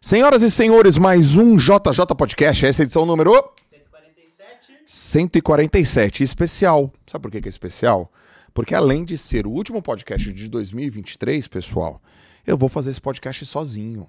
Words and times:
Senhoras 0.00 0.42
e 0.42 0.50
senhores, 0.50 0.96
mais 0.96 1.36
um 1.36 1.56
JJ 1.56 2.06
Podcast. 2.16 2.64
Essa 2.64 2.82
é 2.82 2.84
a 2.84 2.86
edição 2.86 3.04
número 3.04 3.32
147. 3.32 4.84
147. 4.86 6.22
Especial. 6.22 6.92
Sabe 7.04 7.22
por 7.22 7.32
que 7.32 7.40
que 7.40 7.48
é 7.48 7.50
especial? 7.50 8.12
Porque 8.54 8.76
além 8.76 9.04
de 9.04 9.18
ser 9.18 9.44
o 9.44 9.50
último 9.50 9.82
podcast 9.82 10.32
de 10.32 10.48
2023, 10.48 11.48
pessoal, 11.48 12.00
eu 12.46 12.56
vou 12.56 12.68
fazer 12.68 12.90
esse 12.90 13.00
podcast 13.00 13.44
sozinho. 13.44 14.08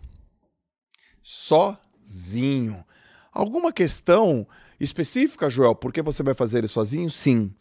Sozinho. 1.24 2.86
Alguma 3.34 3.74
questão 3.74 4.48
específica, 4.80 5.50
Joel, 5.50 5.74
por 5.74 5.92
que 5.92 6.04
você 6.04 6.22
vai 6.22 6.36
fazer 6.36 6.60
ele 6.60 6.68
sozinho? 6.68 7.10
Sim. 7.10 7.52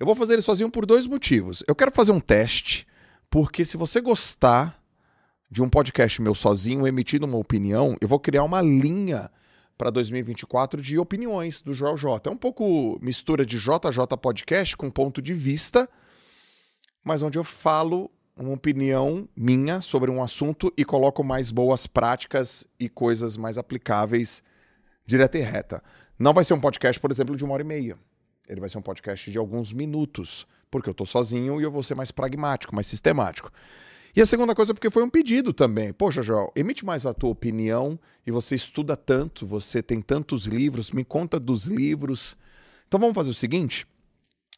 Eu 0.00 0.04
vou 0.04 0.16
fazer 0.16 0.32
ele 0.32 0.42
sozinho 0.42 0.68
por 0.68 0.84
dois 0.84 1.06
motivos. 1.06 1.62
Eu 1.68 1.76
quero 1.76 1.92
fazer 1.92 2.10
um 2.10 2.18
teste, 2.18 2.88
porque 3.30 3.64
se 3.64 3.76
você 3.76 4.00
gostar 4.00 4.77
de 5.50 5.62
um 5.62 5.68
podcast 5.68 6.20
meu 6.20 6.34
sozinho 6.34 6.86
emitindo 6.86 7.26
uma 7.26 7.38
opinião, 7.38 7.96
eu 8.00 8.08
vou 8.08 8.20
criar 8.20 8.44
uma 8.44 8.60
linha 8.60 9.30
para 9.76 9.90
2024 9.90 10.82
de 10.82 10.98
opiniões 10.98 11.62
do 11.62 11.72
Joel 11.72 11.96
J. 11.96 12.28
É 12.28 12.32
um 12.32 12.36
pouco 12.36 12.98
mistura 13.00 13.46
de 13.46 13.58
JJ 13.58 14.16
Podcast 14.20 14.76
com 14.76 14.90
ponto 14.90 15.22
de 15.22 15.32
vista, 15.32 15.88
mas 17.02 17.22
onde 17.22 17.38
eu 17.38 17.44
falo 17.44 18.10
uma 18.36 18.52
opinião 18.52 19.28
minha 19.36 19.80
sobre 19.80 20.10
um 20.10 20.22
assunto 20.22 20.72
e 20.76 20.84
coloco 20.84 21.24
mais 21.24 21.50
boas 21.50 21.86
práticas 21.86 22.66
e 22.78 22.88
coisas 22.88 23.36
mais 23.36 23.56
aplicáveis 23.56 24.42
direta 25.06 25.38
e 25.38 25.42
reta. 25.42 25.82
Não 26.18 26.34
vai 26.34 26.44
ser 26.44 26.52
um 26.52 26.60
podcast, 26.60 27.00
por 27.00 27.10
exemplo, 27.10 27.34
de 27.36 27.44
uma 27.44 27.54
hora 27.54 27.62
e 27.62 27.66
meia. 27.66 27.96
Ele 28.46 28.60
vai 28.60 28.68
ser 28.68 28.78
um 28.78 28.82
podcast 28.82 29.30
de 29.30 29.38
alguns 29.38 29.72
minutos, 29.72 30.46
porque 30.70 30.88
eu 30.88 30.92
estou 30.92 31.06
sozinho 31.06 31.60
e 31.60 31.64
eu 31.64 31.70
vou 31.70 31.82
ser 31.82 31.94
mais 31.94 32.10
pragmático, 32.10 32.74
mais 32.74 32.86
sistemático. 32.86 33.50
E 34.18 34.20
a 34.20 34.26
segunda 34.26 34.52
coisa, 34.52 34.74
porque 34.74 34.90
foi 34.90 35.04
um 35.04 35.08
pedido 35.08 35.52
também. 35.52 35.92
Poxa, 35.92 36.22
Joel, 36.22 36.50
emite 36.56 36.84
mais 36.84 37.06
a 37.06 37.14
tua 37.14 37.30
opinião 37.30 37.96
e 38.26 38.32
você 38.32 38.56
estuda 38.56 38.96
tanto, 38.96 39.46
você 39.46 39.80
tem 39.80 40.02
tantos 40.02 40.44
livros, 40.44 40.90
me 40.90 41.04
conta 41.04 41.38
dos 41.38 41.66
livros. 41.66 42.36
Então 42.88 42.98
vamos 42.98 43.14
fazer 43.14 43.30
o 43.30 43.34
seguinte: 43.34 43.86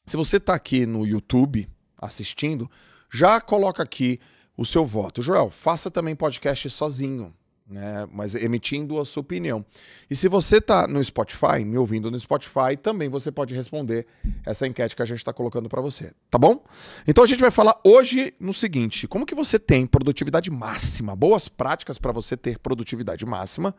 se 0.06 0.16
você 0.16 0.38
está 0.38 0.54
aqui 0.54 0.86
no 0.86 1.06
YouTube 1.06 1.68
assistindo, 1.98 2.70
já 3.12 3.38
coloca 3.38 3.82
aqui 3.82 4.18
o 4.56 4.64
seu 4.64 4.86
voto. 4.86 5.20
Joel, 5.20 5.50
faça 5.50 5.90
também 5.90 6.16
podcast 6.16 6.70
sozinho 6.70 7.30
né? 7.70 8.06
Mas 8.12 8.34
emitindo 8.34 8.98
a 9.00 9.04
sua 9.04 9.20
opinião. 9.20 9.64
E 10.10 10.16
se 10.16 10.28
você 10.28 10.56
está 10.56 10.88
no 10.88 11.02
Spotify, 11.02 11.64
me 11.64 11.78
ouvindo 11.78 12.10
no 12.10 12.18
Spotify, 12.18 12.76
também 12.80 13.08
você 13.08 13.30
pode 13.30 13.54
responder 13.54 14.06
essa 14.44 14.66
enquete 14.66 14.96
que 14.96 15.02
a 15.02 15.04
gente 15.04 15.18
está 15.18 15.32
colocando 15.32 15.68
para 15.68 15.80
você, 15.80 16.12
tá 16.28 16.38
bom? 16.38 16.64
Então 17.06 17.22
a 17.22 17.26
gente 17.26 17.40
vai 17.40 17.50
falar 17.50 17.78
hoje 17.84 18.34
no 18.40 18.52
seguinte: 18.52 19.06
como 19.06 19.24
que 19.24 19.34
você 19.34 19.58
tem 19.58 19.86
produtividade 19.86 20.50
máxima, 20.50 21.14
boas 21.14 21.48
práticas 21.48 21.98
para 21.98 22.12
você 22.12 22.36
ter 22.36 22.58
produtividade 22.58 23.24
máxima 23.24 23.74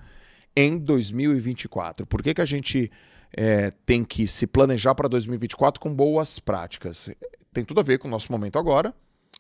em 0.56 0.78
2024? 0.78 2.06
Por 2.06 2.24
que, 2.24 2.34
que 2.34 2.42
a 2.42 2.46
gente 2.46 2.90
é, 3.36 3.72
tem 3.86 4.04
que 4.04 4.28
se 4.28 4.48
planejar 4.48 4.96
para 4.96 5.10
2024 5.10 5.82
com 5.82 5.94
boas 5.94 6.40
práticas? 6.40 7.10
Tem 7.54 7.66
tudo 7.66 7.82
a 7.82 7.84
ver 7.84 8.00
com 8.00 8.08
o 8.08 8.12
nosso 8.12 8.32
momento 8.32 8.58
agora, 8.58 8.94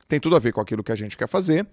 tem 0.07 0.19
tudo 0.19 0.35
a 0.35 0.39
ver 0.39 0.51
com 0.51 0.59
aquilo 0.59 0.83
que 0.83 0.91
a 0.91 0.95
gente 0.95 1.15
quer 1.15 1.27
fazer 1.27 1.65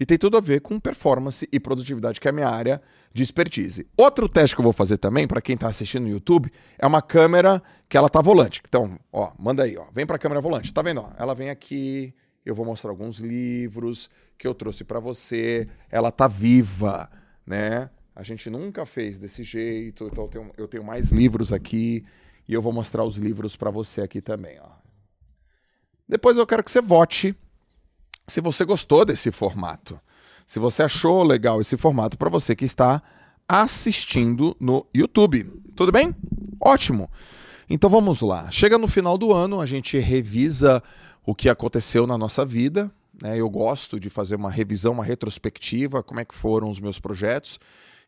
e 0.00 0.06
tem 0.06 0.16
tudo 0.16 0.38
a 0.38 0.40
ver 0.40 0.60
com 0.60 0.80
performance 0.80 1.46
e 1.52 1.60
produtividade, 1.60 2.18
que 2.18 2.26
é 2.26 2.30
a 2.30 2.32
minha 2.32 2.48
área 2.48 2.80
de 3.12 3.22
expertise. 3.22 3.86
Outro 3.94 4.30
teste 4.30 4.56
que 4.56 4.60
eu 4.60 4.64
vou 4.64 4.72
fazer 4.72 4.96
também, 4.96 5.28
para 5.28 5.42
quem 5.42 5.54
está 5.54 5.68
assistindo 5.68 6.04
no 6.04 6.08
YouTube, 6.08 6.50
é 6.78 6.86
uma 6.86 7.02
câmera 7.02 7.62
que 7.86 7.98
ela 7.98 8.08
tá 8.08 8.22
volante. 8.22 8.62
Então, 8.66 8.98
ó, 9.12 9.32
manda 9.38 9.64
aí, 9.64 9.76
ó, 9.76 9.84
vem 9.92 10.06
para 10.06 10.16
a 10.16 10.18
câmera 10.18 10.40
volante. 10.40 10.72
Tá 10.72 10.80
vendo? 10.80 11.02
Ó, 11.02 11.10
ela 11.18 11.34
vem 11.34 11.50
aqui, 11.50 12.14
eu 12.46 12.54
vou 12.54 12.64
mostrar 12.64 12.90
alguns 12.90 13.18
livros 13.18 14.08
que 14.38 14.46
eu 14.46 14.54
trouxe 14.54 14.84
para 14.84 14.98
você. 14.98 15.68
Ela 15.90 16.10
tá 16.10 16.26
viva, 16.26 17.10
né? 17.46 17.90
A 18.16 18.22
gente 18.22 18.48
nunca 18.48 18.86
fez 18.86 19.18
desse 19.18 19.42
jeito, 19.42 20.08
então 20.10 20.24
eu 20.24 20.30
tenho, 20.30 20.52
eu 20.56 20.68
tenho 20.68 20.84
mais 20.84 21.10
livros 21.10 21.52
aqui 21.52 22.06
e 22.48 22.54
eu 22.54 22.62
vou 22.62 22.72
mostrar 22.72 23.04
os 23.04 23.16
livros 23.16 23.54
para 23.54 23.70
você 23.70 24.00
aqui 24.00 24.22
também, 24.22 24.58
ó. 24.60 24.70
Depois 26.08 26.38
eu 26.38 26.46
quero 26.46 26.64
que 26.64 26.70
você 26.70 26.80
vote 26.80 27.36
se 28.30 28.40
você 28.40 28.64
gostou 28.64 29.04
desse 29.04 29.30
formato. 29.30 30.00
Se 30.46 30.58
você 30.58 30.82
achou 30.82 31.22
legal 31.22 31.60
esse 31.60 31.76
formato 31.76 32.16
para 32.16 32.30
você 32.30 32.56
que 32.56 32.64
está 32.64 33.02
assistindo 33.48 34.56
no 34.60 34.86
YouTube. 34.94 35.50
Tudo 35.74 35.92
bem? 35.92 36.14
Ótimo. 36.60 37.10
Então 37.68 37.90
vamos 37.90 38.20
lá. 38.20 38.50
Chega 38.50 38.78
no 38.78 38.88
final 38.88 39.16
do 39.16 39.32
ano, 39.32 39.60
a 39.60 39.66
gente 39.66 39.98
revisa 39.98 40.82
o 41.24 41.34
que 41.34 41.48
aconteceu 41.48 42.06
na 42.06 42.16
nossa 42.16 42.44
vida. 42.44 42.90
Né? 43.22 43.38
Eu 43.38 43.48
gosto 43.48 44.00
de 44.00 44.08
fazer 44.08 44.36
uma 44.36 44.50
revisão, 44.50 44.92
uma 44.92 45.04
retrospectiva, 45.04 46.02
como 46.02 46.20
é 46.20 46.24
que 46.24 46.34
foram 46.34 46.70
os 46.70 46.80
meus 46.80 46.98
projetos. 46.98 47.58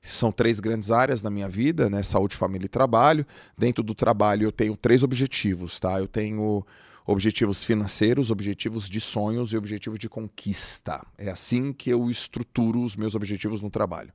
São 0.03 0.33
três 0.33 0.59
grandes 0.59 0.91
áreas 0.91 1.23
na 1.23 1.31
minha 1.31 1.49
vida, 1.49 1.89
né? 1.89 2.03
Saúde, 2.03 2.35
família 2.35 2.67
e 2.67 2.69
trabalho. 2.69 3.25
Dentro 3.57 3.85
do 3.85 3.95
trabalho 3.95 4.45
eu 4.45 4.51
tenho 4.51 4.77
três 4.77 5.05
objetivos, 5.05 5.79
tá? 5.79 6.01
Eu 6.01 6.09
tenho 6.09 6.67
objetivos 7.07 7.63
financeiros, 7.63 8.31
objetivos 8.31 8.89
de 8.89 9.01
sonhos 9.01 9.53
e 9.53 9.57
objetivos 9.57 9.99
de 9.99 10.09
conquista. 10.09 11.05
É 11.19 11.31
assim 11.31 11.73
que 11.73 11.91
eu 11.91 12.11
estruturo 12.11 12.83
os 12.83 12.97
meus 12.97 13.15
objetivos 13.15 13.61
no 13.61 13.71
trabalho. 13.71 14.13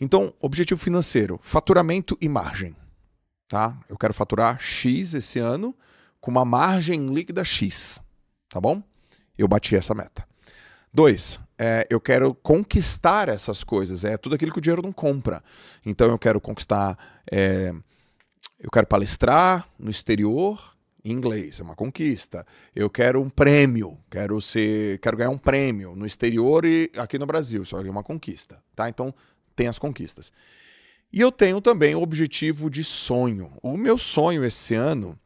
Então, 0.00 0.32
objetivo 0.40 0.78
financeiro, 0.78 1.40
faturamento 1.42 2.16
e 2.20 2.28
margem. 2.28 2.76
Tá? 3.48 3.78
Eu 3.88 3.96
quero 3.96 4.12
faturar 4.12 4.60
X 4.60 5.14
esse 5.14 5.38
ano 5.38 5.74
com 6.20 6.30
uma 6.30 6.44
margem 6.44 7.06
líquida 7.14 7.44
X. 7.44 8.00
Tá 8.48 8.60
bom? 8.60 8.82
Eu 9.38 9.48
bati 9.48 9.76
essa 9.76 9.94
meta. 9.94 10.26
Dois, 10.92 11.40
é, 11.58 11.86
eu 11.90 12.00
quero 12.00 12.34
conquistar 12.34 13.28
essas 13.28 13.62
coisas. 13.62 14.04
É 14.04 14.16
tudo 14.16 14.34
aquilo 14.34 14.52
que 14.52 14.58
o 14.58 14.62
dinheiro 14.62 14.82
não 14.82 14.92
compra. 14.92 15.42
Então 15.84 16.08
eu 16.08 16.18
quero 16.18 16.40
conquistar. 16.40 16.98
É, 17.30 17.72
eu 18.58 18.70
quero 18.70 18.86
palestrar 18.86 19.68
no 19.78 19.90
exterior, 19.90 20.75
em 21.06 21.12
inglês, 21.12 21.60
é 21.60 21.62
uma 21.62 21.76
conquista. 21.76 22.44
Eu 22.74 22.90
quero 22.90 23.22
um 23.22 23.30
prêmio, 23.30 23.96
quero 24.10 24.40
ser, 24.40 24.98
quero 24.98 25.16
ganhar 25.16 25.30
um 25.30 25.38
prêmio 25.38 25.94
no 25.94 26.04
exterior 26.04 26.64
e 26.64 26.90
aqui 26.96 27.18
no 27.18 27.26
Brasil, 27.26 27.62
isso 27.62 27.76
é 27.76 27.90
uma 27.90 28.02
conquista, 28.02 28.60
tá? 28.74 28.88
Então, 28.88 29.14
tem 29.54 29.68
as 29.68 29.78
conquistas. 29.78 30.32
E 31.12 31.20
eu 31.20 31.30
tenho 31.30 31.60
também 31.60 31.94
o 31.94 32.02
objetivo 32.02 32.68
de 32.68 32.82
sonho. 32.82 33.52
O 33.62 33.76
meu 33.76 33.96
sonho 33.96 34.44
esse 34.44 34.74
ano 34.74 35.18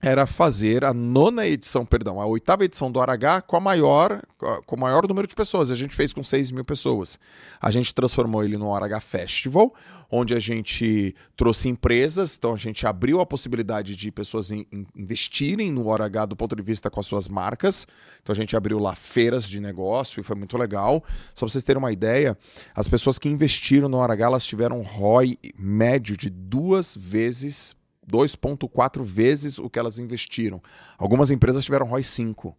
era 0.00 0.26
fazer 0.26 0.84
a 0.84 0.94
nona 0.94 1.46
edição, 1.46 1.84
perdão, 1.84 2.20
a 2.20 2.26
oitava 2.26 2.64
edição 2.64 2.90
do 2.90 3.02
RH 3.02 3.42
com 3.42 3.56
a 3.56 3.60
maior, 3.60 4.22
com 4.64 4.76
o 4.76 4.78
maior 4.78 5.06
número 5.08 5.26
de 5.26 5.34
pessoas. 5.34 5.72
A 5.72 5.74
gente 5.74 5.94
fez 5.94 6.12
com 6.12 6.22
6 6.22 6.52
mil 6.52 6.64
pessoas. 6.64 7.18
A 7.60 7.68
gente 7.72 7.92
transformou 7.92 8.44
ele 8.44 8.56
no 8.56 8.74
RH 8.76 9.00
Festival, 9.00 9.74
onde 10.08 10.34
a 10.34 10.38
gente 10.38 11.16
trouxe 11.36 11.68
empresas, 11.68 12.36
então 12.38 12.54
a 12.54 12.56
gente 12.56 12.86
abriu 12.86 13.20
a 13.20 13.26
possibilidade 13.26 13.96
de 13.96 14.12
pessoas 14.12 14.52
in, 14.52 14.64
in, 14.72 14.86
investirem 14.94 15.72
no 15.72 15.92
RH 15.92 16.26
do 16.26 16.36
ponto 16.36 16.54
de 16.54 16.62
vista 16.62 16.88
com 16.88 17.00
as 17.00 17.06
suas 17.06 17.26
marcas. 17.26 17.84
Então 18.22 18.32
a 18.32 18.36
gente 18.36 18.56
abriu 18.56 18.78
lá 18.78 18.94
feiras 18.94 19.48
de 19.48 19.58
negócio 19.58 20.20
e 20.20 20.22
foi 20.22 20.36
muito 20.36 20.56
legal. 20.56 21.02
Só 21.34 21.44
para 21.44 21.52
vocês 21.52 21.64
terem 21.64 21.80
uma 21.80 21.90
ideia, 21.90 22.38
as 22.72 22.86
pessoas 22.86 23.18
que 23.18 23.28
investiram 23.28 23.88
no 23.88 24.00
RH 24.00 24.24
elas 24.24 24.46
tiveram 24.46 24.78
um 24.78 24.84
ROI 24.84 25.36
médio 25.58 26.16
de 26.16 26.30
duas 26.30 26.96
vezes 26.96 27.76
2,4 28.10 29.02
vezes 29.02 29.58
o 29.58 29.68
que 29.68 29.78
elas 29.78 29.98
investiram. 29.98 30.62
Algumas 30.96 31.30
empresas 31.30 31.64
tiveram 31.64 31.86
ROI 31.86 32.02
5. 32.02 32.56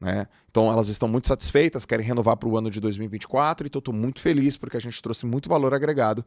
Né? 0.00 0.26
Então 0.50 0.70
elas 0.70 0.88
estão 0.88 1.08
muito 1.08 1.28
satisfeitas, 1.28 1.84
querem 1.84 2.04
renovar 2.04 2.36
para 2.36 2.48
o 2.48 2.56
ano 2.56 2.70
de 2.70 2.80
2024, 2.80 3.66
então 3.66 3.80
estou 3.80 3.92
muito 3.92 4.20
feliz 4.20 4.56
porque 4.56 4.76
a 4.76 4.80
gente 4.80 5.00
trouxe 5.02 5.26
muito 5.26 5.48
valor 5.48 5.74
agregado 5.74 6.24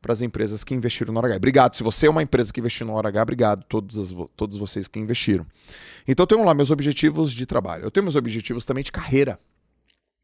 para 0.00 0.12
as 0.12 0.22
empresas 0.22 0.62
que 0.62 0.72
investiram 0.72 1.12
no 1.12 1.18
RH. 1.18 1.36
Obrigado. 1.36 1.74
Se 1.74 1.82
você 1.82 2.06
é 2.06 2.10
uma 2.10 2.22
empresa 2.22 2.52
que 2.52 2.60
investiu 2.60 2.86
no 2.86 2.96
RH, 2.96 3.20
obrigado 3.20 3.64
todos, 3.64 3.98
as, 3.98 4.14
todos 4.36 4.56
vocês 4.56 4.86
que 4.86 5.00
investiram. 5.00 5.44
Então 6.06 6.22
eu 6.22 6.26
tenho 6.28 6.44
lá 6.44 6.54
meus 6.54 6.70
objetivos 6.70 7.32
de 7.32 7.44
trabalho. 7.44 7.84
Eu 7.84 7.90
tenho 7.90 8.04
meus 8.04 8.14
objetivos 8.14 8.64
também 8.64 8.84
de 8.84 8.92
carreira. 8.92 9.40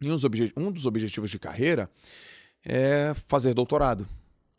E 0.01 0.09
um 0.57 0.71
dos 0.71 0.87
objetivos 0.87 1.31
de 1.31 1.39
carreira 1.39 1.91
é 2.65 3.15
fazer 3.27 3.55
doutorado 3.55 4.07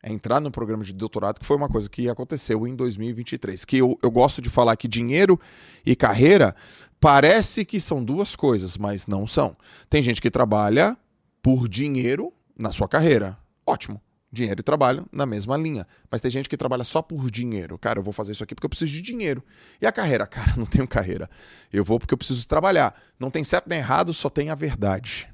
é 0.06 0.13
entrar 0.13 0.40
no 0.40 0.52
programa 0.52 0.84
de 0.84 0.94
doutorado, 0.94 1.40
que 1.40 1.46
foi 1.46 1.57
uma 1.57 1.68
coisa 1.68 1.90
que 1.90 2.07
aconteceu 2.07 2.68
em 2.68 2.75
2023. 2.75 3.66
Que 3.66 3.78
eu, 3.78 3.98
eu 4.04 4.12
gosto 4.12 4.40
de 4.40 4.52
falar 4.52 4.75
que 4.75 4.88
dinheiro 4.88 5.40
e 5.84 5.96
carreira 5.96 6.56
parece 7.00 7.66
que 7.66 7.80
são 7.80 8.06
duas 8.06 8.36
coisas, 8.36 8.78
mas 8.78 9.07
não 9.07 9.25
são. 9.25 9.57
Tem 9.90 10.04
gente 10.04 10.22
que 10.22 10.30
trabalha 10.30 10.96
por 11.42 11.68
dinheiro 11.68 12.31
na 12.56 12.72
sua 12.72 12.88
carreira. 12.88 13.36
Ótimo. 13.66 14.00
Dinheiro 14.31 14.60
e 14.60 14.63
trabalho 14.63 15.07
na 15.12 15.25
mesma 15.25 15.57
linha. 15.57 15.88
Mas 16.12 16.22
tem 16.22 16.30
gente 16.30 16.48
que 16.48 16.56
trabalha 16.56 16.84
só 16.84 17.02
por 17.02 17.31
dinheiro. 17.31 17.75
Cara, 17.80 17.98
eu 17.98 18.04
vou 18.04 18.13
fazer 18.13 18.34
isso 18.34 18.44
aqui 18.44 18.54
porque 18.54 18.66
eu 18.68 18.69
preciso 18.69 18.92
de 18.92 19.02
dinheiro. 19.02 19.44
E 19.81 19.88
a 19.88 19.92
carreira? 19.92 20.28
Cara, 20.28 20.54
não 20.56 20.68
tenho 20.68 20.88
carreira. 20.88 21.28
Eu 21.74 21.84
vou 21.84 21.98
porque 21.98 22.13
eu 22.13 22.18
preciso 22.18 22.48
trabalhar. 22.48 22.94
Não 23.19 23.31
tem 23.31 23.44
certo 23.44 23.68
nem 23.68 23.80
errado, 23.80 24.13
só 24.13 24.30
tem 24.30 24.52
a 24.52 24.56
verdade. 24.56 25.28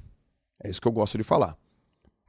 É 0.63 0.69
isso 0.69 0.79
que 0.79 0.87
eu 0.87 0.93
gosto 0.93 1.17
de 1.17 1.25
falar. 1.25 1.57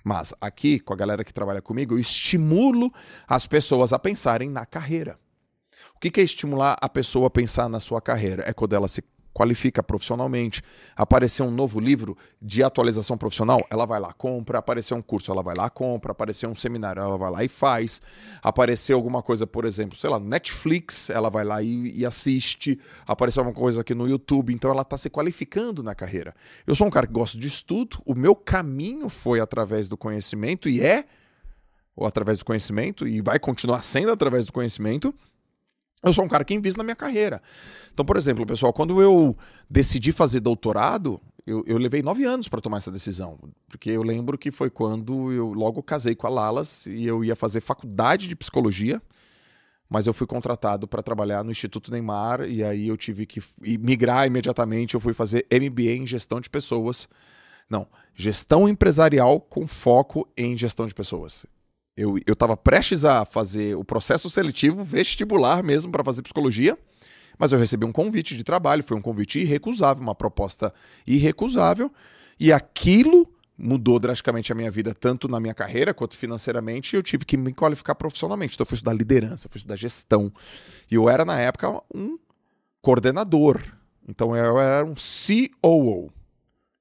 Mas 0.05 0.35
aqui, 0.41 0.81
com 0.81 0.93
a 0.93 0.97
galera 0.97 1.25
que 1.25 1.33
trabalha 1.33 1.63
comigo, 1.63 1.95
eu 1.95 1.99
estimulo 1.99 2.93
as 3.27 3.47
pessoas 3.47 3.93
a 3.93 3.99
pensarem 3.99 4.51
na 4.51 4.67
carreira. 4.67 5.19
O 5.95 6.01
que 6.01 6.21
é 6.21 6.25
estimular 6.25 6.77
a 6.81 6.89
pessoa 6.89 7.29
a 7.29 7.31
pensar 7.31 7.69
na 7.69 7.79
sua 7.79 8.01
carreira? 8.01 8.43
É 8.47 8.53
quando 8.53 8.75
ela 8.75 8.89
se 8.89 9.03
qualifica 9.33 9.83
profissionalmente. 9.83 10.63
Apareceu 10.97 11.47
um 11.47 11.51
novo 11.51 11.81
livro 11.81 12.17
de 12.41 12.63
atualização 12.63 13.17
profissional, 13.17 13.65
ela 13.71 13.87
vai 13.87 14.01
lá, 14.01 14.13
compra. 14.13 14.59
Apareceu 14.59 14.97
um 14.97 15.03
curso, 15.03 15.31
ela 15.31 15.43
vai 15.43 15.55
lá, 15.55 15.71
compra. 15.71 16.13
Apareceu 16.13 16.49
um 16.51 16.55
seminário, 16.55 17.01
ela 17.01 17.17
vai 17.17 17.31
lá 17.31 17.45
e 17.45 17.49
faz. 17.49 18.01
Apareceu 18.43 18.97
alguma 18.97 19.23
coisa, 19.23 19.47
por 19.47 19.65
exemplo, 19.65 19.99
sei 19.99 20.11
lá, 20.11 20.19
Netflix, 20.19 21.11
ela 21.11 21.31
vai 21.31 21.45
lá 21.45 21.63
e, 21.63 21.99
e 21.99 22.07
assiste. 22.07 22.79
Apareceu 23.07 23.41
alguma 23.41 23.59
coisa 23.59 23.81
aqui 23.81 23.95
no 23.95 24.09
YouTube, 24.09 24.53
então 24.53 24.71
ela 24.71 24.83
está 24.83 24.99
se 24.99 25.09
qualificando 25.11 25.83
na 25.83 25.95
carreira. 25.95 26.35
Eu 26.67 26.75
sou 26.75 26.87
um 26.87 26.91
cara 26.91 27.07
que 27.07 27.13
gosta 27.13 27.39
de 27.39 27.47
estudo, 27.47 28.03
o 28.05 28.15
meu 28.15 28.35
caminho 28.35 29.09
foi 29.09 29.41
através 29.41 29.89
do 29.89 29.97
conhecimento 29.97 30.69
e 30.69 30.81
é 30.81 31.05
ou 31.95 32.07
através 32.07 32.39
do 32.39 32.45
conhecimento 32.45 33.07
e 33.07 33.21
vai 33.21 33.39
continuar 33.39 33.83
sendo 33.83 34.11
através 34.11 34.47
do 34.47 34.53
conhecimento. 34.53 35.15
Eu 36.03 36.13
sou 36.13 36.25
um 36.25 36.29
cara 36.29 36.45
que 36.45 36.53
invista 36.53 36.79
na 36.79 36.85
minha 36.85 36.97
carreira. 36.97 37.41
Então, 37.93 38.05
por 38.05 38.17
exemplo, 38.17 38.45
pessoal, 38.45 38.73
quando 38.73 39.01
eu 39.01 39.37
decidi 39.71 40.11
fazer 40.11 40.41
doutorado, 40.41 41.21
eu, 41.47 41.63
eu 41.67 41.79
levei 41.79 42.03
nove 42.03 42.25
anos 42.25 42.49
para 42.49 42.61
tomar 42.61 42.79
essa 42.79 42.91
decisão. 42.91 43.39
Porque 43.69 43.91
eu 43.91 44.03
lembro 44.03 44.37
que 44.37 44.51
foi 44.51 44.69
quando 44.69 45.33
eu 45.33 45.53
logo 45.53 45.83
casei 45.83 46.15
com 46.15 46.27
a 46.27 46.31
Lalas 46.31 46.87
e 46.87 47.07
eu 47.07 47.25
ia 47.25 47.37
fazer 47.37 47.61
faculdade 47.61 48.27
de 48.27 48.35
psicologia, 48.35 49.01
mas 49.89 50.07
eu 50.07 50.15
fui 50.15 50.27
contratado 50.27 50.89
para 50.89 51.03
trabalhar 51.03 51.45
no 51.45 51.51
Instituto 51.51 51.93
Neymar 51.93 52.49
e 52.49 52.65
aí 52.65 52.89
eu 52.89 52.97
tive 52.97 53.27
que 53.27 53.41
migrar 53.61 54.27
imediatamente. 54.27 54.95
Eu 54.95 55.01
fui 55.01 55.13
fazer 55.13 55.47
MBA 55.53 55.93
em 55.93 56.07
gestão 56.07 56.41
de 56.41 56.51
pessoas. 56.51 57.09
Não, 57.69 57.87
gestão 58.15 58.69
empresarial 58.69 59.41
com 59.41 59.67
foco 59.67 60.29
em 60.37 60.57
gestão 60.57 60.87
de 60.87 60.95
pessoas. 60.95 61.47
Eu 62.03 62.33
estava 62.33 62.57
prestes 62.57 63.05
a 63.05 63.25
fazer 63.25 63.77
o 63.77 63.85
processo 63.85 64.29
seletivo 64.29 64.83
vestibular 64.83 65.63
mesmo 65.63 65.93
para 65.93 66.03
fazer 66.03 66.23
psicologia, 66.23 66.77
mas 67.39 67.53
eu 67.53 67.59
recebi 67.59 67.85
um 67.85 67.93
convite 67.93 68.37
de 68.37 68.45
trabalho, 68.45 68.85
foi 68.85 68.97
um 68.97 69.03
convite 69.03 69.39
irrecusável, 69.39 70.03
uma 70.03 70.15
proposta 70.15 70.73
irrecusável, 71.07 71.91
e 72.39 72.53
aquilo 72.53 73.29
mudou 73.57 73.99
drasticamente 73.99 74.51
a 74.51 74.55
minha 74.55 74.71
vida, 74.71 74.95
tanto 74.95 75.29
na 75.29 75.39
minha 75.39 75.55
carreira 75.55 75.95
quanto 75.95 76.17
financeiramente, 76.17 76.95
e 76.95 76.99
eu 76.99 77.03
tive 77.03 77.25
que 77.25 77.37
me 77.37 77.53
qualificar 77.53 77.95
profissionalmente. 77.95 78.55
Então 78.55 78.65
eu 78.65 78.67
fui 78.67 78.75
estudar 78.75 78.93
liderança, 78.93 79.49
fui 79.49 79.59
estudar 79.59 79.77
gestão. 79.77 80.33
E 80.91 80.95
eu 80.95 81.09
era, 81.09 81.25
na 81.25 81.39
época, 81.39 81.83
um 81.95 82.19
coordenador. 82.81 83.63
Então 84.09 84.35
eu 84.35 84.59
era 84.59 84.85
um 84.85 84.95
COO. 84.95 86.13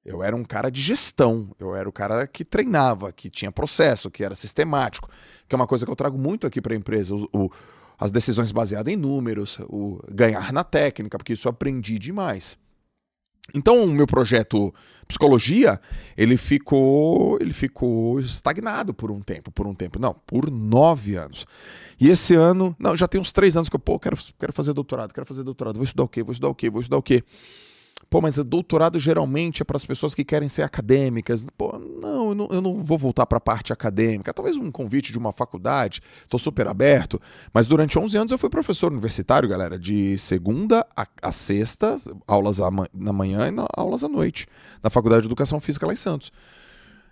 Eu 0.04 0.24
era 0.24 0.36
um 0.36 0.44
cara 0.44 0.72
de 0.72 0.82
gestão, 0.82 1.56
eu 1.60 1.76
era 1.76 1.88
o 1.88 1.92
cara 1.92 2.26
que 2.26 2.44
treinava, 2.44 3.12
que 3.12 3.30
tinha 3.30 3.52
processo, 3.52 4.10
que 4.10 4.24
era 4.24 4.34
sistemático, 4.34 5.08
que 5.48 5.54
é 5.54 5.56
uma 5.56 5.68
coisa 5.68 5.86
que 5.86 5.92
eu 5.92 5.96
trago 5.96 6.18
muito 6.18 6.48
aqui 6.48 6.60
para 6.60 6.74
a 6.74 6.78
empresa, 6.78 7.14
o, 7.16 7.30
o, 7.32 7.52
as 8.00 8.10
decisões 8.10 8.52
baseadas 8.52 8.92
em 8.92 8.98
números, 8.98 9.60
o 9.70 10.00
ganhar 10.10 10.52
na 10.52 10.64
técnica, 10.64 11.20
porque 11.20 11.34
isso 11.34 11.48
eu 11.48 11.52
aprendi 11.52 12.00
demais. 12.00 12.58
Então, 13.54 13.84
o 13.84 13.88
meu 13.88 14.08
projeto 14.08 14.74
psicologia, 15.08 15.80
ele 16.16 16.38
ficou, 16.38 17.38
ele 17.42 17.54
ficou 17.54 18.20
estagnado 18.20 18.94
por 18.94 19.12
um 19.12 19.20
tempo, 19.20 19.52
por 19.52 19.68
um 19.68 19.76
tempo, 19.76 20.00
não, 20.00 20.14
por 20.26 20.50
nove 20.50 21.16
anos. 21.16 21.46
E 22.00 22.08
esse 22.08 22.34
ano, 22.34 22.76
não, 22.80 22.96
já 22.96 23.08
tem 23.08 23.20
uns 23.20 23.32
três 23.32 23.58
anos 23.58 23.68
que 23.68 23.76
eu, 23.76 23.80
pô, 23.80 24.00
quero, 24.00 24.18
quero 24.40 24.54
fazer 24.54 24.74
doutorado, 24.74 25.14
quero 25.14 25.26
fazer 25.28 25.44
doutorado, 25.44 25.76
vou 25.76 25.84
estudar 25.84 26.04
o 26.04 26.08
quê, 26.08 26.24
vou 26.24 26.32
estudar 26.32 26.50
o 26.50 26.56
quê, 26.56 26.70
vou 26.70 26.82
estudar 26.82 26.98
o 26.98 27.04
quê. 27.04 27.24
Pô, 28.12 28.20
mas 28.20 28.36
doutorado 28.36 29.00
geralmente 29.00 29.62
é 29.62 29.66
para 29.66 29.78
as 29.78 29.86
pessoas 29.86 30.14
que 30.14 30.26
querem 30.26 30.50
ser 30.50 30.64
acadêmicas. 30.64 31.48
Pô, 31.58 31.80
não, 31.80 32.28
eu 32.28 32.36
não, 32.36 32.48
eu 32.52 32.62
não 32.62 32.84
vou 32.84 32.98
voltar 32.98 33.26
para 33.26 33.38
a 33.38 33.42
parte 33.42 33.72
acadêmica. 33.72 34.34
Talvez 34.34 34.58
um 34.58 34.70
convite 34.70 35.14
de 35.14 35.18
uma 35.18 35.32
faculdade, 35.32 36.02
estou 36.22 36.38
super 36.38 36.68
aberto. 36.68 37.22
Mas 37.54 37.68
durante 37.68 37.98
11 37.98 38.18
anos 38.18 38.32
eu 38.34 38.38
fui 38.38 38.50
professor 38.50 38.92
universitário, 38.92 39.48
galera, 39.48 39.80
de 39.80 40.18
segunda 40.18 40.86
a, 40.94 41.08
a 41.22 41.32
sexta, 41.32 41.96
aulas 42.28 42.58
na 42.94 43.14
manhã 43.14 43.48
e 43.48 43.52
na, 43.52 43.66
aulas 43.78 44.04
à 44.04 44.10
noite, 44.10 44.46
na 44.84 44.90
Faculdade 44.90 45.22
de 45.22 45.30
Educação 45.30 45.62
Física 45.62 45.88
lá 45.88 45.94
em 45.94 45.96
Santos. 45.96 46.34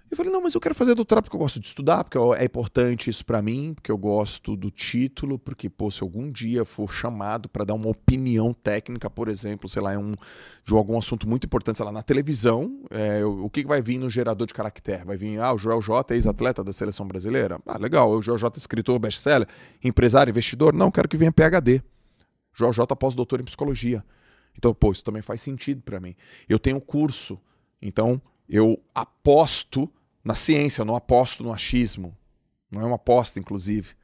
Eu 0.09 0.17
falei, 0.17 0.31
não, 0.31 0.41
mas 0.41 0.55
eu 0.55 0.61
quero 0.61 0.73
fazer 0.73 0.95
doutorado 0.95 1.25
porque 1.25 1.35
eu 1.35 1.39
gosto 1.39 1.59
de 1.59 1.67
estudar, 1.67 2.03
porque 2.03 2.17
é 2.41 2.43
importante 2.43 3.11
isso 3.11 3.23
para 3.23 3.43
mim, 3.43 3.75
porque 3.75 3.91
eu 3.91 3.97
gosto 3.97 4.55
do 4.55 4.71
título, 4.71 5.37
porque, 5.37 5.69
pô, 5.69 5.91
se 5.91 6.01
algum 6.01 6.31
dia 6.31 6.65
for 6.65 6.91
chamado 6.91 7.47
para 7.47 7.63
dar 7.63 7.75
uma 7.75 7.89
opinião 7.89 8.51
técnica, 8.51 9.07
por 9.07 9.27
exemplo, 9.27 9.69
sei 9.69 9.83
lá, 9.83 9.91
um, 9.99 10.15
de 10.65 10.73
algum 10.73 10.97
assunto 10.97 11.29
muito 11.29 11.45
importante, 11.45 11.77
sei 11.77 11.85
lá, 11.85 11.91
na 11.91 12.01
televisão, 12.01 12.81
é, 12.89 13.23
o 13.23 13.47
que 13.51 13.63
vai 13.63 13.83
vir 13.83 13.99
no 13.99 14.09
gerador 14.09 14.47
de 14.47 14.53
caractere? 14.53 15.05
Vai 15.05 15.15
vir, 15.15 15.39
ah, 15.39 15.53
o 15.53 15.59
Joel 15.59 15.79
J, 15.79 16.15
ex-atleta 16.15 16.63
da 16.63 16.73
seleção 16.73 17.07
brasileira? 17.07 17.59
Ah, 17.67 17.77
legal, 17.77 18.09
o 18.09 18.19
Joel 18.19 18.39
J, 18.39 18.57
escritor, 18.57 18.97
best-seller, 18.97 19.47
empresário, 19.83 20.31
investidor? 20.31 20.73
Não, 20.73 20.89
quero 20.89 21.07
que 21.07 21.17
venha 21.17 21.31
PHD. 21.31 21.83
Joel 22.51 22.73
J, 22.73 22.95
pós-doutor 22.95 23.41
em 23.41 23.43
psicologia. 23.43 24.03
Então, 24.57 24.73
pô, 24.73 24.91
isso 24.91 25.03
também 25.03 25.21
faz 25.21 25.39
sentido 25.39 25.83
para 25.83 25.99
mim. 25.99 26.15
Eu 26.47 26.57
tenho 26.57 26.81
curso, 26.81 27.39
então 27.79 28.19
eu 28.49 28.81
aposto 28.93 29.89
na 30.29 30.35
ciência, 30.35 30.81
eu 30.81 30.85
não 30.85 30.95
aposto 30.95 31.41
no 31.43 31.51
achismo. 31.51 32.15
Não 32.69 32.81
é 32.81 32.85
uma 32.85 32.97
aposta, 32.97 33.39
inclusive. 33.39 33.95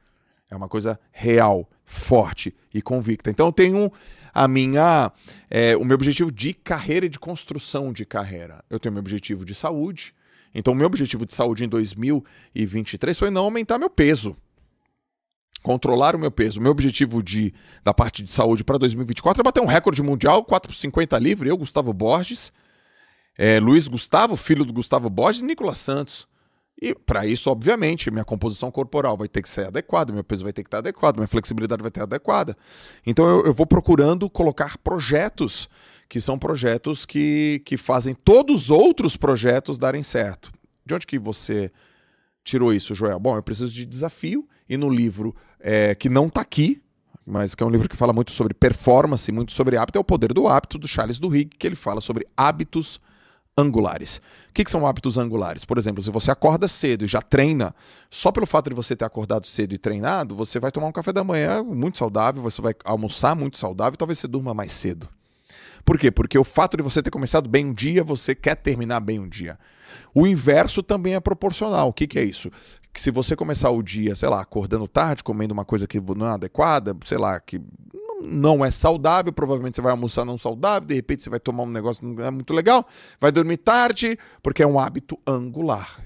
É 0.50 0.56
uma 0.56 0.68
coisa 0.68 0.98
real, 1.12 1.70
forte 1.84 2.52
e 2.74 2.82
convicta. 2.82 3.30
Então 3.30 3.46
eu 3.46 3.52
tenho 3.52 3.92
a 4.34 4.48
minha, 4.48 5.12
é, 5.48 5.76
o 5.76 5.84
meu 5.84 5.94
objetivo 5.94 6.32
de 6.32 6.52
carreira 6.52 7.06
e 7.06 7.08
de 7.08 7.20
construção 7.20 7.92
de 7.92 8.04
carreira. 8.04 8.64
Eu 8.68 8.80
tenho 8.80 8.92
meu 8.92 9.00
objetivo 9.00 9.44
de 9.44 9.54
saúde. 9.54 10.12
Então 10.52 10.72
o 10.72 10.76
meu 10.76 10.88
objetivo 10.88 11.24
de 11.24 11.32
saúde 11.32 11.64
em 11.64 11.68
2023 11.68 13.16
foi 13.16 13.30
não 13.30 13.44
aumentar 13.44 13.78
meu 13.78 13.90
peso. 13.90 14.36
Controlar 15.62 16.16
o 16.16 16.18
meu 16.18 16.32
peso. 16.32 16.58
O 16.58 16.62
meu 16.62 16.72
objetivo 16.72 17.22
de, 17.22 17.54
da 17.84 17.94
parte 17.94 18.24
de 18.24 18.34
saúde 18.34 18.64
para 18.64 18.78
2024 18.78 19.40
é 19.40 19.44
bater 19.44 19.62
um 19.62 19.66
recorde 19.66 20.02
mundial, 20.02 20.44
4,50 20.44 21.20
livre. 21.20 21.48
Eu, 21.48 21.56
Gustavo 21.56 21.92
Borges, 21.92 22.52
é, 23.38 23.60
Luiz 23.60 23.88
Gustavo, 23.88 24.36
filho 24.36 24.64
do 24.64 24.72
Gustavo 24.72 25.10
Borges 25.10 25.42
e 25.42 25.44
Nicolas 25.44 25.78
Santos. 25.78 26.26
E 26.80 26.94
para 26.94 27.26
isso, 27.26 27.50
obviamente, 27.50 28.10
minha 28.10 28.24
composição 28.24 28.70
corporal 28.70 29.16
vai 29.16 29.28
ter 29.28 29.40
que 29.40 29.48
ser 29.48 29.66
adequada, 29.66 30.12
meu 30.12 30.22
peso 30.22 30.44
vai 30.44 30.52
ter 30.52 30.62
que 30.62 30.68
estar 30.68 30.78
adequado, 30.78 31.16
minha 31.16 31.26
flexibilidade 31.26 31.80
vai 31.80 31.90
ter 31.90 32.02
adequada. 32.02 32.56
Então 33.06 33.26
eu, 33.26 33.46
eu 33.46 33.54
vou 33.54 33.66
procurando 33.66 34.28
colocar 34.28 34.76
projetos 34.78 35.68
que 36.08 36.20
são 36.20 36.38
projetos 36.38 37.06
que, 37.06 37.62
que 37.64 37.76
fazem 37.76 38.14
todos 38.14 38.64
os 38.64 38.70
outros 38.70 39.16
projetos 39.16 39.78
darem 39.78 40.02
certo. 40.02 40.52
De 40.84 40.94
onde 40.94 41.06
que 41.06 41.18
você 41.18 41.72
tirou 42.44 42.72
isso, 42.72 42.94
Joel? 42.94 43.18
Bom, 43.18 43.36
eu 43.36 43.42
preciso 43.42 43.72
de 43.72 43.84
desafio, 43.84 44.46
e 44.68 44.76
no 44.76 44.88
livro 44.88 45.34
é, 45.58 45.94
que 45.94 46.08
não 46.08 46.26
está 46.26 46.42
aqui, 46.42 46.80
mas 47.26 47.54
que 47.54 47.62
é 47.62 47.66
um 47.66 47.70
livro 47.70 47.88
que 47.88 47.96
fala 47.96 48.12
muito 48.12 48.30
sobre 48.30 48.54
performance, 48.54 49.32
muito 49.32 49.50
sobre 49.52 49.76
hábito, 49.76 49.98
é 49.98 50.00
o 50.00 50.04
Poder 50.04 50.32
do 50.32 50.46
Hábito, 50.46 50.78
do 50.78 50.86
Charles 50.86 51.18
Duhigg, 51.18 51.56
que 51.58 51.66
ele 51.66 51.74
fala 51.74 52.00
sobre 52.00 52.26
hábitos 52.36 53.00
angulares. 53.58 54.18
O 54.50 54.52
que, 54.52 54.64
que, 54.64 54.70
são 54.70 54.86
hábitos 54.86 55.16
angulares? 55.16 55.64
Por 55.64 55.78
exemplo, 55.78 56.02
se 56.02 56.10
você 56.10 56.30
acorda 56.30 56.68
cedo 56.68 57.04
e 57.04 57.08
já 57.08 57.22
treina, 57.22 57.74
só 58.10 58.30
pelo 58.30 58.46
fato 58.46 58.68
de 58.68 58.76
você 58.76 58.94
ter 58.94 59.04
acordado 59.04 59.46
cedo 59.46 59.74
e 59.74 59.78
treinado, 59.78 60.36
você 60.36 60.60
vai 60.60 60.70
tomar 60.70 60.88
um 60.88 60.92
café 60.92 61.12
da 61.12 61.24
manhã 61.24 61.62
muito 61.62 61.96
saudável, 61.96 62.42
você 62.42 62.60
vai 62.60 62.74
almoçar 62.84 63.34
muito 63.34 63.56
saudável 63.56 63.96
talvez 63.96 64.18
você 64.18 64.28
durma 64.28 64.52
mais 64.52 64.72
cedo. 64.72 65.08
Por 65.84 65.98
quê? 65.98 66.10
Porque 66.10 66.38
o 66.38 66.44
fato 66.44 66.76
de 66.76 66.82
você 66.82 67.02
ter 67.02 67.10
começado 67.10 67.48
bem 67.48 67.66
um 67.66 67.72
dia, 67.72 68.02
você 68.02 68.34
quer 68.34 68.56
terminar 68.56 69.00
bem 69.00 69.20
um 69.20 69.28
dia. 69.28 69.58
O 70.14 70.26
inverso 70.26 70.82
também 70.82 71.14
é 71.14 71.20
proporcional. 71.20 71.88
O 71.88 71.92
que, 71.92 72.06
que 72.06 72.18
é 72.18 72.24
isso? 72.24 72.50
Que 72.92 73.00
se 73.00 73.10
você 73.10 73.36
começar 73.36 73.70
o 73.70 73.82
dia, 73.82 74.14
sei 74.16 74.28
lá, 74.28 74.40
acordando 74.40 74.88
tarde, 74.88 75.22
comendo 75.22 75.54
uma 75.54 75.64
coisa 75.64 75.86
que 75.86 76.00
não 76.00 76.26
é 76.26 76.30
adequada, 76.30 76.96
sei 77.04 77.18
lá, 77.18 77.38
que 77.38 77.60
não 78.22 78.64
é 78.64 78.70
saudável, 78.70 79.32
provavelmente 79.32 79.76
você 79.76 79.82
vai 79.82 79.92
almoçar 79.92 80.24
não 80.24 80.38
saudável, 80.38 80.88
de 80.88 80.94
repente 80.94 81.22
você 81.22 81.30
vai 81.30 81.40
tomar 81.40 81.64
um 81.64 81.70
negócio 81.70 82.06
não 82.06 82.24
é 82.24 82.30
muito 82.30 82.52
legal, 82.54 82.86
vai 83.20 83.30
dormir 83.30 83.58
tarde, 83.58 84.18
porque 84.42 84.62
é 84.62 84.66
um 84.66 84.78
hábito 84.78 85.18
angular. 85.26 86.00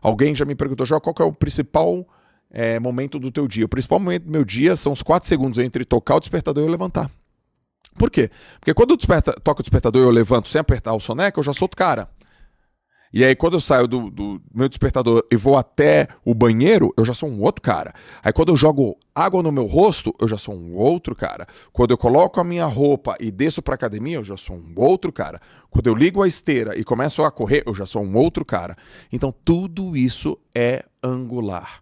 Alguém 0.00 0.34
já 0.34 0.44
me 0.44 0.54
perguntou, 0.54 0.86
Jó, 0.86 1.00
qual 1.00 1.14
é 1.18 1.24
o 1.24 1.32
principal 1.32 2.06
é, 2.50 2.78
momento 2.78 3.18
do 3.18 3.30
teu 3.30 3.48
dia? 3.48 3.64
O 3.64 3.68
principal 3.68 3.98
momento 3.98 4.24
do 4.24 4.30
meu 4.30 4.44
dia 4.44 4.76
são 4.76 4.92
os 4.92 5.02
4 5.02 5.28
segundos 5.28 5.58
entre 5.58 5.84
tocar 5.84 6.16
o 6.16 6.20
despertador 6.20 6.62
e 6.62 6.66
eu 6.66 6.70
levantar. 6.70 7.10
Por 7.98 8.10
quê? 8.10 8.30
Porque 8.60 8.72
quando 8.72 8.90
eu 8.90 8.96
desperta, 8.96 9.32
toco 9.42 9.60
o 9.60 9.62
despertador 9.62 10.02
e 10.02 10.04
eu 10.06 10.10
levanto 10.10 10.48
sem 10.48 10.60
apertar 10.60 10.94
o 10.94 11.00
soneca, 11.00 11.38
eu 11.38 11.44
já 11.44 11.52
sou 11.52 11.68
cara. 11.68 12.08
E 13.12 13.24
aí, 13.24 13.34
quando 13.34 13.54
eu 13.54 13.60
saio 13.60 13.86
do, 13.86 14.10
do, 14.10 14.40
meu 14.54 14.68
despertador 14.68 15.24
e 15.30 15.36
vou 15.36 15.56
até 15.56 16.08
o 16.24 16.34
banheiro, 16.34 16.92
eu 16.96 17.04
já 17.04 17.14
sou 17.14 17.28
um 17.28 17.40
outro 17.40 17.62
cara. 17.62 17.94
Aí, 18.22 18.32
quando 18.32 18.50
eu 18.50 18.56
jogo 18.56 18.98
água 19.14 19.42
no 19.42 19.50
meu 19.50 19.66
rosto, 19.66 20.14
eu 20.20 20.28
já 20.28 20.36
sou 20.36 20.54
um 20.54 20.74
outro 20.74 21.14
cara. 21.14 21.46
Quando 21.72 21.90
eu 21.90 21.98
coloco 21.98 22.38
a 22.38 22.44
minha 22.44 22.66
roupa 22.66 23.16
e 23.18 23.30
desço 23.30 23.62
pra 23.62 23.74
academia, 23.74 24.16
eu 24.16 24.24
já 24.24 24.36
sou 24.36 24.56
um 24.56 24.72
outro 24.76 25.12
cara. 25.12 25.40
Quando 25.70 25.86
eu 25.86 25.94
ligo 25.94 26.22
a 26.22 26.28
esteira 26.28 26.78
e 26.78 26.84
começo 26.84 27.22
a 27.22 27.30
correr, 27.30 27.62
eu 27.66 27.74
já 27.74 27.86
sou 27.86 28.02
um 28.02 28.14
outro 28.16 28.44
cara. 28.44 28.76
Então, 29.10 29.34
tudo 29.44 29.96
isso 29.96 30.38
é 30.54 30.84
angular. 31.02 31.80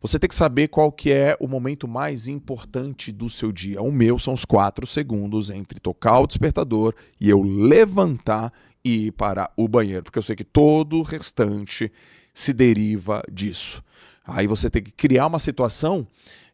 Você 0.00 0.16
tem 0.16 0.28
que 0.28 0.34
saber 0.34 0.68
qual 0.68 0.92
que 0.92 1.10
é 1.10 1.36
o 1.40 1.48
momento 1.48 1.88
mais 1.88 2.28
importante 2.28 3.10
do 3.10 3.28
seu 3.28 3.50
dia. 3.50 3.82
O 3.82 3.90
meu 3.90 4.16
são 4.16 4.32
os 4.32 4.44
quatro 4.44 4.86
segundos 4.86 5.50
entre 5.50 5.80
tocar 5.80 6.20
o 6.20 6.26
despertador 6.26 6.94
e 7.20 7.28
eu 7.28 7.42
levantar 7.42 8.52
ir 8.88 9.12
para 9.12 9.50
o 9.56 9.68
banheiro, 9.68 10.02
porque 10.02 10.18
eu 10.18 10.22
sei 10.22 10.36
que 10.36 10.44
todo 10.44 10.98
o 10.98 11.02
restante 11.02 11.92
se 12.32 12.52
deriva 12.52 13.22
disso. 13.30 13.82
Aí 14.24 14.46
você 14.46 14.68
tem 14.68 14.82
que 14.82 14.92
criar 14.92 15.26
uma 15.26 15.38
situação 15.38 16.06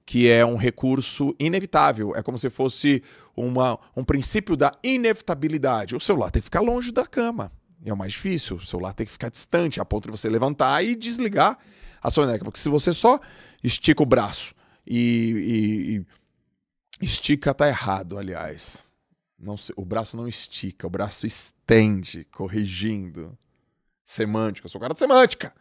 que 0.07 0.29
é 0.29 0.45
um 0.45 0.57
recurso 0.57 1.35
inevitável. 1.39 2.15
É 2.15 2.23
como 2.23 2.39
se 2.39 2.51
fosse 2.51 3.03
uma, 3.37 3.79
um 3.97 4.05
princípio 4.05 4.57
da 4.57 4.73
inevitabilidade. 4.83 5.97
O 5.97 6.01
celular 6.01 6.31
tem 6.31 6.41
que 6.41 6.45
ficar 6.45 6.61
longe 6.61 6.93
da 6.93 7.07
cama. 7.07 7.51
É 7.85 7.93
o 7.93 7.97
mais 7.97 8.13
difícil. 8.13 8.57
O 8.57 8.67
celular 8.67 8.93
tem 8.93 9.07
que 9.07 9.13
ficar 9.13 9.31
distante, 9.31 9.81
a 9.81 9.85
ponto 9.85 10.07
de 10.07 10.13
você 10.13 10.29
levantar 10.29 10.85
e 10.85 10.95
desligar 10.95 11.59
a 12.03 12.11
soneca. 12.11 12.45
Porque 12.45 12.59
se 12.59 12.69
você 12.69 12.93
só 12.93 13.19
estica 13.63 14.03
o 14.03 14.07
braço 14.07 14.55
e, 14.87 16.05
e, 17.01 17.05
e 17.05 17.05
estica, 17.05 17.55
tá 17.55 17.67
errado, 17.67 18.19
aliás. 18.19 18.84
Não, 19.45 19.57
o 19.77 19.85
braço 19.85 20.17
não 20.17 20.27
estica, 20.27 20.87
o 20.87 20.91
braço 20.91 21.27
estende, 21.27 22.25
corrigindo. 22.33 23.37
Semântica, 24.05 24.67
eu 24.67 24.71
sou 24.71 24.81
cara 24.81 24.93
de 24.93 24.99
semântica. 24.99 25.53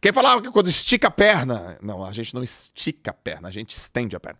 Quem 0.00 0.12
falava 0.12 0.42
que 0.42 0.50
quando 0.50 0.68
estica 0.68 1.08
a 1.08 1.10
perna. 1.10 1.78
Não, 1.82 2.04
a 2.04 2.12
gente 2.12 2.34
não 2.34 2.42
estica 2.42 3.10
a 3.10 3.14
perna, 3.14 3.48
a 3.48 3.50
gente 3.50 3.70
estende 3.70 4.16
a 4.16 4.20
perna. 4.20 4.38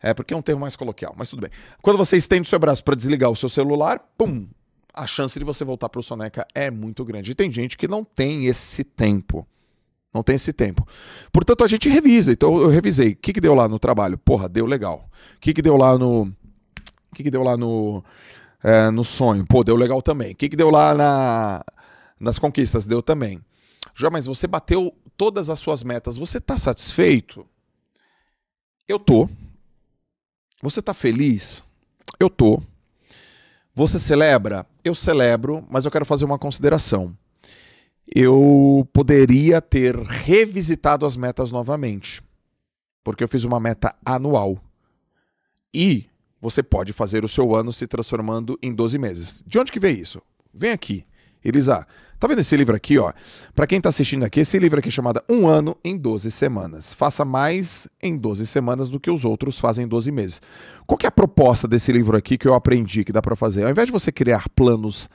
É 0.00 0.14
porque 0.14 0.32
é 0.32 0.36
um 0.36 0.42
termo 0.42 0.60
mais 0.60 0.76
coloquial, 0.76 1.14
mas 1.16 1.28
tudo 1.28 1.40
bem. 1.40 1.50
Quando 1.82 1.96
você 1.96 2.16
estende 2.16 2.42
o 2.42 2.48
seu 2.50 2.58
braço 2.58 2.84
para 2.84 2.94
desligar 2.94 3.30
o 3.30 3.36
seu 3.36 3.48
celular, 3.48 3.98
pum, 4.16 4.46
a 4.94 5.06
chance 5.06 5.38
de 5.38 5.44
você 5.44 5.64
voltar 5.64 5.88
para 5.88 6.00
o 6.00 6.02
soneca 6.02 6.46
é 6.54 6.70
muito 6.70 7.04
grande. 7.04 7.30
E 7.30 7.34
tem 7.34 7.50
gente 7.50 7.76
que 7.76 7.88
não 7.88 8.04
tem 8.04 8.46
esse 8.46 8.84
tempo. 8.84 9.46
Não 10.12 10.22
tem 10.22 10.36
esse 10.36 10.52
tempo. 10.52 10.86
Portanto, 11.30 11.62
a 11.62 11.68
gente 11.68 11.88
revisa. 11.88 12.32
Então, 12.32 12.58
eu 12.60 12.68
revisei. 12.68 13.12
O 13.12 13.16
que, 13.16 13.32
que 13.32 13.40
deu 13.40 13.54
lá 13.54 13.68
no 13.68 13.78
trabalho? 13.78 14.16
Porra, 14.16 14.48
deu 14.48 14.66
legal. 14.66 15.08
O 15.36 15.40
que, 15.40 15.52
que 15.52 15.62
deu 15.62 15.76
lá 15.76 15.98
no. 15.98 16.34
Que, 17.18 17.24
que 17.24 17.30
deu 17.32 17.42
lá 17.42 17.56
no. 17.56 18.04
É, 18.62 18.90
no 18.90 19.04
sonho? 19.04 19.44
Pô, 19.44 19.64
deu 19.64 19.74
legal 19.74 20.00
também. 20.00 20.32
O 20.32 20.36
que, 20.36 20.48
que 20.48 20.56
deu 20.56 20.70
lá 20.70 20.94
na, 20.94 21.64
nas 22.18 22.38
conquistas? 22.38 22.86
Deu 22.86 23.02
também. 23.02 23.40
Já, 23.92 24.08
mas 24.08 24.26
você 24.26 24.46
bateu 24.46 24.94
todas 25.16 25.50
as 25.50 25.58
suas 25.58 25.82
metas. 25.82 26.16
Você 26.16 26.38
está 26.38 26.56
satisfeito? 26.56 27.44
Eu 28.86 29.00
tô. 29.00 29.28
Você 30.62 30.78
está 30.78 30.94
feliz? 30.94 31.64
Eu 32.20 32.30
tô. 32.30 32.62
Você 33.74 33.98
celebra? 33.98 34.64
Eu 34.84 34.94
celebro, 34.94 35.66
mas 35.68 35.84
eu 35.84 35.90
quero 35.90 36.04
fazer 36.04 36.24
uma 36.24 36.38
consideração. 36.38 37.16
Eu 38.14 38.88
poderia 38.92 39.60
ter 39.60 39.96
revisitado 39.96 41.04
as 41.04 41.16
metas 41.16 41.50
novamente, 41.50 42.22
porque 43.02 43.24
eu 43.24 43.28
fiz 43.28 43.42
uma 43.42 43.58
meta 43.58 43.94
anual. 44.04 44.62
E 45.74 46.08
você 46.40 46.62
pode 46.62 46.92
fazer 46.92 47.24
o 47.24 47.28
seu 47.28 47.54
ano 47.54 47.72
se 47.72 47.86
transformando 47.86 48.58
em 48.62 48.72
12 48.72 48.98
meses. 48.98 49.44
De 49.46 49.58
onde 49.58 49.72
que 49.72 49.80
vem 49.80 49.98
isso? 49.98 50.22
Vem 50.52 50.72
aqui. 50.72 51.04
Elisa, 51.44 51.86
Tá 52.18 52.26
vendo 52.26 52.40
esse 52.40 52.56
livro 52.56 52.74
aqui, 52.74 52.98
ó? 52.98 53.12
Para 53.54 53.64
quem 53.64 53.80
tá 53.80 53.90
assistindo 53.90 54.24
aqui, 54.24 54.40
esse 54.40 54.58
livro 54.58 54.80
aqui 54.80 54.88
é 54.88 54.90
chamado 54.90 55.22
Um 55.28 55.46
Ano 55.46 55.76
em 55.84 55.96
12 55.96 56.32
Semanas. 56.32 56.92
Faça 56.92 57.24
mais 57.24 57.86
em 58.02 58.16
12 58.16 58.44
semanas 58.44 58.90
do 58.90 58.98
que 58.98 59.08
os 59.08 59.24
outros 59.24 59.60
fazem 59.60 59.84
em 59.84 59.88
12 59.88 60.10
meses. 60.10 60.42
Qual 60.84 60.98
que 60.98 61.06
é 61.06 61.08
a 61.08 61.12
proposta 61.12 61.68
desse 61.68 61.92
livro 61.92 62.16
aqui 62.16 62.36
que 62.36 62.48
eu 62.48 62.54
aprendi 62.54 63.04
que 63.04 63.12
dá 63.12 63.22
para 63.22 63.36
fazer? 63.36 63.62
Ao 63.62 63.70
invés 63.70 63.86
de 63.86 63.92
você 63.92 64.10
criar 64.10 64.48
planos 64.48 65.08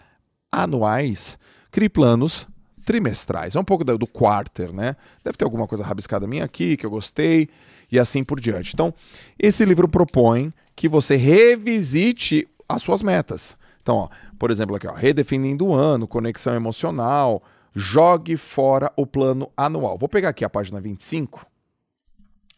anuais, 0.49 1.37
crie 1.69 1.89
planos 1.89 2.47
trimestrais. 2.85 3.57
É 3.57 3.59
um 3.59 3.65
pouco 3.65 3.83
do, 3.83 3.97
do 3.97 4.07
quarter, 4.07 4.71
né? 4.71 4.95
Deve 5.25 5.37
ter 5.37 5.43
alguma 5.43 5.67
coisa 5.67 5.83
rabiscada 5.83 6.25
minha 6.25 6.45
aqui 6.45 6.77
que 6.77 6.85
eu 6.85 6.89
gostei 6.89 7.49
e 7.91 7.99
assim 7.99 8.23
por 8.23 8.39
diante. 8.39 8.71
Então, 8.73 8.93
esse 9.37 9.65
livro 9.65 9.89
propõe 9.89 10.53
que 10.75 10.87
você 10.89 11.15
revisite 11.15 12.47
as 12.67 12.81
suas 12.81 13.01
metas. 13.01 13.55
Então, 13.81 13.95
ó, 13.95 14.09
por 14.39 14.49
exemplo, 14.49 14.75
aqui, 14.75 14.87
ó, 14.87 14.93
redefinindo 14.93 15.65
o 15.67 15.73
ano, 15.73 16.07
conexão 16.07 16.55
emocional, 16.55 17.43
jogue 17.75 18.37
fora 18.37 18.91
o 18.95 19.05
plano 19.05 19.51
anual. 19.55 19.97
Vou 19.97 20.09
pegar 20.09 20.29
aqui 20.29 20.45
a 20.45 20.49
página 20.49 20.79
25. 20.79 21.45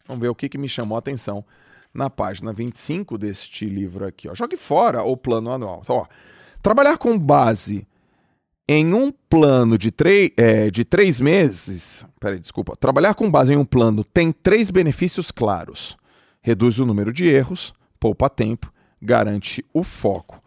Vamos 0.06 0.22
ver 0.22 0.28
o 0.28 0.34
que, 0.34 0.48
que 0.48 0.58
me 0.58 0.68
chamou 0.68 0.96
a 0.96 1.00
atenção 1.00 1.44
na 1.92 2.08
página 2.08 2.52
25 2.52 3.18
deste 3.18 3.66
livro 3.66 4.06
aqui. 4.06 4.28
Ó. 4.28 4.34
Jogue 4.34 4.56
fora 4.56 5.02
o 5.02 5.16
plano 5.16 5.50
anual. 5.50 5.80
Então, 5.82 5.96
ó, 5.96 6.06
trabalhar 6.62 6.98
com 6.98 7.18
base 7.18 7.86
em 8.68 8.92
um 8.92 9.12
plano 9.12 9.78
de, 9.78 9.92
é, 10.36 10.70
de 10.70 10.84
três 10.84 11.20
meses. 11.20 12.06
Peraí, 12.20 12.38
desculpa. 12.38 12.76
Trabalhar 12.76 13.14
com 13.14 13.30
base 13.30 13.52
em 13.52 13.56
um 13.56 13.64
plano 13.64 14.04
tem 14.04 14.30
três 14.30 14.70
benefícios 14.70 15.30
claros: 15.30 15.96
reduz 16.40 16.78
o 16.78 16.86
número 16.86 17.12
de 17.12 17.26
erros, 17.26 17.72
poupa 18.06 18.30
tempo, 18.30 18.72
garante 19.02 19.64
o 19.74 19.82
foco. 19.82 20.40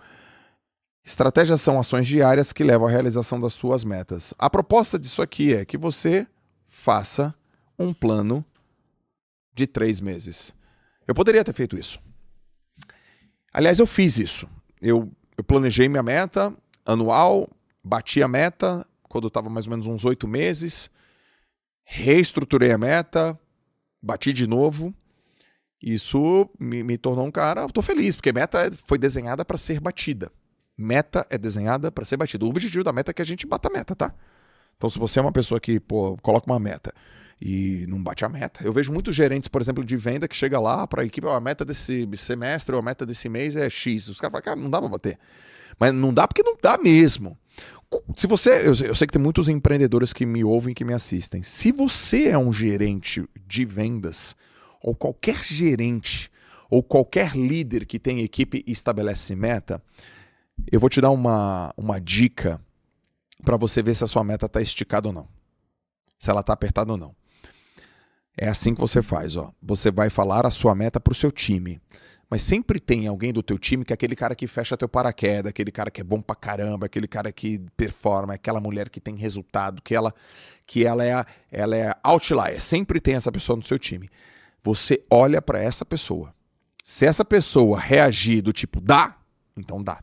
Estratégias 1.04 1.60
são 1.60 1.78
ações 1.78 2.08
diárias 2.08 2.54
que 2.54 2.64
levam 2.64 2.88
à 2.88 2.90
realização 2.90 3.38
das 3.38 3.52
suas 3.52 3.84
metas. 3.84 4.34
A 4.40 4.50
proposta 4.50 4.98
disso 4.98 5.22
aqui 5.22 5.54
é 5.54 5.66
que 5.66 5.78
você 5.78 6.26
faça 6.70 7.36
um 7.78 7.94
plano 7.94 8.46
de 9.54 9.68
três 9.68 10.00
meses. 10.00 10.54
Eu 11.06 11.14
poderia 11.14 11.44
ter 11.44 11.52
feito 11.52 11.78
isso. 11.78 12.00
Aliás, 13.52 13.78
eu 13.80 13.88
fiz 13.88 14.18
isso. 14.18 14.48
Eu, 14.82 15.12
eu 15.38 15.44
planejei 15.44 15.90
minha 15.90 16.04
meta 16.04 16.56
anual, 16.86 17.50
bati 17.84 18.24
a 18.24 18.28
meta 18.28 18.88
quando 19.10 19.28
estava 19.28 19.50
mais 19.50 19.66
ou 19.66 19.72
menos 19.72 19.86
uns 19.86 20.06
oito 20.06 20.30
meses, 20.30 20.90
reestruturei 21.84 22.72
a 22.72 22.78
meta, 22.78 23.38
bati 24.02 24.32
de 24.32 24.48
novo. 24.48 24.94
Isso 25.82 26.50
me, 26.60 26.84
me 26.84 26.98
tornou 26.98 27.26
um 27.26 27.32
cara. 27.32 27.66
Estou 27.66 27.82
feliz, 27.82 28.16
porque 28.16 28.34
meta 28.34 28.70
foi 28.86 28.98
desenhada 28.98 29.46
para 29.46 29.58
ser 29.58 29.80
batida. 29.80 30.32
Meta 30.78 31.26
é 31.30 31.38
desenhada 31.38 31.92
para 31.92 32.06
ser 32.06 32.18
batida. 32.18 32.46
O 32.46 32.50
objetivo 32.50 32.84
da 32.84 32.94
meta 32.94 33.12
é 33.12 33.14
que 33.14 33.22
a 33.22 33.26
gente 33.26 33.48
bata 33.48 33.70
a 33.70 33.72
meta, 33.72 33.96
tá? 33.96 34.14
Então, 34.78 34.90
se 34.90 34.98
você 34.98 35.20
é 35.20 35.22
uma 35.22 35.32
pessoa 35.32 35.60
que 35.60 35.80
pô, 35.80 36.18
coloca 36.22 36.50
uma 36.50 36.60
meta 36.60 36.94
e 37.42 37.86
não 37.88 38.02
bate 38.02 38.24
a 38.24 38.30
meta, 38.30 38.64
eu 38.64 38.72
vejo 38.72 38.92
muitos 38.92 39.16
gerentes, 39.16 39.48
por 39.48 39.62
exemplo, 39.62 39.84
de 39.84 39.96
venda 39.96 40.28
que 40.28 40.36
chega 40.36 40.60
lá 40.60 40.88
para 40.88 41.02
a 41.02 41.06
equipe, 41.06 41.28
a 41.28 41.40
meta 41.40 41.66
desse 41.66 42.08
semestre 42.16 42.74
ou 42.74 42.80
a 42.80 42.84
meta 42.84 43.06
desse 43.06 43.28
mês 43.28 43.56
é 43.56 43.70
X. 43.70 44.08
Os 44.08 44.20
caras 44.20 44.32
falam, 44.32 44.44
cara, 44.44 44.60
não 44.60 44.70
dá 44.70 44.80
para 44.80 44.90
bater. 44.90 45.20
Mas 45.78 45.94
não 45.94 46.14
dá 46.14 46.28
porque 46.28 46.44
não 46.44 46.58
dá 46.62 46.78
mesmo. 46.78 47.38
Se 48.16 48.28
você, 48.28 48.62
eu, 48.68 48.74
eu 48.86 48.96
sei 48.96 49.08
que 49.08 49.14
tem 49.14 49.22
muitos 49.22 49.50
empreendedores 49.50 50.14
que 50.14 50.26
me 50.26 50.44
ouvem, 50.44 50.74
que 50.74 50.86
me 50.86 50.94
assistem. 50.94 51.42
Se 51.44 51.72
você 51.72 52.28
é 52.28 52.38
um 52.38 52.54
gerente 52.54 53.28
de 53.48 53.66
vendas 53.66 54.36
ou 54.82 54.96
qualquer 54.96 55.44
gerente 55.44 56.32
ou 56.70 56.84
qualquer 56.84 57.36
líder 57.36 57.86
que 57.86 57.98
tem 57.98 58.22
equipe 58.22 58.64
e 58.66 58.72
estabelece 58.72 59.36
meta, 59.36 59.82
eu 60.72 60.80
vou 60.80 60.90
te 60.90 61.02
dar 61.02 61.10
uma, 61.10 61.74
uma 61.76 62.00
dica 62.00 62.62
para 63.44 63.58
você 63.58 63.82
ver 63.82 63.96
se 63.96 64.04
a 64.04 64.08
sua 64.08 64.24
meta 64.24 64.46
está 64.46 64.62
esticada 64.62 65.08
ou 65.08 65.14
não. 65.14 65.28
Se 66.18 66.30
ela 66.30 66.42
está 66.42 66.54
apertada 66.54 66.92
ou 66.92 66.98
não. 66.98 67.16
É 68.38 68.48
assim 68.48 68.74
que 68.74 68.82
você 68.82 69.02
faz, 69.02 69.36
ó. 69.36 69.52
Você 69.62 69.90
vai 69.92 70.10
falar 70.10 70.46
a 70.46 70.52
sua 70.52 70.76
meta 70.76 71.00
para 71.00 71.12
o 71.12 71.16
seu 71.16 71.32
time. 71.32 71.82
Mas 72.30 72.44
sempre 72.44 72.80
tem 72.80 73.08
alguém 73.08 73.34
do 73.34 73.42
teu 73.42 73.58
time 73.58 73.84
que 73.84 73.92
é 73.92 73.96
aquele 73.96 74.16
cara 74.16 74.36
que 74.36 74.46
fecha 74.46 74.78
teu 74.78 74.88
paraquedas, 74.88 75.50
aquele 75.50 75.72
cara 75.72 75.90
que 75.90 76.02
é 76.02 76.04
bom 76.04 76.22
pra 76.22 76.36
caramba, 76.36 76.86
aquele 76.86 77.08
cara 77.08 77.32
que 77.32 77.60
performa, 77.76 78.36
aquela 78.36 78.62
mulher 78.62 78.88
que 78.90 79.02
tem 79.02 79.16
resultado, 79.16 79.82
que 79.82 79.96
ela 79.96 80.14
que 80.66 80.86
ela 80.86 81.04
é 81.04 81.26
ela 81.52 81.76
é 81.76 81.92
outlier. 82.04 82.62
Sempre 82.62 83.00
tem 83.00 83.16
essa 83.16 83.32
pessoa 83.32 83.58
no 83.58 83.64
seu 83.64 83.80
time. 83.80 84.08
Você 84.64 85.04
olha 85.10 85.42
para 85.42 85.60
essa 85.60 85.86
pessoa. 85.86 86.34
Se 86.84 87.06
essa 87.06 87.24
pessoa 87.24 87.80
reagir 87.80 88.42
do 88.42 88.52
tipo 88.52 88.82
dá, 88.82 89.16
então 89.56 89.82
dá. 89.82 90.02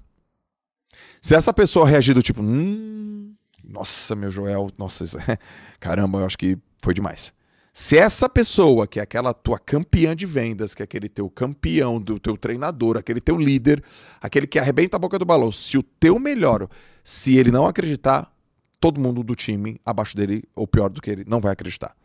Se 1.20 1.34
essa 1.34 1.52
pessoa 1.52 1.88
reagir 1.88 2.14
do 2.14 2.22
tipo, 2.22 2.42
hum, 2.42 3.34
nossa, 3.64 4.14
meu 4.14 4.30
Joel, 4.30 4.70
nossa, 4.78 5.04
caramba, 5.80 6.20
eu 6.20 6.26
acho 6.26 6.38
que 6.38 6.56
foi 6.80 6.94
demais. 6.94 7.32
Se 7.72 7.98
essa 7.98 8.28
pessoa, 8.28 8.86
que 8.86 9.00
é 9.00 9.02
aquela 9.02 9.34
tua 9.34 9.58
campeã 9.58 10.14
de 10.16 10.24
vendas, 10.24 10.74
que 10.74 10.82
é 10.82 10.84
aquele 10.84 11.08
teu 11.08 11.28
campeão, 11.28 12.00
do 12.00 12.18
teu 12.18 12.36
treinador, 12.36 12.96
aquele 12.96 13.20
teu 13.20 13.36
líder, 13.36 13.82
aquele 14.20 14.46
que 14.46 14.58
arrebenta 14.58 14.96
a 14.96 15.00
boca 15.00 15.18
do 15.18 15.26
balão, 15.26 15.50
se 15.50 15.76
o 15.76 15.82
teu 15.82 16.18
melhor, 16.18 16.68
se 17.02 17.36
ele 17.36 17.50
não 17.50 17.66
acreditar, 17.66 18.32
todo 18.78 19.00
mundo 19.00 19.24
do 19.24 19.34
time 19.34 19.80
abaixo 19.84 20.16
dele, 20.16 20.44
ou 20.54 20.66
pior 20.66 20.88
do 20.88 21.02
que 21.02 21.10
ele, 21.10 21.24
não 21.26 21.40
vai 21.40 21.52
acreditar. 21.52 21.95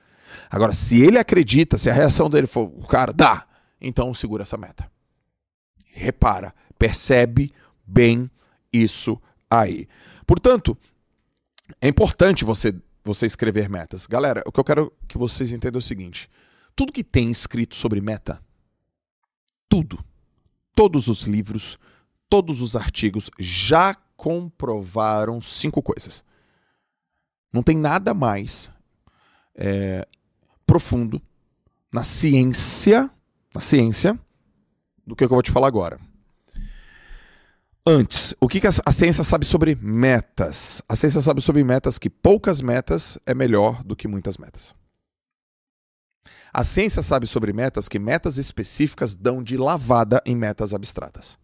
Agora, 0.50 0.74
se 0.74 1.02
ele 1.02 1.18
acredita, 1.18 1.78
se 1.78 1.90
a 1.90 1.94
reação 1.94 2.30
dele 2.30 2.48
for, 2.48 2.70
cara, 2.88 3.12
dá, 3.14 3.46
então 3.80 4.14
segura 4.14 4.44
essa 4.44 4.58
meta. 4.58 4.92
Repara, 5.92 6.54
percebe 6.78 7.52
bem 7.86 8.30
isso 8.72 9.22
aí. 9.50 9.88
Portanto, 10.26 10.78
é 11.82 11.88
importante 11.88 12.46
você 12.46 12.74
você 13.04 13.26
escrever 13.26 13.70
metas. 13.70 14.06
Galera, 14.06 14.44
o 14.46 14.52
que 14.52 14.60
eu 14.60 14.64
quero 14.64 14.94
que 15.08 15.18
vocês 15.18 15.52
entendam 15.52 15.80
é 15.80 15.84
o 15.84 15.84
seguinte: 15.84 16.30
tudo 16.76 16.94
que 16.94 17.04
tem 17.04 17.30
escrito 17.30 17.76
sobre 17.76 18.02
meta, 18.02 18.42
tudo, 19.68 20.04
todos 20.76 21.08
os 21.08 21.24
livros, 21.24 21.78
todos 22.30 22.62
os 22.62 22.76
artigos 22.76 23.30
já 23.40 23.96
comprovaram 24.16 25.42
cinco 25.42 25.82
coisas. 25.82 26.24
Não 27.52 27.64
tem 27.64 27.78
nada 27.78 28.14
mais 28.14 28.72
é, 29.56 30.08
profundo 30.72 31.22
na 31.94 32.02
ciência, 32.02 33.12
na 33.54 33.60
ciência, 33.60 34.18
do 35.06 35.18
que 35.18 35.26
eu 35.26 35.28
vou 35.28 35.42
te 35.42 35.52
falar 35.52 35.68
agora. 35.68 36.00
Antes, 37.86 38.34
o 38.40 38.48
que, 38.48 38.62
a 38.66 38.92
ciência 38.94 39.22
sabe 39.22 39.46
sobre 39.46 39.76
metas? 39.76 40.82
A 40.88 40.96
ciência 40.96 41.20
sabe 41.20 41.42
sobre 41.42 41.62
metas 41.62 41.98
que 41.98 42.10
poucas 42.10 42.62
metas 42.62 43.18
é 43.26 43.34
melhor 43.34 43.84
do 43.84 43.98
que 43.98 44.08
muitas 44.08 44.38
metas. 44.38 44.74
A 46.54 46.64
ciência 46.64 47.02
sabe 47.02 47.28
sobre 47.28 47.52
metas 47.52 47.90
que 47.90 48.00
metas 48.00 48.38
específicas 48.38 49.14
dão 49.14 49.44
de 49.44 49.58
lavada 49.58 50.22
em 50.26 50.38
metas 50.38 50.74
abstratas. 50.74 51.38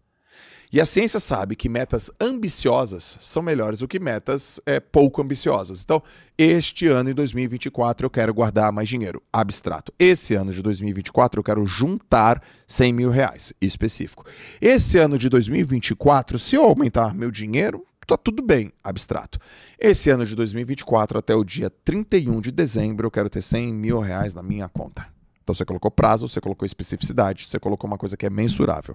E 0.70 0.82
a 0.82 0.84
ciência 0.84 1.18
sabe 1.18 1.56
que 1.56 1.66
metas 1.66 2.10
ambiciosas 2.20 3.16
são 3.20 3.42
melhores 3.42 3.78
do 3.78 3.88
que 3.88 3.98
metas 3.98 4.60
é, 4.66 4.78
pouco 4.78 5.22
ambiciosas. 5.22 5.82
Então, 5.82 6.02
este 6.36 6.86
ano, 6.86 7.08
em 7.08 7.14
2024, 7.14 8.04
eu 8.04 8.10
quero 8.10 8.34
guardar 8.34 8.70
mais 8.70 8.86
dinheiro, 8.86 9.22
abstrato. 9.32 9.90
Esse 9.98 10.34
ano 10.34 10.52
de 10.52 10.60
2024, 10.60 11.40
eu 11.40 11.44
quero 11.44 11.64
juntar 11.64 12.42
100 12.66 12.92
mil 12.92 13.08
reais, 13.08 13.52
específico. 13.62 14.26
Esse 14.60 14.98
ano 14.98 15.18
de 15.18 15.30
2024, 15.30 16.38
se 16.38 16.56
eu 16.56 16.64
aumentar 16.64 17.14
meu 17.14 17.30
dinheiro, 17.30 17.82
tá 18.06 18.18
tudo 18.18 18.42
bem, 18.42 18.70
abstrato. 18.84 19.38
Esse 19.78 20.10
ano 20.10 20.26
de 20.26 20.36
2024, 20.36 21.18
até 21.18 21.34
o 21.34 21.44
dia 21.44 21.70
31 21.82 22.42
de 22.42 22.52
dezembro, 22.52 23.06
eu 23.06 23.10
quero 23.10 23.30
ter 23.30 23.40
100 23.40 23.72
mil 23.72 24.00
reais 24.00 24.34
na 24.34 24.42
minha 24.42 24.68
conta. 24.68 25.06
Então, 25.42 25.54
você 25.54 25.64
colocou 25.64 25.90
prazo, 25.90 26.28
você 26.28 26.42
colocou 26.42 26.66
especificidade, 26.66 27.48
você 27.48 27.58
colocou 27.58 27.88
uma 27.88 27.96
coisa 27.96 28.18
que 28.18 28.26
é 28.26 28.30
mensurável. 28.30 28.94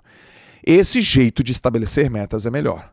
Esse 0.66 1.02
jeito 1.02 1.44
de 1.44 1.52
estabelecer 1.52 2.10
metas 2.10 2.46
é 2.46 2.52
melhor. 2.52 2.92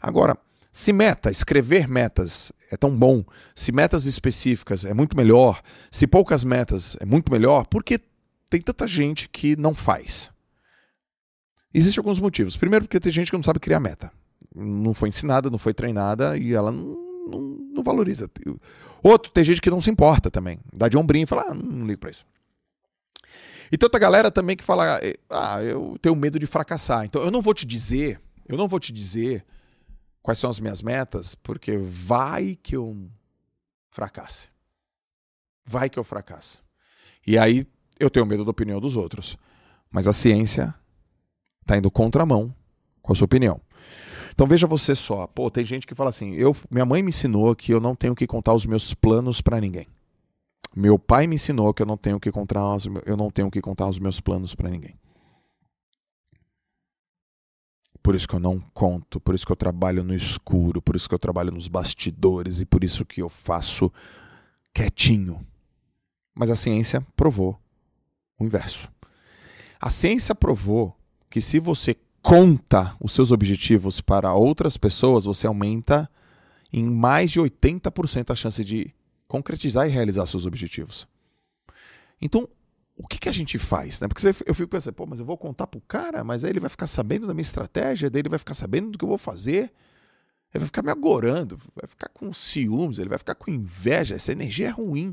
Agora, 0.00 0.36
se 0.72 0.92
meta, 0.92 1.30
escrever 1.30 1.86
metas 1.86 2.52
é 2.70 2.76
tão 2.76 2.90
bom, 2.90 3.24
se 3.54 3.70
metas 3.70 4.06
específicas 4.06 4.84
é 4.84 4.92
muito 4.92 5.16
melhor, 5.16 5.62
se 5.90 6.06
poucas 6.06 6.42
metas 6.42 6.96
é 7.00 7.06
muito 7.06 7.30
melhor, 7.30 7.66
porque 7.66 8.00
tem 8.50 8.60
tanta 8.60 8.88
gente 8.88 9.28
que 9.28 9.54
não 9.56 9.74
faz. 9.74 10.30
Existem 11.72 12.00
alguns 12.00 12.20
motivos. 12.20 12.56
Primeiro, 12.56 12.84
porque 12.84 13.00
tem 13.00 13.12
gente 13.12 13.30
que 13.30 13.36
não 13.36 13.42
sabe 13.42 13.60
criar 13.60 13.80
meta. 13.80 14.12
Não 14.54 14.94
foi 14.94 15.08
ensinada, 15.08 15.50
não 15.50 15.58
foi 15.58 15.74
treinada 15.74 16.36
e 16.36 16.54
ela 16.54 16.70
não, 16.70 16.96
não, 17.28 17.40
não 17.72 17.82
valoriza. 17.82 18.30
Outro, 19.02 19.30
tem 19.32 19.42
gente 19.42 19.60
que 19.60 19.70
não 19.70 19.80
se 19.80 19.90
importa 19.90 20.30
também. 20.30 20.58
Dá 20.72 20.88
de 20.88 20.96
ombrinho 20.96 21.24
e 21.24 21.26
fala, 21.26 21.46
ah, 21.48 21.54
não 21.54 21.86
ligo 21.86 22.00
pra 22.00 22.10
isso. 22.10 22.24
E 23.74 23.76
tanta 23.76 23.98
galera 23.98 24.30
também 24.30 24.56
que 24.56 24.62
fala, 24.62 25.00
ah, 25.28 25.60
eu 25.60 25.98
tenho 26.00 26.14
medo 26.14 26.38
de 26.38 26.46
fracassar. 26.46 27.04
Então 27.04 27.20
eu 27.20 27.30
não 27.32 27.42
vou 27.42 27.52
te 27.52 27.66
dizer, 27.66 28.20
eu 28.48 28.56
não 28.56 28.68
vou 28.68 28.78
te 28.78 28.92
dizer 28.92 29.44
quais 30.22 30.38
são 30.38 30.48
as 30.48 30.60
minhas 30.60 30.80
metas, 30.80 31.34
porque 31.34 31.76
vai 31.76 32.56
que 32.62 32.76
eu 32.76 32.96
fracasse. 33.90 34.48
Vai 35.66 35.90
que 35.90 35.98
eu 35.98 36.04
fracasse. 36.04 36.62
E 37.26 37.36
aí 37.36 37.66
eu 37.98 38.08
tenho 38.08 38.24
medo 38.24 38.44
da 38.44 38.52
opinião 38.52 38.80
dos 38.80 38.96
outros. 38.96 39.36
Mas 39.90 40.06
a 40.06 40.12
ciência 40.12 40.72
está 41.62 41.76
indo 41.76 41.90
contramão 41.90 42.54
com 43.02 43.12
a 43.12 43.16
sua 43.16 43.24
opinião. 43.24 43.60
Então 44.30 44.46
veja 44.46 44.68
você 44.68 44.94
só, 44.94 45.26
pô, 45.26 45.50
tem 45.50 45.64
gente 45.64 45.84
que 45.84 45.96
fala 45.96 46.10
assim, 46.10 46.32
eu, 46.34 46.56
minha 46.70 46.86
mãe 46.86 47.02
me 47.02 47.08
ensinou 47.08 47.56
que 47.56 47.74
eu 47.74 47.80
não 47.80 47.96
tenho 47.96 48.14
que 48.14 48.24
contar 48.24 48.54
os 48.54 48.66
meus 48.66 48.94
planos 48.94 49.40
para 49.40 49.60
ninguém. 49.60 49.88
Meu 50.74 50.98
pai 50.98 51.26
me 51.26 51.36
ensinou 51.36 51.72
que 51.72 51.82
eu 51.82 51.86
não 51.86 51.96
tenho 51.96 52.20
que 52.20 52.30
contar 52.30 52.74
os, 52.74 52.86
eu 53.04 53.16
não 53.16 53.30
tenho 53.30 53.50
que 53.50 53.60
contar 53.60 53.88
os 53.88 53.98
meus 53.98 54.20
planos 54.20 54.54
para 54.54 54.70
ninguém. 54.70 54.96
Por 58.02 58.14
isso 58.14 58.28
que 58.28 58.34
eu 58.34 58.40
não 58.40 58.60
conto, 58.74 59.18
por 59.18 59.34
isso 59.34 59.46
que 59.46 59.52
eu 59.52 59.56
trabalho 59.56 60.04
no 60.04 60.14
escuro, 60.14 60.82
por 60.82 60.94
isso 60.94 61.08
que 61.08 61.14
eu 61.14 61.18
trabalho 61.18 61.50
nos 61.50 61.68
bastidores 61.68 62.60
e 62.60 62.66
por 62.66 62.84
isso 62.84 63.04
que 63.04 63.22
eu 63.22 63.30
faço 63.30 63.90
quietinho. 64.74 65.44
Mas 66.34 66.50
a 66.50 66.56
ciência 66.56 67.00
provou 67.16 67.58
o 68.38 68.44
inverso. 68.44 68.90
A 69.80 69.88
ciência 69.88 70.34
provou 70.34 70.94
que 71.30 71.40
se 71.40 71.58
você 71.58 71.96
conta 72.20 72.96
os 73.00 73.12
seus 73.12 73.30
objetivos 73.30 74.00
para 74.00 74.34
outras 74.34 74.76
pessoas, 74.76 75.24
você 75.24 75.46
aumenta 75.46 76.10
em 76.72 76.84
mais 76.84 77.30
de 77.30 77.40
80% 77.40 78.30
a 78.30 78.34
chance 78.34 78.64
de 78.64 78.92
concretizar 79.34 79.88
e 79.88 79.90
realizar 79.90 80.26
seus 80.26 80.46
objetivos. 80.46 81.08
Então, 82.22 82.48
o 82.96 83.04
que, 83.08 83.18
que 83.18 83.28
a 83.28 83.32
gente 83.32 83.58
faz? 83.58 84.00
Né? 84.00 84.06
Porque 84.06 84.24
eu 84.46 84.54
fico 84.54 84.68
pensando, 84.68 84.94
pô, 84.94 85.06
mas 85.06 85.18
eu 85.18 85.24
vou 85.24 85.36
contar 85.36 85.66
pro 85.66 85.80
cara, 85.80 86.22
mas 86.22 86.44
aí 86.44 86.50
ele 86.50 86.60
vai 86.60 86.70
ficar 86.70 86.86
sabendo 86.86 87.26
da 87.26 87.34
minha 87.34 87.42
estratégia, 87.42 88.08
daí 88.08 88.20
ele 88.20 88.28
vai 88.28 88.38
ficar 88.38 88.54
sabendo 88.54 88.92
do 88.92 88.98
que 88.98 89.04
eu 89.04 89.08
vou 89.08 89.18
fazer, 89.18 89.72
ele 90.52 90.60
vai 90.60 90.66
ficar 90.66 90.82
me 90.82 90.92
agorando, 90.92 91.58
vai 91.74 91.88
ficar 91.88 92.08
com 92.10 92.32
ciúmes, 92.32 93.00
ele 93.00 93.08
vai 93.08 93.18
ficar 93.18 93.34
com 93.34 93.50
inveja, 93.50 94.14
essa 94.14 94.30
energia 94.30 94.68
é 94.68 94.70
ruim. 94.70 95.12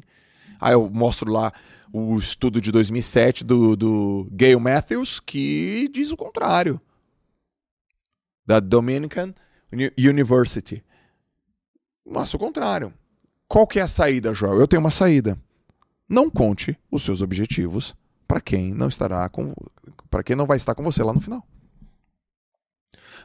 Aí 0.59 0.73
eu 0.73 0.87
mostro 0.87 1.31
lá 1.31 1.51
o 1.91 2.15
estudo 2.19 2.61
de 2.61 2.71
2007 2.71 3.43
do, 3.43 3.75
do 3.75 4.29
Gail 4.31 4.59
Matthews, 4.59 5.19
que 5.19 5.89
diz 5.91 6.11
o 6.11 6.17
contrário. 6.17 6.79
Da 8.45 8.59
Dominican 8.59 9.33
University. 9.97 10.83
Mostra 12.05 12.37
o 12.37 12.39
contrário. 12.39 12.93
Qual 13.51 13.67
que 13.67 13.79
é 13.79 13.81
a 13.81 13.87
saída, 13.87 14.33
Joel? 14.33 14.61
Eu 14.61 14.65
tenho 14.65 14.79
uma 14.79 14.89
saída. 14.89 15.37
Não 16.07 16.29
conte 16.29 16.79
os 16.89 17.03
seus 17.03 17.21
objetivos 17.21 17.93
para 18.25 18.39
quem 18.39 18.73
não 18.73 18.87
estará 18.87 19.27
com 19.27 19.53
para 20.09 20.23
quem 20.23 20.37
não 20.37 20.45
vai 20.45 20.55
estar 20.55 20.73
com 20.73 20.81
você 20.81 21.03
lá 21.03 21.11
no 21.11 21.19
final. 21.19 21.45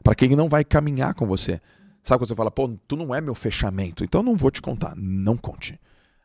Para 0.03 0.17
quem 0.17 0.31
não 0.31 0.49
vai 0.49 0.65
caminhar 0.65 1.15
com 1.15 1.29
você. 1.29 1.61
Sabe 2.03 2.19
quando 2.19 2.27
você 2.27 2.35
fala, 2.35 2.51
pô, 2.51 2.77
tu 2.89 2.97
não 2.97 3.15
é 3.15 3.21
meu 3.21 3.37
fechamento, 3.37 4.03
então 4.03 4.21
não 4.21 4.35
vou 4.35 4.51
te 4.51 4.61
contar. 4.61 4.97
Não 4.97 5.37
conte. 5.37 5.79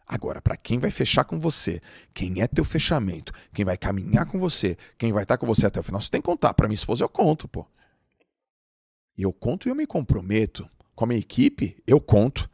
Agora, 0.07 0.41
para 0.41 0.57
quem 0.57 0.79
vai 0.79 0.89
fechar 0.89 1.23
com 1.23 1.39
você, 1.39 1.79
quem 2.11 2.41
é 2.41 2.47
teu 2.47 2.65
fechamento, 2.65 3.31
quem 3.53 3.63
vai 3.63 3.77
caminhar 3.77 4.25
com 4.25 4.39
você, 4.39 4.79
quem 4.97 5.13
vai 5.13 5.21
estar 5.21 5.37
com 5.37 5.45
você 5.45 5.67
até 5.67 5.79
o 5.79 5.83
final, 5.83 6.01
você 6.01 6.09
tem 6.09 6.21
que 6.21 6.25
contar. 6.25 6.55
Para 6.55 6.67
minha 6.67 6.73
esposa, 6.73 7.03
eu 7.03 7.09
conto, 7.09 7.47
pô. 7.47 7.67
Eu 9.15 9.31
conto 9.31 9.67
e 9.67 9.69
eu 9.69 9.75
me 9.75 9.85
comprometo. 9.85 10.67
Com 10.95 11.03
a 11.05 11.07
minha 11.07 11.19
equipe, 11.19 11.77
eu 11.85 12.01
conto. 12.01 12.49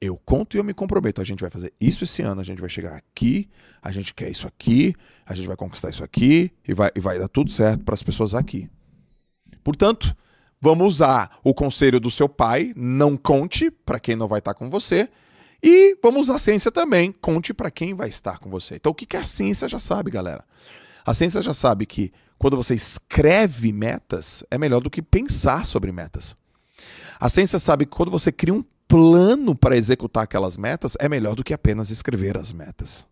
Eu 0.00 0.16
conto 0.16 0.56
e 0.56 0.58
eu 0.58 0.64
me 0.64 0.72
comprometo. 0.72 1.20
A 1.20 1.24
gente 1.24 1.40
vai 1.40 1.50
fazer 1.50 1.72
isso 1.80 2.04
esse 2.04 2.22
ano, 2.22 2.40
a 2.40 2.44
gente 2.44 2.60
vai 2.60 2.70
chegar 2.70 2.94
aqui, 2.96 3.48
a 3.82 3.90
gente 3.90 4.14
quer 4.14 4.30
isso 4.30 4.46
aqui, 4.46 4.94
a 5.26 5.34
gente 5.34 5.48
vai 5.48 5.56
conquistar 5.56 5.90
isso 5.90 6.04
aqui 6.04 6.52
e 6.66 6.72
vai, 6.72 6.90
e 6.94 7.00
vai 7.00 7.18
dar 7.18 7.28
tudo 7.28 7.50
certo 7.50 7.84
para 7.84 7.94
as 7.94 8.02
pessoas 8.02 8.34
aqui. 8.34 8.68
Portanto, 9.64 10.16
vamos 10.60 10.86
usar 10.86 11.38
o 11.42 11.52
conselho 11.52 11.98
do 11.98 12.10
seu 12.10 12.28
pai, 12.28 12.72
não 12.76 13.16
conte 13.16 13.70
para 13.70 13.98
quem 13.98 14.14
não 14.14 14.28
vai 14.28 14.38
estar 14.38 14.54
com 14.54 14.70
você, 14.70 15.08
e 15.62 15.96
vamos 16.00 16.22
usar 16.22 16.36
a 16.36 16.38
ciência 16.38 16.70
também, 16.70 17.10
conte 17.10 17.52
para 17.52 17.70
quem 17.70 17.94
vai 17.94 18.08
estar 18.08 18.38
com 18.38 18.48
você. 18.48 18.76
Então, 18.76 18.92
o 18.92 18.94
que, 18.94 19.04
que 19.04 19.16
a 19.16 19.24
ciência 19.24 19.68
já 19.68 19.78
sabe, 19.78 20.10
galera? 20.10 20.44
A 21.04 21.12
ciência 21.12 21.42
já 21.42 21.52
sabe 21.52 21.84
que 21.84 22.12
quando 22.38 22.56
você 22.56 22.74
escreve 22.74 23.72
metas, 23.72 24.44
é 24.50 24.56
melhor 24.56 24.80
do 24.80 24.88
que 24.88 25.02
pensar 25.02 25.66
sobre 25.66 25.90
metas. 25.90 26.36
A 27.18 27.28
ciência 27.28 27.58
sabe 27.58 27.84
que 27.84 27.90
quando 27.90 28.12
você 28.12 28.30
cria 28.30 28.54
um 28.54 28.64
plano 28.88 29.54
para 29.54 29.76
executar 29.76 30.24
aquelas 30.24 30.56
metas 30.56 30.96
é 30.98 31.08
melhor 31.08 31.34
do 31.34 31.44
que 31.44 31.52
apenas 31.52 31.90
escrever 31.90 32.38
as 32.38 32.52
metas. 32.52 33.06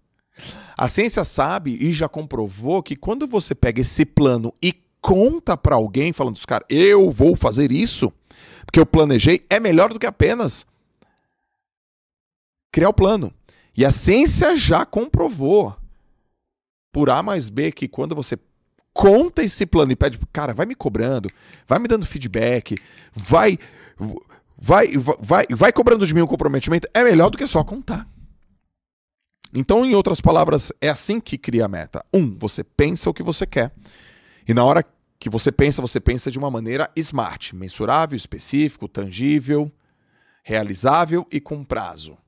A 0.76 0.88
ciência 0.88 1.22
sabe 1.22 1.76
e 1.80 1.92
já 1.92 2.08
comprovou 2.08 2.82
que 2.82 2.96
quando 2.96 3.26
você 3.26 3.54
pega 3.54 3.82
esse 3.82 4.04
plano 4.04 4.52
e 4.60 4.74
conta 5.00 5.56
para 5.56 5.76
alguém 5.76 6.12
falando, 6.12 6.38
cara, 6.46 6.64
eu 6.68 7.10
vou 7.10 7.36
fazer 7.36 7.70
isso, 7.70 8.12
porque 8.64 8.80
eu 8.80 8.86
planejei, 8.86 9.46
é 9.48 9.60
melhor 9.60 9.92
do 9.92 9.98
que 9.98 10.06
apenas 10.06 10.66
criar 12.72 12.88
o 12.88 12.94
plano. 12.94 13.32
E 13.76 13.84
a 13.84 13.90
ciência 13.90 14.56
já 14.56 14.84
comprovou 14.84 15.76
por 16.92 17.10
A 17.10 17.22
mais 17.22 17.50
B 17.50 17.70
que 17.70 17.86
quando 17.86 18.14
você 18.14 18.38
conta 18.92 19.42
esse 19.42 19.66
plano 19.66 19.92
e 19.92 19.96
pede, 19.96 20.18
cara, 20.32 20.54
vai 20.54 20.64
me 20.64 20.74
cobrando, 20.74 21.30
vai 21.68 21.78
me 21.78 21.86
dando 21.86 22.06
feedback, 22.06 22.74
vai 23.14 23.58
vai, 24.56 24.88
vai, 25.20 25.46
vai 25.50 25.72
cobrando 25.72 26.06
de 26.06 26.14
mim 26.14 26.22
um 26.22 26.26
comprometimento, 26.26 26.88
é 26.94 27.04
melhor 27.04 27.30
do 27.30 27.38
que 27.38 27.46
só 27.46 27.62
contar. 27.62 28.08
Então, 29.54 29.84
em 29.84 29.94
outras 29.94 30.20
palavras, 30.20 30.72
é 30.80 30.88
assim 30.88 31.20
que 31.20 31.38
cria 31.38 31.64
a 31.64 31.68
meta. 31.68 32.04
Um, 32.12 32.36
você 32.38 32.62
pensa 32.62 33.08
o 33.08 33.14
que 33.14 33.22
você 33.22 33.46
quer. 33.46 33.72
E 34.46 34.52
na 34.52 34.64
hora 34.64 34.84
que 35.18 35.30
você 35.30 35.50
pensa, 35.50 35.80
você 35.80 35.98
pensa 35.98 36.30
de 36.30 36.38
uma 36.38 36.50
maneira 36.50 36.90
smart, 36.96 37.54
mensurável, 37.54 38.16
específico, 38.16 38.88
tangível, 38.88 39.72
realizável 40.42 41.26
e 41.30 41.40
com 41.40 41.64
prazo. 41.64 42.18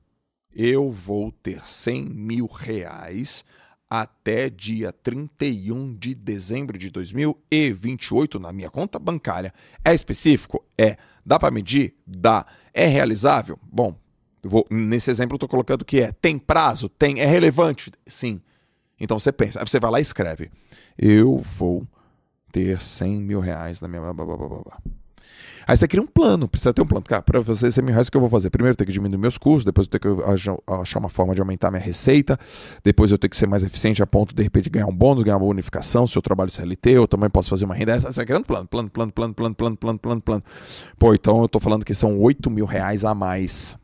Eu 0.51 0.91
vou 0.91 1.31
ter 1.31 1.61
100 1.63 2.05
mil 2.05 2.47
reais 2.47 3.45
até 3.89 4.49
dia 4.49 4.91
31 4.91 5.95
de 5.95 6.13
dezembro 6.13 6.77
de 6.77 6.89
2028 6.89 8.39
na 8.39 8.51
minha 8.51 8.69
conta 8.69 8.99
bancária. 8.99 9.53
É 9.83 9.93
específico? 9.93 10.63
É. 10.77 10.97
Dá 11.29 11.37
para 11.37 11.51
medir? 11.51 11.93
Dá. 12.07 12.43
É 12.73 12.87
realizável? 12.87 13.59
Bom, 13.61 13.95
vou, 14.41 14.65
nesse 14.67 15.11
exemplo 15.11 15.35
eu 15.35 15.37
estou 15.37 15.47
colocando 15.47 15.85
que 15.85 16.01
é. 16.01 16.11
Tem 16.11 16.39
prazo? 16.39 16.89
Tem. 16.89 17.19
É 17.19 17.25
relevante? 17.27 17.91
Sim. 18.07 18.41
Então 18.99 19.19
você 19.19 19.31
pensa, 19.31 19.63
você 19.63 19.79
vai 19.79 19.91
lá 19.91 19.99
e 19.99 20.01
escreve. 20.01 20.49
Eu 20.97 21.37
vou 21.37 21.87
ter 22.51 22.81
100 22.81 23.21
mil 23.21 23.39
reais 23.39 23.79
na 23.79 23.87
minha. 23.87 24.01
Aí 25.69 25.77
você 25.77 25.87
cria 25.87 26.01
um 26.01 26.07
plano, 26.07 26.47
precisa 26.47 26.73
ter 26.73 26.81
um 26.81 26.85
plano. 26.87 27.05
Cara, 27.05 27.21
para 27.21 27.43
fazer 27.43 27.69
100 27.69 27.83
mil 27.83 27.93
reais, 27.93 28.07
o 28.07 28.11
que 28.11 28.17
eu 28.17 28.21
vou 28.21 28.29
fazer? 28.31 28.49
Primeiro 28.49 28.71
eu 28.71 28.75
tenho 28.75 28.87
que 28.87 28.91
diminuir 28.91 29.19
meus 29.19 29.37
custos, 29.37 29.63
depois 29.63 29.85
eu 29.85 29.99
tenho 29.99 30.17
que 30.17 30.23
achar 30.67 30.97
uma 30.97 31.09
forma 31.09 31.35
de 31.35 31.41
aumentar 31.41 31.69
minha 31.69 31.79
receita, 31.79 32.39
depois 32.83 33.11
eu 33.11 33.19
tenho 33.19 33.29
que 33.29 33.37
ser 33.37 33.45
mais 33.45 33.63
eficiente 33.63 34.01
a 34.01 34.07
ponto 34.07 34.29
de, 34.29 34.37
de 34.37 34.41
repente, 34.41 34.67
ganhar 34.67 34.87
um 34.87 34.95
bônus, 34.95 35.21
ganhar 35.21 35.37
uma 35.37 35.45
bonificação, 35.45 36.07
se 36.07 36.17
eu 36.17 36.23
trabalho 36.23 36.49
CLT, 36.49 36.89
eu 36.89 37.07
também 37.07 37.29
posso 37.29 37.51
fazer 37.51 37.65
uma 37.65 37.75
renda. 37.75 37.99
Você 37.99 38.11
vai 38.11 38.25
criando 38.25 38.45
plano, 38.45 38.67
plano, 38.67 38.89
plano, 38.89 39.11
plano, 39.11 39.33
plano, 39.35 39.53
plano, 39.53 39.77
plano, 39.77 39.99
plano, 39.99 40.21
plano. 40.21 40.43
Pô, 40.97 41.13
então 41.13 41.39
eu 41.43 41.47
tô 41.47 41.59
falando 41.59 41.85
que 41.85 41.93
são 41.93 42.19
8 42.19 42.49
mil 42.49 42.65
reais 42.65 43.05
a 43.05 43.13
mais. 43.13 43.77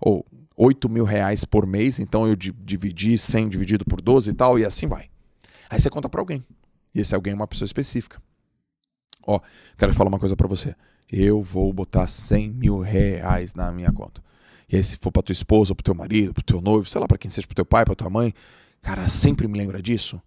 Ou 0.00 0.24
8 0.56 0.88
mil 0.88 1.04
reais 1.04 1.44
por 1.44 1.66
mês, 1.66 2.00
então 2.00 2.26
eu 2.26 2.34
dividi 2.34 3.18
100 3.18 3.50
dividido 3.50 3.84
por 3.84 4.00
12 4.00 4.30
e 4.30 4.32
tal, 4.32 4.58
e 4.58 4.64
assim 4.64 4.86
vai. 4.86 5.10
Aí 5.68 5.78
você 5.78 5.90
conta 5.90 6.08
para 6.08 6.22
alguém. 6.22 6.42
E 6.94 7.00
esse 7.00 7.14
alguém 7.14 7.34
é 7.34 7.36
uma 7.36 7.46
pessoa 7.46 7.66
específica. 7.66 8.22
Ó, 9.26 9.38
quero 9.76 9.92
falar 9.92 10.08
uma 10.08 10.18
coisa 10.18 10.34
para 10.34 10.48
você. 10.48 10.74
Eu 11.10 11.42
vou 11.42 11.72
botar 11.72 12.06
100 12.06 12.50
mil 12.50 12.80
reais 12.80 13.54
na 13.54 13.70
minha 13.70 13.92
conta. 13.92 14.22
E 14.68 14.76
aí, 14.76 14.82
se 14.82 14.96
for 14.96 15.12
pra 15.12 15.22
tua 15.22 15.32
esposa, 15.32 15.74
pro 15.74 15.84
teu 15.84 15.94
marido, 15.94 16.34
pro 16.34 16.42
teu 16.42 16.60
noivo, 16.60 16.88
sei 16.88 17.00
lá, 17.00 17.06
para 17.06 17.18
quem 17.18 17.30
seja, 17.30 17.46
pro 17.46 17.54
teu 17.54 17.64
pai, 17.64 17.84
pra 17.84 17.94
tua 17.94 18.10
mãe, 18.10 18.34
cara, 18.82 19.08
sempre 19.08 19.46
me 19.46 19.56
lembra 19.56 19.80
disso. 19.80 20.20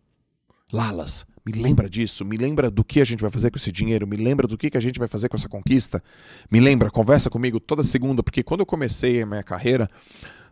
Lalas, 0.71 1.25
me 1.45 1.51
lembra 1.51 1.89
disso, 1.89 2.23
me 2.23 2.37
lembra 2.37 2.69
do 2.69 2.83
que 2.83 3.01
a 3.01 3.05
gente 3.05 3.21
vai 3.21 3.31
fazer 3.31 3.49
com 3.49 3.57
esse 3.57 3.71
dinheiro, 3.71 4.07
me 4.07 4.15
lembra 4.15 4.47
do 4.47 4.57
que, 4.57 4.69
que 4.69 4.77
a 4.77 4.81
gente 4.81 4.99
vai 4.99 5.07
fazer 5.07 5.27
com 5.27 5.35
essa 5.35 5.49
conquista, 5.49 6.01
me 6.49 6.59
lembra, 6.59 6.91
conversa 6.91 7.29
comigo 7.29 7.59
toda 7.59 7.83
segunda, 7.83 8.21
porque 8.21 8.43
quando 8.43 8.59
eu 8.59 8.65
comecei 8.67 9.21
a 9.21 9.25
minha 9.25 9.41
carreira, 9.41 9.89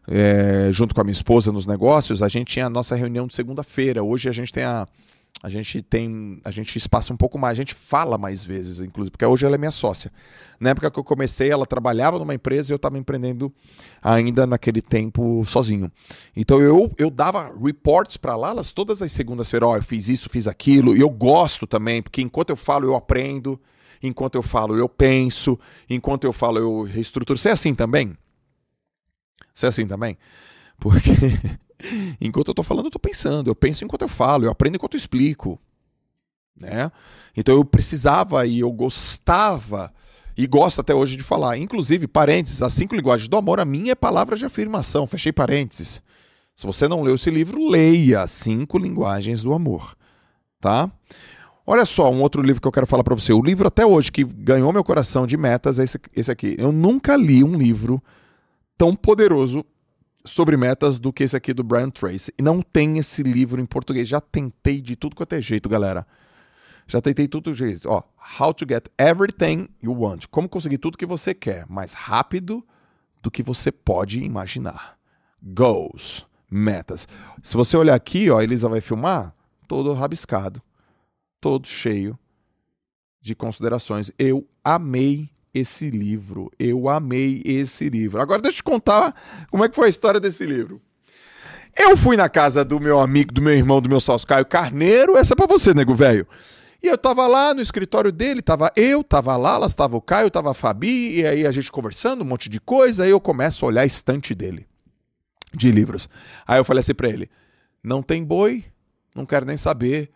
é, 0.08 0.70
junto 0.72 0.96
com 0.96 1.02
a 1.02 1.04
minha 1.04 1.12
esposa 1.12 1.52
nos 1.52 1.68
negócios, 1.68 2.24
a 2.24 2.30
gente 2.30 2.54
tinha 2.54 2.66
a 2.66 2.70
nossa 2.70 2.96
reunião 2.96 3.28
de 3.28 3.36
segunda-feira. 3.36 4.02
Hoje 4.02 4.30
a 4.30 4.32
gente 4.32 4.52
tem 4.52 4.64
a, 4.64 4.88
a 5.44 5.50
gente 5.50 5.84
tem, 5.84 6.42
a 6.44 6.50
gente 6.50 6.76
espaça 6.78 7.14
um 7.14 7.18
pouco 7.18 7.38
mais, 7.38 7.58
a 7.58 7.62
gente 7.62 7.74
fala 7.74 8.18
mais 8.18 8.44
vezes, 8.44 8.80
inclusive, 8.80 9.12
porque 9.12 9.26
hoje 9.26 9.46
ela 9.46 9.56
é 9.56 9.58
minha 9.58 9.72
sócia. 9.72 10.12
Na 10.60 10.72
época 10.72 10.90
que 10.90 10.98
eu 10.98 11.04
comecei, 11.04 11.52
ela 11.52 11.66
trabalhava 11.66 12.18
numa 12.18 12.34
empresa 12.34 12.72
e 12.72 12.74
eu 12.74 12.78
estava 12.78 12.98
empreendendo 12.98 13.54
ainda 14.02 14.48
naquele 14.48 14.82
tempo 14.82 15.46
sozinho. 15.46 15.92
Então 16.36 16.60
eu, 16.60 16.92
eu 16.98 17.12
dava 17.12 17.54
reports 17.64 18.18
para 18.18 18.36
lá, 18.36 18.50
elas 18.50 18.72
todas 18.72 19.02
as 19.02 19.12
segundas-feiras, 19.12 19.70
ó, 19.70 19.74
oh, 19.74 19.76
eu 19.78 19.84
fiz 19.84 20.10
isso, 20.10 20.28
fiz 20.30 20.48
aquilo, 20.48 20.98
e 20.98 21.02
eu 21.02 21.10
gosto 21.10 21.68
também, 21.68 22.02
porque 22.02 22.22
enquanto 22.22 22.50
eu 22.50 22.58
falo, 22.58 22.88
eu 22.88 22.96
aprendo, 22.96 23.62
enquanto 24.02 24.36
eu 24.36 24.42
falo, 24.42 24.76
eu 24.76 24.90
penso, 24.90 25.60
enquanto 25.88 26.24
eu 26.24 26.34
falo, 26.34 26.58
eu 26.58 26.84
reestruturo. 26.84 27.38
Você 27.38 27.50
é 27.50 27.52
assim 27.52 27.76
também? 27.76 28.18
Você 29.54 29.68
é 29.68 29.70
assim 29.70 29.86
também? 29.86 30.18
Porque 30.80 31.12
enquanto 32.20 32.50
eu 32.50 32.52
estou 32.52 32.64
falando, 32.64 32.86
eu 32.86 32.90
estou 32.90 33.00
pensando. 33.00 33.50
Eu 33.50 33.56
penso 33.56 33.84
enquanto 33.84 34.04
eu 34.04 34.08
falo, 34.08 34.46
eu 34.46 34.52
aprendo 34.52 34.76
enquanto 34.76 34.94
eu 34.94 34.98
explico. 34.98 35.60
Né? 36.60 36.92
Então 37.36 37.56
eu 37.56 37.64
precisava 37.64 38.46
e 38.46 38.60
eu 38.60 38.72
gostava 38.72 39.94
e 40.36 40.46
gosto 40.46 40.82
até 40.82 40.94
hoje 40.94 41.16
de 41.16 41.24
falar. 41.24 41.58
Inclusive, 41.58 42.08
parênteses, 42.08 42.62
as 42.62 42.74
cinco 42.74 42.96
linguagens 42.96 43.28
do 43.28 43.38
amor, 43.38 43.60
a 43.60 43.66
minha 43.66 43.92
é 43.92 43.96
palavra 43.96 44.36
de 44.36 44.46
afirmação. 44.46 45.08
Fechei 45.08 45.32
parênteses. 45.32 46.02
Se 46.58 46.66
você 46.66 46.88
não 46.88 47.04
leu 47.04 47.14
esse 47.14 47.30
livro, 47.30 47.70
leia 47.70 48.26
Cinco 48.26 48.80
Linguagens 48.80 49.44
do 49.44 49.54
Amor. 49.54 49.96
Tá? 50.60 50.92
Olha 51.68 51.86
só, 51.86 52.12
um 52.12 52.20
outro 52.20 52.42
livro 52.42 52.60
que 52.60 52.68
eu 52.68 52.72
quero 52.72 52.88
falar 52.88 53.04
para 53.04 53.14
você. 53.14 53.32
O 53.32 53.44
livro 53.44 53.68
até 53.68 53.86
hoje 53.86 54.12
que 54.12 54.24
ganhou 54.24 54.74
meu 54.74 54.84
coração 54.84 55.28
de 55.28 55.38
metas 55.38 55.78
é 55.78 55.84
esse, 55.84 56.00
esse 56.16 56.32
aqui. 56.32 56.56
Eu 56.58 56.72
nunca 56.72 57.16
li 57.16 57.44
um 57.44 57.56
livro 57.56 58.02
tão 58.76 58.96
poderoso 58.96 59.64
sobre 60.28 60.58
metas 60.58 61.00
do 61.00 61.12
que 61.12 61.24
esse 61.24 61.36
aqui 61.36 61.54
do 61.54 61.64
Brian 61.64 61.90
Tracy. 61.90 62.32
E 62.38 62.44
não 62.44 62.62
tem 62.62 62.98
esse 62.98 63.24
livro 63.24 63.62
em 63.62 63.66
português. 63.66 64.08
Já 64.08 64.22
tentei 64.22 64.82
de 64.82 64.96
tudo 64.96 65.16
quanto 65.16 65.34
é 65.34 65.42
jeito, 65.42 65.68
galera. 65.70 66.06
Já 66.88 67.02
tentei 67.02 67.28
tudo 67.28 67.54
jeito. 67.54 67.90
Ó, 67.90 68.04
How 68.40 68.54
to 68.54 68.66
Get 68.68 68.88
Everything 68.98 69.68
You 69.82 69.94
Want. 69.94 70.26
Como 70.30 70.48
conseguir 70.48 70.78
tudo 70.78 70.98
que 70.98 71.06
você 71.06 71.34
quer, 71.34 71.66
mais 71.68 71.94
rápido 71.94 72.66
do 73.22 73.32
que 73.32 73.44
você 73.44 73.72
pode 73.72 74.24
imaginar. 74.24 74.98
Goals, 75.42 76.26
metas. 76.50 77.08
Se 77.44 77.58
você 77.58 77.76
olhar 77.76 77.96
aqui, 77.96 78.30
ó, 78.30 78.40
a 78.40 78.44
Elisa 78.44 78.70
vai 78.70 78.82
filmar, 78.82 79.36
todo 79.68 79.94
rabiscado, 79.94 80.62
todo 81.42 81.68
cheio 81.68 82.18
de 83.22 83.36
considerações. 83.36 84.12
Eu 84.18 84.48
amei 84.64 85.30
esse 85.60 85.90
livro. 85.90 86.52
Eu 86.60 86.90
amei 86.90 87.42
esse 87.46 87.90
livro. 87.90 88.22
Agora 88.22 88.42
deixa 88.42 88.56
eu 88.56 88.58
te 88.58 88.64
contar 88.64 89.14
como 89.50 89.64
é 89.64 89.70
que 89.70 89.76
foi 89.76 89.88
a 89.88 89.90
história 89.90 90.20
desse 90.20 90.46
livro. 90.46 90.82
Eu 91.76 91.96
fui 91.96 92.18
na 92.18 92.28
casa 92.28 92.66
do 92.66 92.80
meu 92.80 93.00
amigo, 93.00 93.32
do 93.32 93.42
meu 93.42 93.54
irmão, 93.54 93.82
do 93.82 93.90
meu 93.90 94.00
sócio 94.00 94.28
Caio 94.28 94.46
Carneiro. 94.46 95.16
Essa 95.16 95.34
é 95.34 95.36
pra 95.36 95.46
você, 95.46 95.74
nego 95.74 95.94
velho. 95.94 96.28
E 96.82 96.88
eu 96.88 96.98
tava 96.98 97.28
lá 97.28 97.54
no 97.54 97.62
escritório 97.62 98.12
dele, 98.12 98.42
tava 98.42 98.72
eu, 98.76 99.04
tava 99.04 99.36
lá, 99.36 99.56
elas 99.56 99.74
tava 99.74 99.98
o 99.98 100.02
Caio, 100.02 100.30
tava 100.30 100.52
a 100.52 100.54
Fabi, 100.54 101.20
e 101.20 101.26
aí 101.26 101.46
a 101.46 101.52
gente 101.52 101.72
conversando, 101.72 102.22
um 102.22 102.26
monte 102.26 102.50
de 102.50 102.60
coisa, 102.60 103.04
aí 103.04 103.10
eu 103.10 103.20
começo 103.20 103.66
a 103.66 103.68
olhar 103.68 103.82
a 103.82 103.86
estante 103.86 104.36
dele 104.36 104.68
de 105.54 105.72
livros. 105.72 106.08
Aí 106.48 106.60
eu 106.60 106.64
falei 106.64 106.82
assim 106.82 106.94
pra 106.94 107.10
ele: 107.10 107.30
não 107.84 108.02
tem 108.02 108.24
boi, 108.24 108.64
não 109.16 109.26
quero 109.26 109.46
nem 109.46 109.58
saber. 109.58 110.12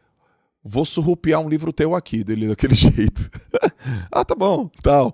Vou 0.64 0.86
surrupiar 0.86 1.42
um 1.42 1.50
livro 1.50 1.74
teu 1.74 1.96
aqui, 1.96 2.24
dele 2.24 2.48
daquele 2.48 2.76
jeito. 2.76 3.30
ah, 4.12 4.24
tá 4.24 4.36
bom, 4.36 4.70
tal. 4.84 5.12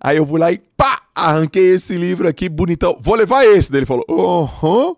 Aí 0.00 0.16
eu 0.16 0.26
fui 0.26 0.40
lá 0.40 0.50
e 0.50 0.58
pá, 0.58 1.02
arranquei 1.14 1.72
esse 1.72 1.96
livro 1.96 2.26
aqui, 2.26 2.48
bonitão. 2.48 2.98
Vou 3.00 3.14
levar 3.14 3.44
esse. 3.44 3.70
Daí 3.70 3.80
ele 3.80 3.86
falou, 3.86 4.04
uhum, 4.08 4.96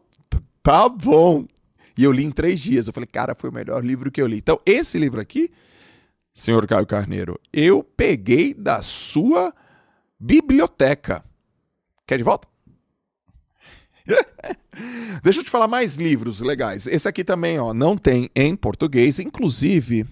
tá 0.62 0.88
bom. 0.88 1.44
E 1.98 2.04
eu 2.04 2.12
li 2.12 2.24
em 2.24 2.30
três 2.30 2.60
dias. 2.60 2.86
Eu 2.86 2.94
falei, 2.94 3.06
cara, 3.06 3.34
foi 3.36 3.50
o 3.50 3.52
melhor 3.52 3.84
livro 3.84 4.10
que 4.10 4.22
eu 4.22 4.26
li. 4.26 4.38
Então, 4.38 4.60
esse 4.64 4.98
livro 4.98 5.20
aqui, 5.20 5.50
senhor 6.34 6.66
Caio 6.66 6.86
Carneiro, 6.86 7.38
eu 7.52 7.82
peguei 7.82 8.54
da 8.54 8.80
sua 8.80 9.52
biblioteca. 10.18 11.24
Quer 12.06 12.16
de 12.18 12.24
volta? 12.24 12.48
Deixa 15.22 15.40
eu 15.40 15.44
te 15.44 15.50
falar 15.50 15.68
mais 15.68 15.96
livros 15.96 16.40
legais. 16.40 16.86
Esse 16.86 17.08
aqui 17.08 17.22
também, 17.22 17.58
ó, 17.58 17.74
não 17.74 17.96
tem 17.96 18.30
em 18.34 18.56
português, 18.56 19.18
inclusive 19.18 20.06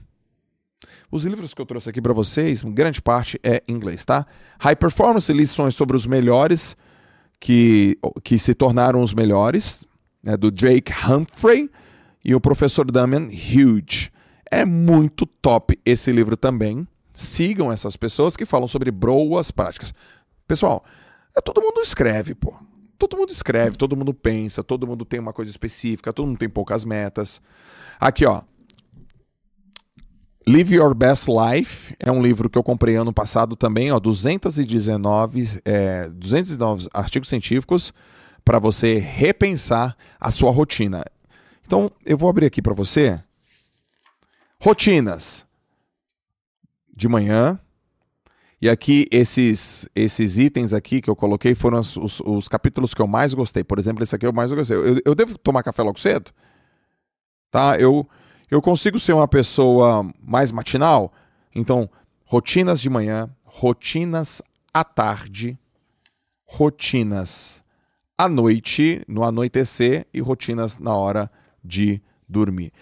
os 1.10 1.24
livros 1.24 1.52
que 1.52 1.60
eu 1.60 1.66
trouxe 1.66 1.90
aqui 1.90 2.00
para 2.00 2.12
vocês, 2.12 2.62
grande 2.62 3.02
parte 3.02 3.38
é 3.42 3.62
em 3.66 3.72
inglês, 3.72 4.04
tá? 4.04 4.24
High 4.60 4.76
Performance, 4.76 5.32
lições 5.32 5.74
sobre 5.74 5.96
os 5.96 6.06
melhores 6.06 6.76
que, 7.40 7.98
que 8.22 8.38
se 8.38 8.54
tornaram 8.54 9.02
os 9.02 9.12
melhores, 9.12 9.84
né, 10.22 10.36
do 10.36 10.50
Drake 10.50 10.92
Humphrey 10.92 11.68
e 12.24 12.34
o 12.34 12.40
professor 12.40 12.88
Damian 12.90 13.28
Hughes. 13.28 14.10
É 14.48 14.64
muito 14.64 15.26
top 15.26 15.78
esse 15.84 16.12
livro 16.12 16.36
também. 16.36 16.86
Sigam 17.12 17.72
essas 17.72 17.96
pessoas 17.96 18.36
que 18.36 18.46
falam 18.46 18.68
sobre 18.68 18.90
boas 18.92 19.50
práticas. 19.50 19.92
Pessoal, 20.46 20.84
é, 21.36 21.40
todo 21.40 21.60
mundo 21.60 21.80
escreve, 21.80 22.34
pô. 22.34 22.54
Todo 23.00 23.16
mundo 23.16 23.30
escreve, 23.30 23.78
todo 23.78 23.96
mundo 23.96 24.12
pensa, 24.12 24.62
todo 24.62 24.86
mundo 24.86 25.06
tem 25.06 25.18
uma 25.18 25.32
coisa 25.32 25.50
específica, 25.50 26.12
todo 26.12 26.26
mundo 26.26 26.36
tem 26.36 26.50
poucas 26.50 26.84
metas. 26.84 27.40
Aqui, 27.98 28.26
ó. 28.26 28.42
Live 30.46 30.74
Your 30.74 30.94
Best 30.94 31.26
Life 31.26 31.96
é 31.98 32.12
um 32.12 32.22
livro 32.22 32.50
que 32.50 32.58
eu 32.58 32.62
comprei 32.62 32.96
ano 32.96 33.10
passado 33.10 33.56
também, 33.56 33.90
ó, 33.90 33.98
219, 33.98 35.62
é, 35.64 36.10
209 36.10 36.88
artigos 36.92 37.30
científicos 37.30 37.94
para 38.44 38.58
você 38.58 38.98
repensar 38.98 39.96
a 40.20 40.30
sua 40.30 40.50
rotina. 40.50 41.02
Então, 41.64 41.90
eu 42.04 42.18
vou 42.18 42.28
abrir 42.28 42.44
aqui 42.44 42.60
para 42.60 42.74
você 42.74 43.18
rotinas 44.60 45.46
de 46.94 47.08
manhã. 47.08 47.58
E 48.62 48.68
aqui 48.68 49.06
esses 49.10 49.88
esses 49.94 50.36
itens 50.36 50.74
aqui 50.74 51.00
que 51.00 51.08
eu 51.08 51.16
coloquei 51.16 51.54
foram 51.54 51.80
os, 51.80 51.96
os, 51.96 52.20
os 52.20 52.48
capítulos 52.48 52.92
que 52.92 53.00
eu 53.00 53.06
mais 53.06 53.32
gostei. 53.32 53.64
Por 53.64 53.78
exemplo, 53.78 54.02
esse 54.02 54.14
aqui 54.14 54.26
eu 54.26 54.32
mais 54.32 54.52
gostei. 54.52 54.76
Eu, 54.76 55.00
eu 55.04 55.14
devo 55.14 55.38
tomar 55.38 55.62
café 55.62 55.82
logo 55.82 55.98
cedo? 55.98 56.30
Tá? 57.50 57.76
Eu 57.78 58.06
eu 58.50 58.60
consigo 58.60 58.98
ser 58.98 59.12
uma 59.12 59.28
pessoa 59.28 60.10
mais 60.20 60.50
matinal? 60.50 61.12
Então, 61.54 61.88
rotinas 62.24 62.80
de 62.80 62.90
manhã, 62.90 63.30
rotinas 63.44 64.42
à 64.74 64.82
tarde, 64.82 65.56
rotinas 66.44 67.62
à 68.18 68.28
noite, 68.28 69.02
no 69.06 69.22
anoitecer 69.22 70.06
e 70.12 70.20
rotinas 70.20 70.78
na 70.78 70.94
hora 70.94 71.30
de 71.64 72.02
dormir. 72.28 72.72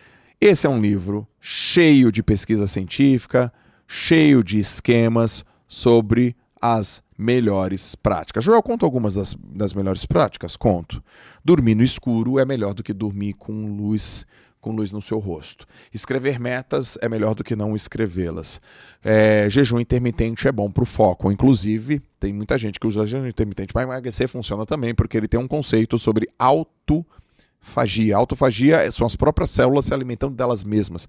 Esse 0.41 0.67
é 0.67 0.71
um 0.71 0.81
livro 0.81 1.29
cheio 1.39 2.11
de 2.11 2.23
pesquisa 2.23 2.67
científica, 2.67 3.53
cheio 3.87 4.43
de 4.43 4.59
esquemas 4.59 5.45
sobre 5.69 6.35
as 6.61 7.03
melhores 7.17 7.95
práticas. 7.95 8.43
Joel, 8.43 8.63
conta 8.63 8.85
algumas 8.85 9.15
das, 9.15 9.37
das 9.55 9.73
melhores 9.75 10.05
práticas? 10.07 10.57
Conto. 10.57 11.03
Dormir 11.45 11.75
no 11.75 11.83
escuro 11.83 12.39
é 12.39 12.45
melhor 12.45 12.75
do 12.75 12.83
que 12.83 12.93
dormir 12.93 13.35
com 13.35 13.77
luz 13.77 14.27
com 14.61 14.73
luz 14.73 14.93
no 14.93 15.01
seu 15.01 15.19
rosto. 15.19 15.67
Escrever 15.93 16.39
metas 16.39 16.99
é 17.01 17.09
melhor 17.09 17.35
do 17.35 17.45
que 17.45 17.55
não 17.55 17.77
escrevê-las. 17.77 18.61
É, 19.03 19.49
jejum 19.49 19.79
intermitente 19.79 20.49
é 20.49 20.53
bom 20.53 20.71
para 20.71 20.83
o 20.83 20.87
foco. 20.87 21.31
Inclusive, 21.31 22.03
tem 22.19 22.33
muita 22.33 22.59
gente 22.59 22.79
que 22.79 22.87
usa 22.87 23.07
jejum 23.07 23.27
intermitente 23.27 23.73
para 23.73 23.83
emagrecer, 23.83 24.29
funciona 24.29 24.67
também, 24.67 24.95
porque 24.95 25.17
ele 25.17 25.29
tem 25.29 25.39
um 25.39 25.49
conceito 25.49 25.99
sobre 25.99 26.29
autofagia. 26.39 28.17
Autofagia 28.17 28.91
são 28.91 29.07
as 29.07 29.17
próprias 29.17 29.51
células 29.51 29.87
se 29.87 29.95
alimentando 29.95 30.35
delas 30.35 30.65
mesmas. 30.65 31.09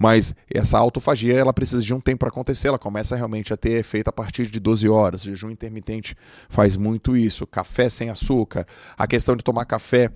Mas 0.00 0.34
essa 0.50 0.78
autofagia 0.78 1.34
ela 1.34 1.52
precisa 1.52 1.82
de 1.82 1.92
um 1.92 2.00
tempo 2.00 2.20
para 2.20 2.28
acontecer, 2.28 2.68
ela 2.68 2.78
começa 2.78 3.14
realmente 3.14 3.52
a 3.52 3.56
ter 3.56 3.72
efeito 3.72 4.08
a 4.08 4.12
partir 4.12 4.46
de 4.46 4.58
12 4.58 4.88
horas. 4.88 5.20
O 5.20 5.26
jejum 5.26 5.50
intermitente 5.50 6.16
faz 6.48 6.74
muito 6.74 7.14
isso. 7.14 7.46
Café 7.46 7.90
sem 7.90 8.08
açúcar, 8.08 8.66
a 8.96 9.06
questão 9.06 9.36
de 9.36 9.44
tomar 9.44 9.66
café 9.66 10.10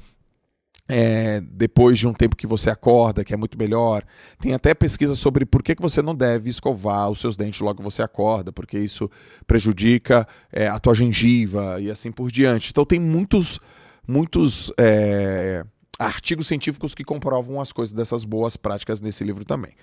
é, 0.89 1.43
depois 1.43 1.99
de 1.99 2.09
um 2.09 2.15
tempo 2.15 2.35
que 2.35 2.47
você 2.47 2.71
acorda, 2.71 3.23
que 3.23 3.35
é 3.35 3.37
muito 3.37 3.59
melhor. 3.59 4.03
Tem 4.41 4.55
até 4.55 4.73
pesquisa 4.73 5.15
sobre 5.15 5.45
por 5.45 5.63
que, 5.63 5.77
você 5.79 6.01
não 6.01 6.15
deve 6.15 6.49
escovar 6.49 7.11
os 7.11 7.21
seus 7.21 7.37
dentes 7.37 7.61
logo 7.61 7.77
que 7.77 7.85
você 7.85 8.01
acorda, 8.01 8.51
porque 8.51 8.79
isso 8.79 9.11
prejudica 9.47 10.27
é, 10.51 10.67
a 10.67 10.79
tua 10.79 10.95
gengiva 10.95 11.79
e 11.79 11.91
assim 11.91 12.11
por 12.11 12.33
diante. 12.33 12.71
Então 12.71 12.87
tem 12.87 12.99
muitos 12.99 13.61
muitos 14.09 14.73
é, 14.79 15.65
artigos 16.05 16.47
científicos 16.47 16.95
que 16.95 17.05
comprovam 17.05 17.61
as 17.61 17.73
coisas 17.73 17.93
dessas 17.93 18.25
boas 18.25 18.57
práticas 18.57 19.01
nesse 19.01 19.25
livro 19.25 19.45
também. 19.45 19.75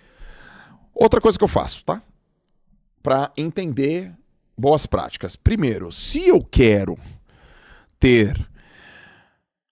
Outra 0.93 1.21
coisa 1.21 1.37
que 1.37 1.43
eu 1.43 1.47
faço, 1.47 1.83
tá? 1.83 2.01
Para 3.01 3.31
entender 3.35 4.13
boas 4.57 4.85
práticas. 4.85 5.35
Primeiro, 5.35 5.91
se 5.91 6.27
eu 6.27 6.43
quero 6.43 6.97
ter 7.99 8.39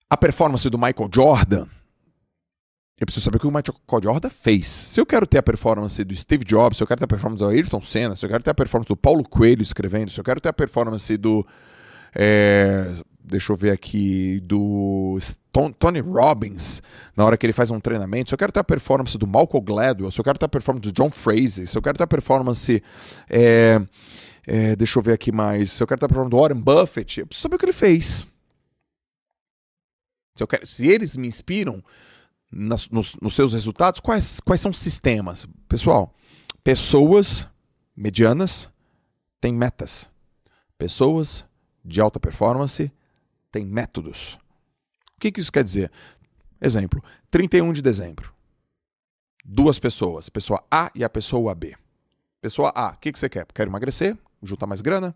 a 0.10 0.18
performance 0.18 0.68
do 0.70 0.78
Michael 0.78 1.10
Jordan, 1.14 1.68
eu 3.00 3.06
preciso 3.06 3.24
saber 3.24 3.38
o 3.38 3.40
que 3.40 3.48
o 3.48 3.52
Michael 3.52 4.04
Jordan 4.04 4.30
fez. 4.30 4.68
Se 4.68 5.00
eu 5.00 5.06
quero 5.06 5.26
ter 5.26 5.38
a 5.38 5.44
performance 5.44 6.04
do 6.04 6.16
Steve 6.16 6.44
Jobs, 6.44 6.78
se 6.78 6.84
eu 6.84 6.88
quero 6.88 7.00
ter 7.00 7.06
a 7.06 7.08
performance 7.08 7.42
do 7.42 7.50
Ayrton 7.50 7.82
Senna, 7.82 8.16
se 8.16 8.26
eu 8.26 8.30
quero 8.30 8.44
ter 8.44 8.50
a 8.50 8.56
performance 8.56 8.90
do 8.90 8.98
Paulo 8.98 9.24
Coelho 9.24 9.62
escrevendo, 9.62 10.12
se 10.12 10.20
eu 10.20 10.24
quero 10.24 10.42
ter 10.42 10.50
a 10.50 10.54
performance 10.54 11.16
do. 11.16 11.48
É, 12.14 12.92
deixa 13.30 13.52
eu 13.52 13.56
ver 13.56 13.72
aqui, 13.72 14.40
do 14.42 15.18
Tony 15.78 16.00
Robbins, 16.00 16.82
na 17.16 17.26
hora 17.26 17.38
que 17.38 17.46
ele 17.46 17.54
faz 17.54 17.72
um 17.72 17.80
treinamento, 17.80 18.30
se 18.30 18.34
eu 18.34 18.38
quero 18.38 18.52
ter 18.52 18.60
a 18.60 18.64
performance 18.64 19.18
do 19.18 19.28
Malcolm 19.28 19.64
Gladwell, 19.64 20.12
se 20.12 20.20
eu 20.20 20.24
quero 20.24 20.38
ter 20.38 20.46
a 20.46 20.50
performance 20.50 20.90
do 20.90 20.92
John 20.92 21.10
Fraser, 21.10 21.68
se 21.68 21.78
eu 21.78 21.82
quero 21.82 21.98
ter 21.98 22.04
a 22.04 22.08
performance. 22.08 22.84
É, 23.30 23.82
é, 24.48 24.76
deixa 24.76 24.98
eu 24.98 25.04
ver 25.04 25.14
aqui 25.14 25.32
mais. 25.32 25.72
Se 25.72 25.84
eu 25.84 25.88
quero 25.88 26.00
ter 26.00 26.06
a 26.06 26.10
performance 26.10 26.32
do 26.32 26.38
Warren 26.38 26.60
Buffett, 26.60 27.20
eu 27.20 27.28
preciso 27.28 27.44
saber 27.44 27.56
o 27.56 27.60
que 27.60 27.66
ele 27.66 27.74
fez. 27.74 28.26
Se, 30.36 30.48
quero, 30.48 30.66
se 30.66 30.88
eles 30.88 31.16
me 31.18 31.28
inspiram 31.28 31.84
nas, 32.52 32.90
nos, 32.90 33.16
nos 33.22 33.36
seus 33.36 33.54
resultados, 33.54 34.00
quais, 34.00 34.40
quais 34.40 34.60
são 34.62 34.72
os 34.72 34.80
sistemas? 34.80 35.48
Pessoal, 35.68 36.16
pessoas 36.64 37.48
medianas 37.96 38.70
têm 39.40 39.54
metas. 39.54 40.10
Pessoas 40.78 41.46
de 41.84 42.00
alta 42.02 42.20
performance 42.20 42.92
têm 43.52 43.66
métodos. 43.66 44.40
O 45.16 45.20
que, 45.20 45.32
que 45.32 45.40
isso 45.40 45.52
quer 45.52 45.64
dizer? 45.64 45.92
Exemplo, 46.62 47.04
31 47.30 47.74
de 47.74 47.82
dezembro. 47.82 48.34
Duas 49.44 49.80
pessoas, 49.80 50.30
pessoa 50.30 50.64
A 50.70 50.92
e 50.94 51.04
a 51.04 51.10
pessoa 51.10 51.56
B. 51.56 51.76
Pessoa 52.42 52.72
A, 52.76 52.92
o 52.92 52.98
que, 52.98 53.12
que 53.12 53.20
você 53.20 53.30
quer? 53.30 53.46
Quero 53.54 53.70
emagrecer, 53.70 54.18
juntar 54.42 54.68
mais 54.68 54.82
grana, 54.82 55.16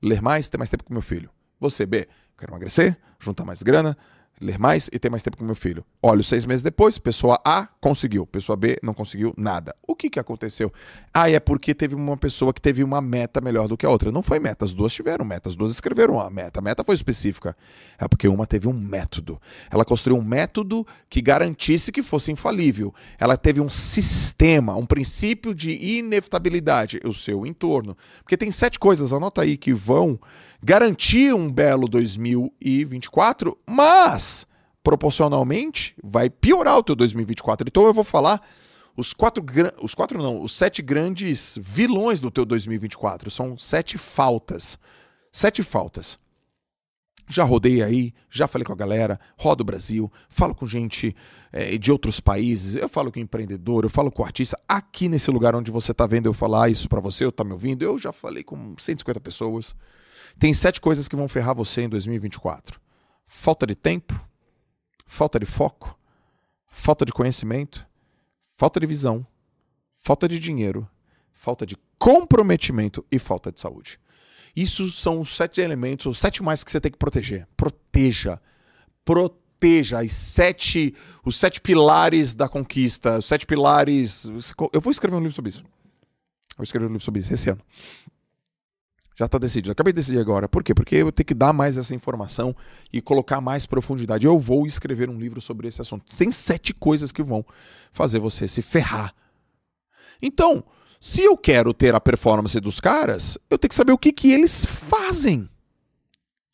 ler 0.00 0.22
mais, 0.22 0.48
ter 0.48 0.58
mais 0.58 0.70
tempo 0.70 0.84
com 0.84 0.92
meu 0.92 1.02
filho. 1.02 1.30
Você, 1.60 1.84
B, 1.84 2.08
quero 2.36 2.52
emagrecer, 2.52 2.98
juntar 3.18 3.44
mais 3.44 3.62
grana, 3.62 3.96
ler 4.40 4.58
mais 4.58 4.88
e 4.92 4.98
ter 4.98 5.10
mais 5.10 5.22
tempo 5.22 5.36
com 5.36 5.44
meu 5.44 5.54
filho. 5.54 5.84
Olha, 6.02 6.22
seis 6.22 6.44
meses 6.44 6.62
depois, 6.62 6.98
pessoa 6.98 7.40
A 7.44 7.68
conseguiu, 7.80 8.26
pessoa 8.26 8.56
B 8.56 8.76
não 8.82 8.92
conseguiu 8.92 9.32
nada. 9.36 9.74
O 9.86 9.94
que, 9.94 10.10
que 10.10 10.18
aconteceu? 10.18 10.72
Ah, 11.14 11.30
é 11.30 11.38
porque 11.38 11.74
teve 11.74 11.94
uma 11.94 12.16
pessoa 12.16 12.52
que 12.52 12.60
teve 12.60 12.82
uma 12.82 13.00
meta 13.00 13.40
melhor 13.40 13.68
do 13.68 13.76
que 13.76 13.86
a 13.86 13.90
outra. 13.90 14.10
Não 14.10 14.22
foi 14.22 14.40
meta, 14.40 14.64
as 14.64 14.74
duas 14.74 14.92
tiveram 14.92 15.24
meta, 15.24 15.48
as 15.48 15.56
duas 15.56 15.70
escreveram 15.70 16.18
a 16.18 16.28
meta. 16.28 16.58
A 16.58 16.62
meta 16.62 16.82
foi 16.82 16.94
específica. 16.94 17.56
É 17.98 18.08
porque 18.08 18.26
uma 18.26 18.46
teve 18.46 18.66
um 18.66 18.72
método. 18.72 19.40
Ela 19.70 19.84
construiu 19.84 20.18
um 20.18 20.24
método 20.24 20.86
que 21.08 21.20
garantisse 21.20 21.92
que 21.92 22.02
fosse 22.02 22.32
infalível. 22.32 22.92
Ela 23.18 23.36
teve 23.36 23.60
um 23.60 23.70
sistema, 23.70 24.74
um 24.76 24.86
princípio 24.86 25.54
de 25.54 25.70
inevitabilidade, 25.98 27.00
o 27.04 27.14
seu 27.14 27.46
entorno. 27.46 27.96
Porque 28.22 28.36
tem 28.36 28.50
sete 28.50 28.78
coisas, 28.78 29.12
anota 29.12 29.42
aí, 29.42 29.56
que 29.56 29.72
vão 29.72 30.18
garantir 30.62 31.34
um 31.34 31.50
belo 31.50 31.88
2024, 31.88 33.58
mas 33.68 34.46
proporcionalmente 34.82 35.94
vai 36.02 36.30
piorar 36.30 36.78
o 36.78 36.82
teu 36.82 36.94
2024. 36.94 37.66
Então 37.68 37.84
eu 37.84 37.94
vou 37.94 38.04
falar 38.04 38.40
os 38.96 39.12
quatro, 39.12 39.44
os 39.80 39.94
quatro 39.94 40.22
não, 40.22 40.42
os 40.42 40.54
sete 40.54 40.82
grandes 40.82 41.58
vilões 41.60 42.20
do 42.20 42.30
teu 42.30 42.44
2024. 42.44 43.30
São 43.30 43.56
sete 43.58 43.98
faltas. 43.98 44.78
Sete 45.32 45.62
faltas. 45.62 46.18
Já 47.28 47.44
rodei 47.44 47.82
aí, 47.82 48.12
já 48.28 48.46
falei 48.46 48.64
com 48.64 48.72
a 48.72 48.76
galera, 48.76 49.18
rodo 49.38 49.62
o 49.62 49.64
Brasil, 49.64 50.12
falo 50.28 50.54
com 50.54 50.66
gente 50.66 51.16
é, 51.52 51.78
de 51.78 51.90
outros 51.90 52.20
países, 52.20 52.74
eu 52.74 52.88
falo 52.88 53.10
com 53.10 53.20
empreendedor, 53.20 53.84
eu 53.84 53.90
falo 53.90 54.10
com 54.10 54.24
artista. 54.24 54.60
Aqui 54.68 55.08
nesse 55.08 55.30
lugar 55.30 55.54
onde 55.54 55.70
você 55.70 55.92
está 55.92 56.06
vendo 56.06 56.26
eu 56.26 56.34
falar 56.34 56.68
isso 56.68 56.88
para 56.88 57.00
você, 57.00 57.24
ou 57.24 57.30
está 57.30 57.42
me 57.42 57.52
ouvindo, 57.52 57.82
eu 57.82 57.96
já 57.96 58.12
falei 58.12 58.42
com 58.42 58.74
150 58.76 59.20
pessoas. 59.20 59.74
Tem 60.38 60.52
sete 60.52 60.80
coisas 60.80 61.08
que 61.08 61.16
vão 61.16 61.28
ferrar 61.28 61.54
você 61.54 61.82
em 61.82 61.88
2024: 61.88 62.80
falta 63.26 63.66
de 63.66 63.74
tempo, 63.74 64.18
falta 65.06 65.38
de 65.38 65.46
foco, 65.46 65.98
falta 66.68 67.04
de 67.04 67.12
conhecimento, 67.12 67.86
falta 68.56 68.80
de 68.80 68.86
visão, 68.86 69.26
falta 69.98 70.28
de 70.28 70.38
dinheiro, 70.38 70.88
falta 71.32 71.66
de 71.66 71.76
comprometimento 71.98 73.04
e 73.10 73.18
falta 73.18 73.52
de 73.52 73.60
saúde. 73.60 74.00
Isso 74.54 74.90
são 74.90 75.20
os 75.20 75.34
sete 75.34 75.60
elementos, 75.60 76.06
os 76.06 76.18
sete 76.18 76.42
mais 76.42 76.62
que 76.62 76.70
você 76.70 76.80
tem 76.80 76.92
que 76.92 76.98
proteger. 76.98 77.46
Proteja. 77.56 78.40
Proteja 79.04 80.00
as 80.00 80.12
sete, 80.12 80.94
os 81.24 81.36
sete 81.36 81.60
pilares 81.60 82.34
da 82.34 82.48
conquista, 82.48 83.18
os 83.18 83.26
sete 83.26 83.46
pilares. 83.46 84.30
Eu 84.72 84.80
vou 84.80 84.90
escrever 84.90 85.16
um 85.16 85.20
livro 85.20 85.34
sobre 85.34 85.50
isso. 85.50 85.60
Eu 85.62 86.56
vou 86.58 86.64
escrever 86.64 86.86
um 86.86 86.90
livro 86.90 87.04
sobre 87.04 87.20
isso 87.20 87.32
esse 87.32 87.48
ano. 87.48 87.62
Já 89.14 89.26
está 89.26 89.38
decidido. 89.38 89.72
Acabei 89.72 89.92
de 89.92 89.96
decidir 89.96 90.18
agora. 90.18 90.48
Por 90.48 90.62
quê? 90.62 90.74
Porque 90.74 90.96
eu 90.96 91.12
tenho 91.12 91.26
que 91.26 91.34
dar 91.34 91.52
mais 91.52 91.76
essa 91.76 91.94
informação 91.94 92.54
e 92.92 93.00
colocar 93.00 93.40
mais 93.40 93.66
profundidade. 93.66 94.26
Eu 94.26 94.38
vou 94.38 94.66
escrever 94.66 95.10
um 95.10 95.18
livro 95.18 95.40
sobre 95.40 95.68
esse 95.68 95.80
assunto. 95.80 96.04
Tem 96.16 96.32
sete 96.32 96.72
coisas 96.72 97.12
que 97.12 97.22
vão 97.22 97.44
fazer 97.92 98.18
você 98.18 98.48
se 98.48 98.62
ferrar. 98.62 99.14
Então, 100.22 100.64
se 101.00 101.22
eu 101.22 101.36
quero 101.36 101.74
ter 101.74 101.94
a 101.94 102.00
performance 102.00 102.58
dos 102.60 102.80
caras, 102.80 103.36
eu 103.50 103.58
tenho 103.58 103.68
que 103.68 103.74
saber 103.74 103.92
o 103.92 103.98
que, 103.98 104.12
que 104.12 104.32
eles 104.32 104.64
fazem. 104.64 105.48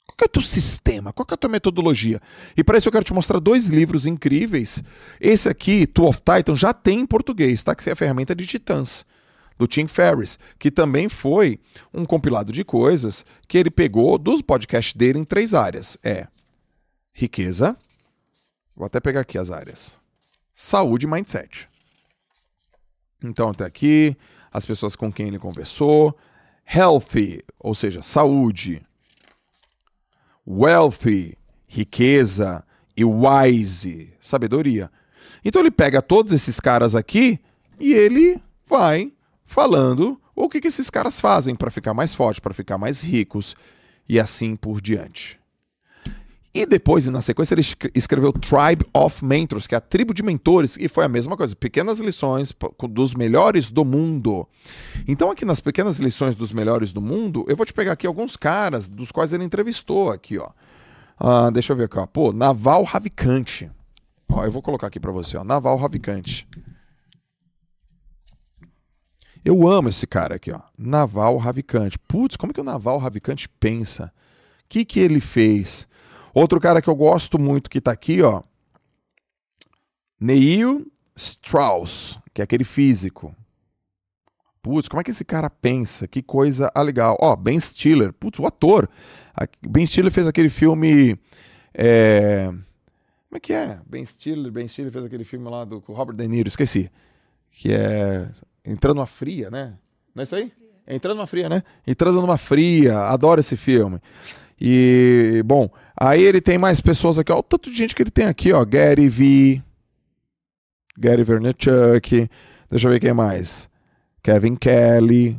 Qual 0.06 0.16
é 0.22 0.24
o 0.24 0.28
teu 0.28 0.42
sistema? 0.42 1.12
Qual 1.12 1.26
é 1.30 1.34
a 1.34 1.36
tua 1.36 1.50
metodologia? 1.50 2.20
E 2.56 2.64
para 2.64 2.76
isso 2.76 2.88
eu 2.88 2.92
quero 2.92 3.04
te 3.04 3.12
mostrar 3.12 3.38
dois 3.38 3.68
livros 3.68 4.04
incríveis. 4.04 4.82
Esse 5.20 5.48
aqui, 5.48 5.86
Two 5.86 6.08
of 6.08 6.20
Titan, 6.20 6.56
já 6.56 6.72
tem 6.72 7.00
em 7.00 7.06
português, 7.06 7.62
tá? 7.62 7.72
Que 7.72 7.88
é 7.88 7.92
a 7.92 7.96
ferramenta 7.96 8.34
de 8.34 8.44
Titãs 8.46 9.06
do 9.58 9.66
Tim 9.66 9.86
Ferriss, 9.86 10.38
que 10.58 10.70
também 10.70 11.08
foi 11.08 11.60
um 11.92 12.04
compilado 12.04 12.52
de 12.52 12.64
coisas 12.64 13.24
que 13.48 13.58
ele 13.58 13.70
pegou 13.70 14.16
dos 14.16 14.40
podcasts 14.40 14.94
dele 14.94 15.18
em 15.18 15.24
três 15.24 15.52
áreas. 15.52 15.98
É 16.02 16.28
riqueza, 17.12 17.76
vou 18.76 18.86
até 18.86 19.00
pegar 19.00 19.20
aqui 19.20 19.36
as 19.36 19.50
áreas. 19.50 19.98
Saúde 20.54 21.06
e 21.06 21.08
mindset. 21.08 21.68
Então 23.22 23.48
até 23.48 23.64
aqui, 23.64 24.16
as 24.52 24.64
pessoas 24.64 24.94
com 24.94 25.12
quem 25.12 25.26
ele 25.26 25.38
conversou, 25.38 26.16
healthy, 26.72 27.44
ou 27.58 27.74
seja, 27.74 28.02
saúde, 28.02 28.80
wealthy, 30.46 31.36
riqueza 31.66 32.64
e 32.96 33.04
wise, 33.04 34.14
sabedoria. 34.20 34.90
Então 35.44 35.60
ele 35.60 35.70
pega 35.70 36.00
todos 36.00 36.32
esses 36.32 36.60
caras 36.60 36.94
aqui 36.94 37.40
e 37.80 37.92
ele 37.92 38.40
vai 38.66 39.12
falando 39.48 40.20
o 40.36 40.48
que, 40.48 40.60
que 40.60 40.68
esses 40.68 40.88
caras 40.88 41.20
fazem 41.20 41.56
para 41.56 41.70
ficar 41.70 41.92
mais 41.92 42.14
forte, 42.14 42.40
para 42.40 42.54
ficar 42.54 42.78
mais 42.78 43.02
ricos 43.02 43.56
e 44.08 44.20
assim 44.20 44.54
por 44.54 44.80
diante. 44.80 45.40
E 46.54 46.64
depois, 46.64 47.06
na 47.06 47.20
sequência, 47.20 47.54
ele 47.54 47.64
escreveu 47.94 48.32
Tribe 48.32 48.84
of 48.94 49.24
Mentors, 49.24 49.66
que 49.66 49.74
é 49.74 49.78
a 49.78 49.80
tribo 49.80 50.14
de 50.14 50.22
mentores, 50.22 50.76
e 50.80 50.88
foi 50.88 51.04
a 51.04 51.08
mesma 51.08 51.36
coisa, 51.36 51.54
pequenas 51.54 51.98
lições 51.98 52.52
dos 52.90 53.14
melhores 53.14 53.70
do 53.70 53.84
mundo. 53.84 54.46
Então, 55.06 55.30
aqui 55.30 55.44
nas 55.44 55.60
pequenas 55.60 55.98
lições 55.98 56.34
dos 56.34 56.52
melhores 56.52 56.92
do 56.92 57.00
mundo, 57.00 57.44
eu 57.48 57.56
vou 57.56 57.66
te 57.66 57.72
pegar 57.72 57.92
aqui 57.92 58.06
alguns 58.06 58.36
caras 58.36 58.88
dos 58.88 59.12
quais 59.12 59.32
ele 59.32 59.44
entrevistou 59.44 60.10
aqui, 60.10 60.38
ó. 60.38 60.50
Ah, 61.18 61.50
deixa 61.50 61.72
eu 61.72 61.76
ver 61.76 61.84
aqui, 61.84 61.98
ó. 61.98 62.06
Pô, 62.06 62.32
Naval 62.32 62.82
Ravikant. 62.82 63.68
Ó, 64.30 64.44
eu 64.44 64.50
vou 64.50 64.62
colocar 64.62 64.86
aqui 64.86 64.98
para 64.98 65.12
você, 65.12 65.36
ó. 65.36 65.44
Naval 65.44 65.76
Ravikant. 65.76 66.46
Eu 69.48 69.66
amo 69.66 69.88
esse 69.88 70.06
cara 70.06 70.34
aqui, 70.34 70.52
ó. 70.52 70.60
Naval 70.76 71.38
Ravikant. 71.38 71.94
Putz, 72.06 72.36
como 72.36 72.52
que 72.52 72.60
o 72.60 72.64
Naval 72.64 72.98
Ravikant 72.98 73.46
pensa? 73.58 74.12
O 74.62 74.68
que, 74.68 74.84
que 74.84 75.00
ele 75.00 75.20
fez? 75.20 75.88
Outro 76.34 76.60
cara 76.60 76.82
que 76.82 76.88
eu 76.90 76.94
gosto 76.94 77.38
muito 77.38 77.70
que 77.70 77.80
tá 77.80 77.90
aqui, 77.90 78.20
ó. 78.20 78.42
Neil 80.20 80.92
Strauss, 81.16 82.18
que 82.34 82.42
é 82.42 82.44
aquele 82.44 82.62
físico. 82.62 83.34
Putz, 84.60 84.86
como 84.86 85.00
é 85.00 85.04
que 85.04 85.12
esse 85.12 85.24
cara 85.24 85.48
pensa? 85.48 86.06
Que 86.06 86.20
coisa 86.20 86.70
legal. 86.76 87.16
Ó, 87.18 87.34
Ben 87.34 87.58
Stiller. 87.58 88.12
Putz, 88.12 88.38
o 88.40 88.44
ator. 88.44 88.86
Ben 89.66 89.86
Stiller 89.86 90.12
fez 90.12 90.26
aquele 90.26 90.50
filme. 90.50 91.18
É... 91.72 92.48
Como 92.48 93.36
é 93.36 93.40
que 93.40 93.54
é? 93.54 93.80
Ben 93.86 94.04
Stiller, 94.04 94.52
Ben 94.52 94.68
Stiller 94.68 94.92
fez 94.92 95.06
aquele 95.06 95.24
filme 95.24 95.48
lá 95.48 95.64
do 95.64 95.78
Robert 95.78 96.16
De 96.16 96.28
Niro, 96.28 96.48
esqueci. 96.48 96.90
Que 97.50 97.72
é 97.72 98.28
Entrando 98.64 98.96
numa 98.96 99.06
fria, 99.06 99.50
né? 99.50 99.74
Não 100.14 100.20
é 100.20 100.24
isso 100.24 100.36
aí? 100.36 100.52
Entrando 100.86 101.16
numa 101.16 101.26
fria, 101.26 101.48
né? 101.48 101.62
Entrando 101.86 102.20
numa 102.20 102.38
fria. 102.38 102.98
Adoro 103.00 103.40
esse 103.40 103.56
filme. 103.56 104.00
E, 104.60 105.42
bom, 105.44 105.70
aí 105.96 106.22
ele 106.22 106.40
tem 106.40 106.58
mais 106.58 106.80
pessoas 106.80 107.18
aqui, 107.18 107.30
ó. 107.30 107.38
O 107.38 107.42
tanto 107.42 107.70
de 107.70 107.76
gente 107.76 107.94
que 107.94 108.02
ele 108.02 108.10
tem 108.10 108.26
aqui, 108.26 108.52
ó. 108.52 108.64
Gary 108.64 109.08
V. 109.08 109.62
Gary 110.98 111.22
Vaynerchuk. 111.22 112.28
Deixa 112.70 112.86
eu 112.86 112.92
ver 112.92 113.00
quem 113.00 113.12
mais. 113.12 113.68
Kevin 114.22 114.56
Kelly. 114.56 115.38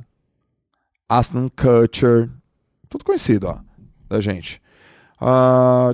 Aston 1.07 1.49
Kutcher. 1.49 2.29
Tudo 2.87 3.03
conhecido, 3.03 3.47
ó. 3.47 3.59
Da 4.07 4.21
gente. 4.21 4.61
Uh, 5.21 5.93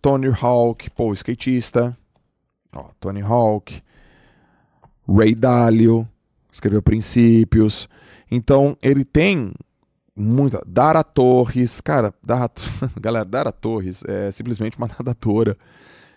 Tony 0.00 0.28
Hawk, 0.28 0.90
pô, 0.90 1.12
skatista. 1.12 1.96
Ó, 2.74 2.90
Tony 3.00 3.20
Hawk. 3.20 3.82
Ray 5.08 5.34
Dalio, 5.34 6.08
escreveu 6.52 6.82
Princípios. 6.82 7.88
Então, 8.30 8.76
ele 8.80 9.04
tem 9.04 9.52
muita. 10.14 10.62
Dara 10.66 11.02
Torres, 11.02 11.80
cara, 11.80 12.14
Dara, 12.22 12.50
galera, 13.00 13.24
Dara 13.24 13.50
Torres 13.50 14.04
é 14.04 14.30
simplesmente 14.30 14.76
uma 14.76 14.86
nadadora 14.98 15.56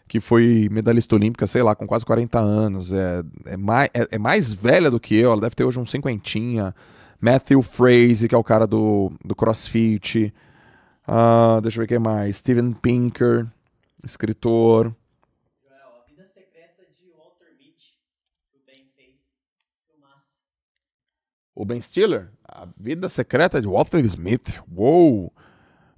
que 0.08 0.20
foi 0.20 0.68
medalhista 0.72 1.16
olímpica, 1.16 1.48
sei 1.48 1.64
lá, 1.64 1.76
com 1.76 1.88
quase 1.88 2.06
40 2.06 2.40
anos. 2.40 2.94
É, 2.94 3.24
é, 3.46 3.58
mais, 3.58 3.90
é, 3.94 4.08
é 4.12 4.20
mais 4.20 4.54
velha 4.54 4.92
do 4.92 5.00
que 5.00 5.16
eu, 5.16 5.32
ela 5.32 5.42
deve 5.42 5.56
ter 5.56 5.64
hoje 5.64 5.80
uns 5.80 5.90
cinquentinha. 5.90 6.76
Matthew 7.20 7.64
Fraser, 7.64 8.30
que 8.30 8.36
é 8.36 8.38
o 8.38 8.44
cara 8.44 8.68
do, 8.68 9.12
do 9.24 9.34
CrossFit. 9.34 10.34
Uh, 11.08 11.62
deixa 11.62 11.78
eu 11.78 11.82
ver 11.82 11.88
quem 11.88 12.00
mais. 12.00 12.38
Steven 12.38 12.74
Pinker, 12.74 13.48
escritor. 14.04 14.96
Joel, 15.64 16.02
a 16.02 16.08
vida 16.08 16.26
secreta 16.26 16.84
de 17.00 17.10
Walter 17.18 17.52
Mitty, 17.58 17.98
que 18.52 18.58
o 18.58 18.62
Ben 18.66 18.86
fez. 18.96 19.16
Filmaço. 19.88 20.42
O 21.56 21.64
Ben 21.64 21.82
Stiller? 21.82 22.30
A 22.44 22.68
vida 22.78 23.08
secreta 23.08 23.62
de 23.62 23.68
Walter 23.68 24.04
Smith. 24.06 24.60
Uou! 24.76 25.32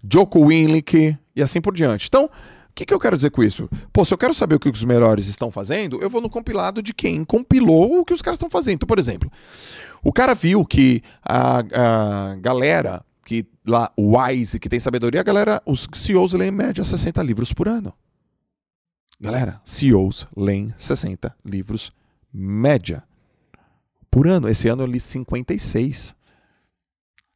Joko 0.10 0.48
Winlick 0.48 1.18
e 1.36 1.42
assim 1.42 1.60
por 1.60 1.74
diante. 1.74 2.08
Então, 2.08 2.26
o 2.26 2.30
que, 2.76 2.86
que 2.86 2.94
eu 2.94 3.00
quero 3.00 3.18
dizer 3.18 3.32
com 3.32 3.44
isso? 3.44 3.68
Pô, 3.92 4.06
se 4.06 4.14
eu 4.14 4.18
quero 4.18 4.36
saber 4.36 4.56
o 4.56 4.60
que 4.60 4.70
os 4.70 4.84
melhores 4.84 5.28
estão 5.28 5.52
fazendo, 5.52 6.00
eu 6.00 6.10
vou 6.10 6.22
no 6.22 6.30
compilado 6.30 6.82
de 6.82 6.94
quem 6.94 7.26
compilou 7.26 8.00
o 8.00 8.06
que 8.06 8.14
os 8.14 8.22
caras 8.22 8.38
estão 8.38 8.50
fazendo. 8.50 8.76
Então, 8.76 8.88
por 8.88 9.00
exemplo, 9.00 9.32
o 10.04 10.14
cara 10.14 10.36
viu 10.36 10.64
que 10.64 11.02
a, 11.24 11.60
a 11.60 12.36
galera 12.36 13.04
que 13.26 13.46
lá, 13.68 13.92
wise, 14.00 14.58
que 14.60 14.70
tem 14.70 14.80
sabedoria, 14.80 15.20
a 15.20 15.24
galera, 15.24 15.62
os 15.66 15.86
CEOs 15.94 16.32
leem 16.32 16.50
em 16.50 16.56
média 16.56 16.86
60 16.86 17.22
livros 17.24 17.52
por 17.52 17.68
ano. 17.68 17.94
Galera, 19.20 19.60
CEOs 19.66 20.28
leem 20.38 20.74
60 20.78 21.36
livros 21.44 21.92
média 22.32 23.04
por 24.10 24.28
ano. 24.28 24.48
Esse 24.48 24.68
ano 24.68 24.84
eu 24.84 24.88
li 24.88 25.00
56. 25.00 26.16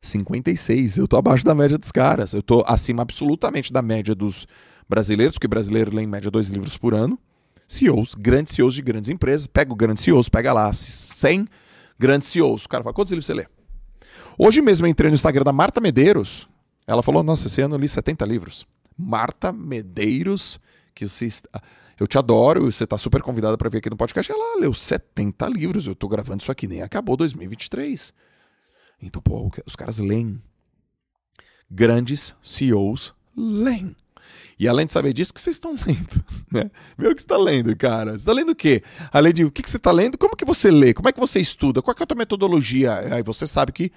56. 0.01 0.97
Eu 0.97 1.07
tô 1.07 1.17
abaixo 1.17 1.45
da 1.45 1.53
média 1.53 1.77
dos 1.77 1.91
caras. 1.91 2.33
Eu 2.33 2.41
tô 2.41 2.63
acima 2.67 3.01
absolutamente 3.01 3.71
da 3.71 3.81
média 3.81 4.15
dos 4.15 4.47
brasileiros, 4.89 5.35
porque 5.35 5.47
brasileiro 5.47 5.95
lê 5.95 6.01
em 6.01 6.07
média 6.07 6.31
dois 6.31 6.47
livros 6.47 6.77
por 6.77 6.93
ano. 6.93 7.19
CEOs, 7.67 8.15
grandes 8.15 8.53
CEOs 8.53 8.73
de 8.73 8.81
grandes 8.81 9.09
empresas. 9.09 9.47
Pega 9.47 9.71
o 9.71 9.75
grandes 9.75 10.03
CEOs, 10.03 10.27
pega 10.27 10.51
lá 10.51 10.73
100 10.73 11.47
grandes 11.97 12.27
CEOs. 12.29 12.65
O 12.65 12.69
cara 12.69 12.83
fala, 12.83 12.93
quantos 12.93 13.11
livros 13.11 13.25
você 13.25 13.33
lê? 13.33 13.47
Hoje 14.37 14.61
mesmo 14.61 14.85
eu 14.85 14.89
entrei 14.89 15.09
no 15.09 15.15
Instagram 15.15 15.43
da 15.43 15.53
Marta 15.53 15.79
Medeiros. 15.79 16.49
Ela 16.85 17.03
falou, 17.03 17.23
nossa, 17.23 17.47
esse 17.47 17.61
ano 17.61 17.75
eu 17.75 17.79
li 17.79 17.87
70 17.87 18.25
livros. 18.25 18.65
Marta 18.97 19.51
Medeiros, 19.51 20.59
que 20.93 21.07
você 21.07 21.27
está... 21.27 21.61
Eu 21.99 22.07
te 22.07 22.17
adoro, 22.17 22.71
você 22.71 22.83
está 22.83 22.97
super 22.97 23.21
convidada 23.21 23.57
para 23.57 23.69
vir 23.69 23.77
aqui 23.77 23.89
no 23.89 23.97
podcast. 23.97 24.31
Ela 24.31 24.59
leu 24.59 24.73
70 24.73 25.47
livros, 25.49 25.87
eu 25.87 25.93
estou 25.93 26.09
gravando 26.09 26.41
isso 26.41 26.51
aqui, 26.51 26.67
nem 26.67 26.81
acabou 26.81 27.15
2023. 27.15 28.13
Então, 29.01 29.21
pô, 29.21 29.49
os 29.65 29.75
caras 29.75 29.97
leem. 29.97 30.41
Grandes 31.69 32.35
CEOs 32.41 33.13
leem. 33.35 33.95
E 34.59 34.67
além 34.67 34.85
de 34.85 34.93
saber 34.93 35.13
disso, 35.13 35.31
o 35.31 35.33
que 35.33 35.41
vocês 35.41 35.55
estão 35.55 35.71
lendo? 35.85 36.25
Né? 36.51 36.69
Vê 36.97 37.07
o 37.07 37.15
que 37.15 37.21
você 37.21 37.25
está 37.25 37.37
lendo, 37.37 37.75
cara. 37.75 38.11
Você 38.11 38.17
está 38.17 38.33
lendo 38.33 38.51
o 38.51 38.55
quê? 38.55 38.83
Além 39.11 39.33
de 39.33 39.43
o 39.43 39.51
que 39.51 39.67
você 39.67 39.77
está 39.77 39.91
lendo, 39.91 40.17
como 40.17 40.35
que 40.35 40.45
você 40.45 40.69
lê? 40.69 40.93
Como 40.93 41.09
é 41.09 41.11
que 41.11 41.19
você 41.19 41.39
estuda? 41.39 41.81
Qual 41.81 41.95
é 41.97 42.03
a 42.03 42.05
tua 42.05 42.17
metodologia? 42.17 43.15
Aí 43.15 43.23
você 43.23 43.47
sabe 43.47 43.71
que 43.71 43.91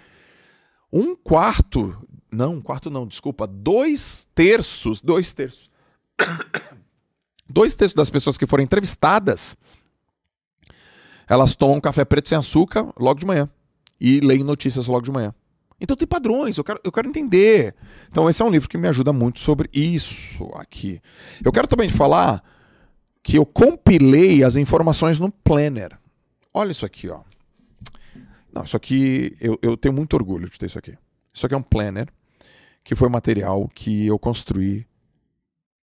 um 0.93 1.15
quarto, 1.17 1.97
não, 2.31 2.55
um 2.55 2.61
quarto 2.61 2.89
não, 2.89 3.07
desculpa, 3.07 3.47
dois 3.47 4.29
terços, 4.35 5.01
dois 5.01 5.33
terços, 5.33 5.71
dois 7.55 7.75
terços 7.75 7.95
das 7.95 8.11
pessoas 8.11 8.37
que 8.37 8.47
foram 8.47 8.65
entrevistadas, 8.65 9.57
elas 11.29 11.55
tomam 11.55 11.81
café 11.81 12.05
preto 12.05 12.29
sem 12.29 12.37
açúcar 12.37 12.93
logo 12.99 13.21
de 13.21 13.25
manhã 13.25 13.49
e 14.01 14.19
leem 14.21 14.43
notícias 14.43 14.89
logo 14.89 15.03
de 15.03 15.13
manhã. 15.13 15.33
Então 15.81 15.97
tem 15.97 16.07
padrões, 16.07 16.59
eu 16.59 16.65
quero, 16.65 16.81
eu 16.85 16.91
quero 16.91 17.09
entender. 17.09 17.75
Então 18.11 18.29
esse 18.29 18.43
é 18.43 18.45
um 18.45 18.51
livro 18.51 18.69
que 18.69 18.77
me 18.77 18.89
ajuda 18.89 19.13
muito 19.13 19.39
sobre 19.39 19.71
isso 19.73 20.45
aqui. 20.57 21.01
Eu 21.45 21.53
quero 21.53 21.69
também 21.69 21.89
falar 21.89 22.43
que 23.23 23.39
eu 23.39 23.47
compilei 23.47 24.43
as 24.43 24.57
informações 24.57 25.19
no 25.21 25.31
Planner. 25.31 25.97
Olha 26.53 26.73
isso 26.73 26.85
aqui, 26.85 27.09
ó. 27.09 27.21
Não, 28.53 28.65
isso 28.65 28.77
aqui 28.77 29.35
eu, 29.41 29.59
eu 29.63 29.77
tenho 29.77 29.95
muito 29.95 30.15
orgulho 30.15 30.51
de 30.51 30.59
ter 30.59 30.67
isso 30.67 30.79
aqui. 30.79 30.97
Isso 31.33 31.47
aqui 31.47 31.55
é 31.55 31.59
um 31.59 31.63
Planner 31.63 32.09
que 32.83 32.95
foi 32.95 33.09
material 33.09 33.71
que 33.75 34.07
eu 34.07 34.19
construí 34.19 34.87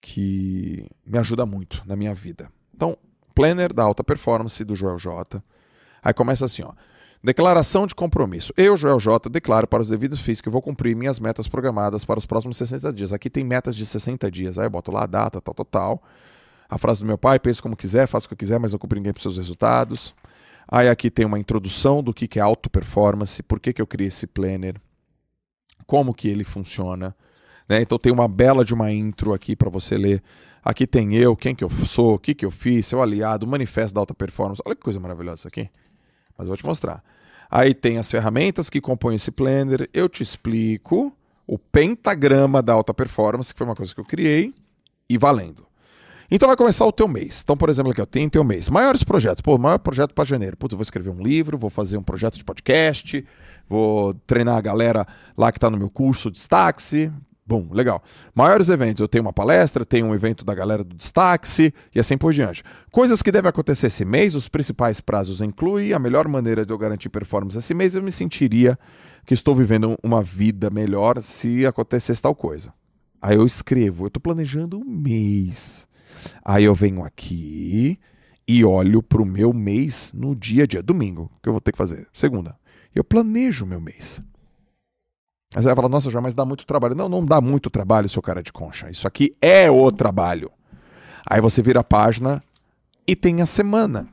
que 0.04 0.86
me 1.06 1.18
ajuda 1.18 1.46
muito 1.46 1.82
na 1.86 1.96
minha 1.96 2.13
vida. 2.13 2.52
Então, 2.76 2.98
Planner 3.34 3.74
da 3.74 3.84
alta 3.84 4.04
performance 4.04 4.62
do 4.66 4.76
Joel 4.76 5.00
J. 5.00 5.42
Aí 6.04 6.13
começa 6.13 6.44
assim, 6.44 6.62
ó. 6.62 6.74
Declaração 7.24 7.88
de 7.88 7.96
compromisso. 7.96 8.54
Eu, 8.58 8.76
Joel 8.76 9.00
J, 9.00 9.30
declaro 9.30 9.66
para 9.66 9.82
os 9.82 9.88
devidos 9.88 10.20
fins 10.20 10.42
que 10.42 10.50
vou 10.50 10.62
cumprir 10.62 10.94
minhas 10.94 11.22
metas 11.22 11.48
programadas 11.48 12.04
para 12.04 12.20
os 12.20 12.26
próximos 12.26 12.58
60 12.58 12.92
dias. 12.92 13.13
Aqui 13.13 13.30
tem 13.30 13.46
metas 13.46 13.78
de 13.78 13.86
60 13.86 14.30
dias. 14.30 14.58
Aí 14.60 14.66
eu 14.66 14.70
boto 14.70 14.92
lá 14.92 15.04
a 15.04 15.08
data, 15.08 15.39
tal, 15.39 15.54
tal, 15.54 15.66
tal. 15.66 16.04
A 16.70 16.78
frase 16.78 17.00
do 17.00 17.06
meu 17.06 17.18
pai, 17.18 17.39
penso 17.39 17.63
como 17.63 17.78
quiser, 17.78 18.06
faço 18.08 18.26
o 18.26 18.28
que 18.28 18.34
eu 18.34 18.38
quiser, 18.38 18.60
mas 18.60 18.74
não 18.74 18.80
cumpro 18.80 18.98
ninguém 18.98 19.13
para 19.13 19.22
seus 19.22 19.38
resultados. 19.38 20.13
Aí 20.68 20.89
aqui 20.89 21.10
tem 21.10 21.26
uma 21.26 21.39
introdução 21.39 22.04
do 22.04 22.13
que, 22.13 22.28
é 22.38 22.42
auto 22.42 22.70
performance, 22.70 23.42
por 23.42 23.58
que, 23.58 23.72
que 23.72 23.82
eu 23.82 23.88
criei 23.88 24.10
esse 24.10 24.28
planner, 24.28 24.76
como 25.88 26.13
que 26.13 26.28
ele 26.28 26.44
funciona. 26.44 27.16
Né? 27.67 27.82
Então 27.82 27.97
tem 27.97 28.12
uma 28.12 28.28
bela 28.28 28.63
de 28.63 28.73
uma 28.73 28.91
intro 28.91 29.34
aqui 29.34 29.56
para 29.56 29.69
você 29.69 29.97
ler. 29.97 30.21
Aqui 30.63 30.88
tem 30.88 31.15
eu, 31.15 31.36
quem 31.36 31.54
que 31.54 31.63
eu 31.63 31.69
sou, 31.69 32.15
o 32.15 32.19
que, 32.19 32.34
que 32.34 32.45
eu 32.45 32.52
fiz, 32.52 32.88
seu 32.88 33.02
aliado, 33.02 33.45
manifesto 33.45 33.93
da 33.93 34.02
alta 34.02 34.13
performance. 34.13 34.62
Olha 34.65 34.76
que 34.76 34.82
coisa 34.82 34.99
maravilhosa 34.99 35.41
isso 35.41 35.47
aqui. 35.47 35.69
Mas 36.38 36.45
eu 36.45 36.47
vou 36.47 36.58
te 36.58 36.65
mostrar. 36.65 37.04
Aí 37.52 37.73
tem 37.73 37.97
as 37.97 38.10
ferramentas 38.10 38.69
que 38.69 38.80
compõem 38.80 39.15
esse 39.15 39.30
planner. 39.30 39.88
Eu 39.93 40.08
te 40.08 40.23
explico 40.23 41.15
o 41.45 41.60
pentagrama 41.60 42.62
da 42.62 42.73
alta 42.73 42.93
performance, 42.93 43.54
que 43.54 43.58
foi 43.58 43.67
uma 43.67 43.76
coisa 43.76 43.93
que 43.93 43.99
eu 43.99 44.06
criei, 44.06 44.54
e 45.10 45.17
valendo. 45.17 45.67
Então 46.32 46.47
vai 46.47 46.56
começar 46.56 46.86
o 46.86 46.91
teu 46.91 47.08
mês. 47.08 47.41
Então, 47.43 47.56
por 47.56 47.69
exemplo, 47.69 47.91
aqui 47.91 48.02
eu 48.02 48.08
tenho 48.08 48.30
teu 48.30 48.43
mês. 48.43 48.69
Maiores 48.69 49.04
projetos. 49.04 49.41
Pô, 49.41 49.58
maior 49.58 49.78
projeto 49.78 50.13
para 50.13 50.23
janeiro. 50.23 50.58
Putz, 50.58 50.71
eu 50.71 50.78
vou 50.78 50.84
escrever 50.84 51.10
um 51.10 51.21
livro, 51.21 51.58
vou 51.58 51.69
fazer 51.69 51.97
um 51.97 52.02
projeto 52.02 52.38
de 52.38 52.43
podcast, 52.43 53.23
vou 53.69 54.13
treinar 54.26 54.58
a 54.58 54.62
galera 54.62 55.06
lá 55.38 55.52
que 55.52 55.58
está 55.58 55.69
no 55.69 55.78
meu 55.78 55.89
curso 55.89 56.32
Destaque. 56.32 57.12
Bom, 57.45 57.67
legal. 57.71 58.01
Maiores 58.34 58.69
eventos, 58.69 59.01
eu 59.01 59.08
tenho 59.08 59.23
uma 59.23 59.34
palestra, 59.34 59.86
tenho 59.86 60.08
um 60.08 60.15
evento 60.15 60.45
da 60.45 60.56
galera 60.56 60.84
do 60.84 60.95
Destaque 60.95 61.73
e 61.93 61.99
assim 61.99 62.17
por 62.17 62.32
diante. 62.32 62.63
Coisas 62.89 63.21
que 63.21 63.32
devem 63.32 63.49
acontecer 63.49 63.88
esse 63.88 64.06
mês, 64.06 64.34
os 64.34 64.47
principais 64.47 65.01
prazos 65.01 65.41
incluem 65.41 65.91
a 65.91 65.99
melhor 65.99 66.27
maneira 66.27 66.65
de 66.65 66.71
eu 66.71 66.77
garantir 66.77 67.10
performance 67.10 67.58
esse 67.58 67.73
mês, 67.73 67.95
eu 67.95 68.01
me 68.01 68.13
sentiria 68.13 68.79
que 69.25 69.34
estou 69.34 69.53
vivendo 69.53 69.97
uma 70.01 70.23
vida 70.23 70.69
melhor 70.69 71.21
se 71.21 71.65
acontecesse 71.65 72.21
tal 72.21 72.34
coisa. 72.34 72.73
Aí 73.21 73.36
eu 73.36 73.45
escrevo, 73.45 74.06
eu 74.06 74.08
estou 74.08 74.21
planejando 74.21 74.77
um 74.77 74.86
mês. 74.86 75.88
Aí 76.45 76.63
eu 76.63 76.73
venho 76.73 77.03
aqui 77.03 77.99
e 78.47 78.63
olho 78.63 79.03
para 79.03 79.21
o 79.21 79.25
meu 79.25 79.53
mês 79.53 80.12
no 80.13 80.36
dia 80.36 80.63
a 80.63 80.67
dia, 80.67 80.84
domingo, 80.84 81.29
que 81.41 81.49
eu 81.49 81.53
vou 81.53 81.62
ter 81.62 81.71
que 81.73 81.77
fazer, 81.77 82.08
segunda. 82.13 82.58
Eu 82.95 83.03
planejo 83.03 83.65
o 83.65 83.67
meu 83.67 83.82
mês. 83.82 84.21
Mas 85.54 85.66
vai 85.66 85.76
falar, 85.76 85.89
nossa, 85.89 86.10
já, 86.10 86.20
mas 86.20 86.34
dá 86.34 86.44
muito 86.46 86.66
trabalho. 86.66 86.96
Não, 86.96 87.08
não 87.08 87.24
dá 87.24 87.39
muito 87.39 87.70
trabalho, 87.70 88.10
seu 88.10 88.22
cara 88.22 88.42
de 88.42 88.52
concha. 88.52 88.89
Isso 88.89 89.08
aqui 89.08 89.36
é 89.42 89.70
o 89.70 89.92
trabalho. 89.92 90.52
Aí 91.26 91.39
você 91.39 91.62
vira 91.62 91.82
a 91.82 91.84
página 91.84 92.44
e 93.08 93.16
tem 93.16 93.42
a 93.42 93.46
semana. 93.46 94.08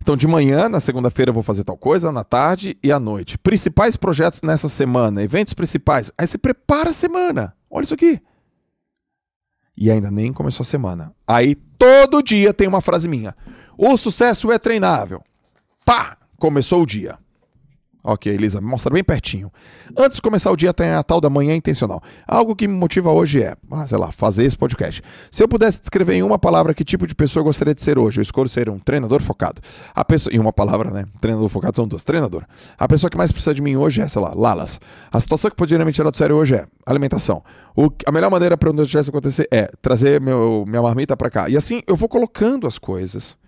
Então, 0.00 0.16
de 0.16 0.26
manhã, 0.26 0.68
na 0.68 0.80
segunda-feira, 0.80 1.30
eu 1.30 1.34
vou 1.34 1.42
fazer 1.42 1.64
tal 1.64 1.78
coisa, 1.78 2.12
na 2.12 2.22
tarde 2.22 2.76
e 2.82 2.92
à 2.92 3.00
noite. 3.00 3.38
Principais 3.38 3.96
projetos 3.96 4.42
nessa 4.42 4.68
semana, 4.68 5.22
eventos 5.22 5.54
principais. 5.54 6.12
Aí 6.16 6.26
você 6.26 6.36
prepara 6.36 6.90
a 6.90 6.92
semana. 6.92 7.54
Olha 7.70 7.84
isso 7.84 7.94
aqui. 7.94 8.20
E 9.76 9.90
ainda 9.90 10.10
nem 10.10 10.32
começou 10.32 10.62
a 10.62 10.66
semana. 10.66 11.12
Aí 11.26 11.54
todo 11.54 12.22
dia 12.22 12.52
tem 12.52 12.68
uma 12.68 12.82
frase 12.82 13.08
minha. 13.08 13.34
O 13.76 13.96
sucesso 13.96 14.52
é 14.52 14.58
treinável. 14.58 15.22
Pá! 15.84 16.18
Começou 16.38 16.82
o 16.82 16.86
dia. 16.86 17.18
Ok, 18.06 18.30
Elisa, 18.30 18.60
mostra 18.60 18.92
bem 18.92 19.02
pertinho. 19.02 19.50
Antes 19.96 20.16
de 20.16 20.22
começar 20.22 20.50
o 20.50 20.56
dia, 20.56 20.74
tem 20.74 20.90
a 20.90 21.02
tal 21.02 21.22
da 21.22 21.30
manhã 21.30 21.56
intencional. 21.56 22.02
Algo 22.28 22.54
que 22.54 22.68
me 22.68 22.74
motiva 22.74 23.10
hoje 23.10 23.42
é, 23.42 23.56
ah, 23.70 23.86
sei 23.86 23.96
lá, 23.96 24.12
fazer 24.12 24.44
esse 24.44 24.58
podcast. 24.58 25.00
Se 25.30 25.42
eu 25.42 25.48
pudesse 25.48 25.80
descrever 25.80 26.12
em 26.12 26.22
uma 26.22 26.38
palavra 26.38 26.74
que 26.74 26.84
tipo 26.84 27.06
de 27.06 27.14
pessoa 27.14 27.40
eu 27.40 27.44
gostaria 27.44 27.74
de 27.74 27.80
ser 27.80 27.98
hoje, 27.98 28.20
eu 28.20 28.22
escolho 28.22 28.46
ser 28.46 28.68
um 28.68 28.78
treinador 28.78 29.22
focado. 29.22 29.62
A 29.94 30.04
pessoa, 30.04 30.36
em 30.36 30.38
uma 30.38 30.52
palavra, 30.52 30.90
né? 30.90 31.06
Treinador 31.18 31.48
focado 31.48 31.76
são 31.76 31.88
duas. 31.88 32.04
Treinador. 32.04 32.44
A 32.76 32.86
pessoa 32.86 33.08
que 33.08 33.16
mais 33.16 33.32
precisa 33.32 33.54
de 33.54 33.62
mim 33.62 33.74
hoje 33.74 34.02
é, 34.02 34.06
sei 34.06 34.20
lá, 34.20 34.34
Lalas. 34.34 34.78
A 35.10 35.18
situação 35.18 35.50
que 35.50 35.56
poderia 35.56 35.82
me 35.82 35.90
tirar 35.90 36.10
do 36.10 36.16
sério 36.18 36.36
hoje 36.36 36.56
é 36.56 36.66
alimentação. 36.84 37.42
O, 37.74 37.88
a 38.04 38.12
melhor 38.12 38.30
maneira 38.30 38.54
para 38.58 38.68
onde 38.70 38.82
isso 38.82 39.08
acontecer 39.08 39.48
é 39.50 39.70
trazer 39.80 40.20
meu, 40.20 40.66
minha 40.66 40.82
marmita 40.82 41.16
para 41.16 41.30
cá. 41.30 41.48
E 41.48 41.56
assim 41.56 41.80
eu 41.86 41.96
vou 41.96 42.10
colocando 42.10 42.66
as 42.66 42.78
coisas. 42.78 43.38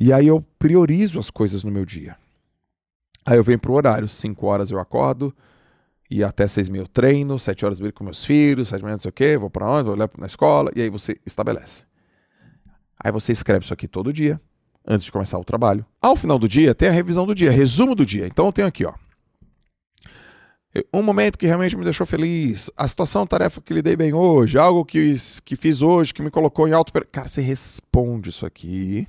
E 0.00 0.12
aí 0.12 0.26
eu 0.26 0.44
priorizo 0.58 1.20
as 1.20 1.30
coisas 1.30 1.62
no 1.62 1.70
meu 1.70 1.86
dia. 1.86 2.16
Aí 3.24 3.36
eu 3.36 3.44
venho 3.44 3.58
pro 3.58 3.72
horário, 3.72 4.08
5 4.08 4.46
horas 4.46 4.70
eu 4.70 4.78
acordo 4.78 5.34
e 6.12 6.22
até 6.22 6.46
seis 6.46 6.68
mil 6.68 6.86
treino, 6.86 7.38
sete 7.38 7.64
horas 7.64 7.80
brinco 7.80 7.96
com 7.96 8.04
meus 8.04 8.22
filhos, 8.22 8.68
sete 8.68 8.82
manhã 8.82 8.92
não 8.92 9.00
sei 9.00 9.08
o 9.08 9.12
quê, 9.12 9.38
vou 9.38 9.48
para 9.48 9.66
onde, 9.66 9.84
vou 9.84 9.96
na 9.96 10.26
escola, 10.26 10.70
e 10.76 10.82
aí 10.82 10.90
você 10.90 11.18
estabelece. 11.24 11.84
Aí 13.02 13.10
você 13.10 13.32
escreve 13.32 13.64
isso 13.64 13.72
aqui 13.72 13.88
todo 13.88 14.12
dia, 14.12 14.38
antes 14.86 15.06
de 15.06 15.10
começar 15.10 15.38
o 15.38 15.44
trabalho. 15.44 15.86
Ao 16.02 16.14
final 16.14 16.38
do 16.38 16.46
dia, 16.46 16.74
tem 16.74 16.90
a 16.90 16.92
revisão 16.92 17.24
do 17.24 17.34
dia, 17.34 17.50
resumo 17.50 17.94
do 17.94 18.04
dia. 18.04 18.26
Então 18.26 18.44
eu 18.44 18.52
tenho 18.52 18.68
aqui, 18.68 18.84
ó. 18.84 18.92
Um 20.92 21.02
momento 21.02 21.38
que 21.38 21.46
realmente 21.46 21.74
me 21.76 21.84
deixou 21.84 22.06
feliz, 22.06 22.70
a 22.76 22.86
situação, 22.86 23.26
tarefa 23.26 23.62
que 23.62 23.72
lidei 23.72 23.96
bem 23.96 24.12
hoje, 24.12 24.58
algo 24.58 24.84
que, 24.84 25.16
que 25.42 25.56
fiz 25.56 25.80
hoje 25.80 26.12
que 26.12 26.22
me 26.22 26.30
colocou 26.30 26.68
em 26.68 26.72
alto. 26.72 26.92
Cara, 27.10 27.28
você 27.28 27.40
responde 27.40 28.28
isso 28.28 28.44
aqui. 28.44 29.08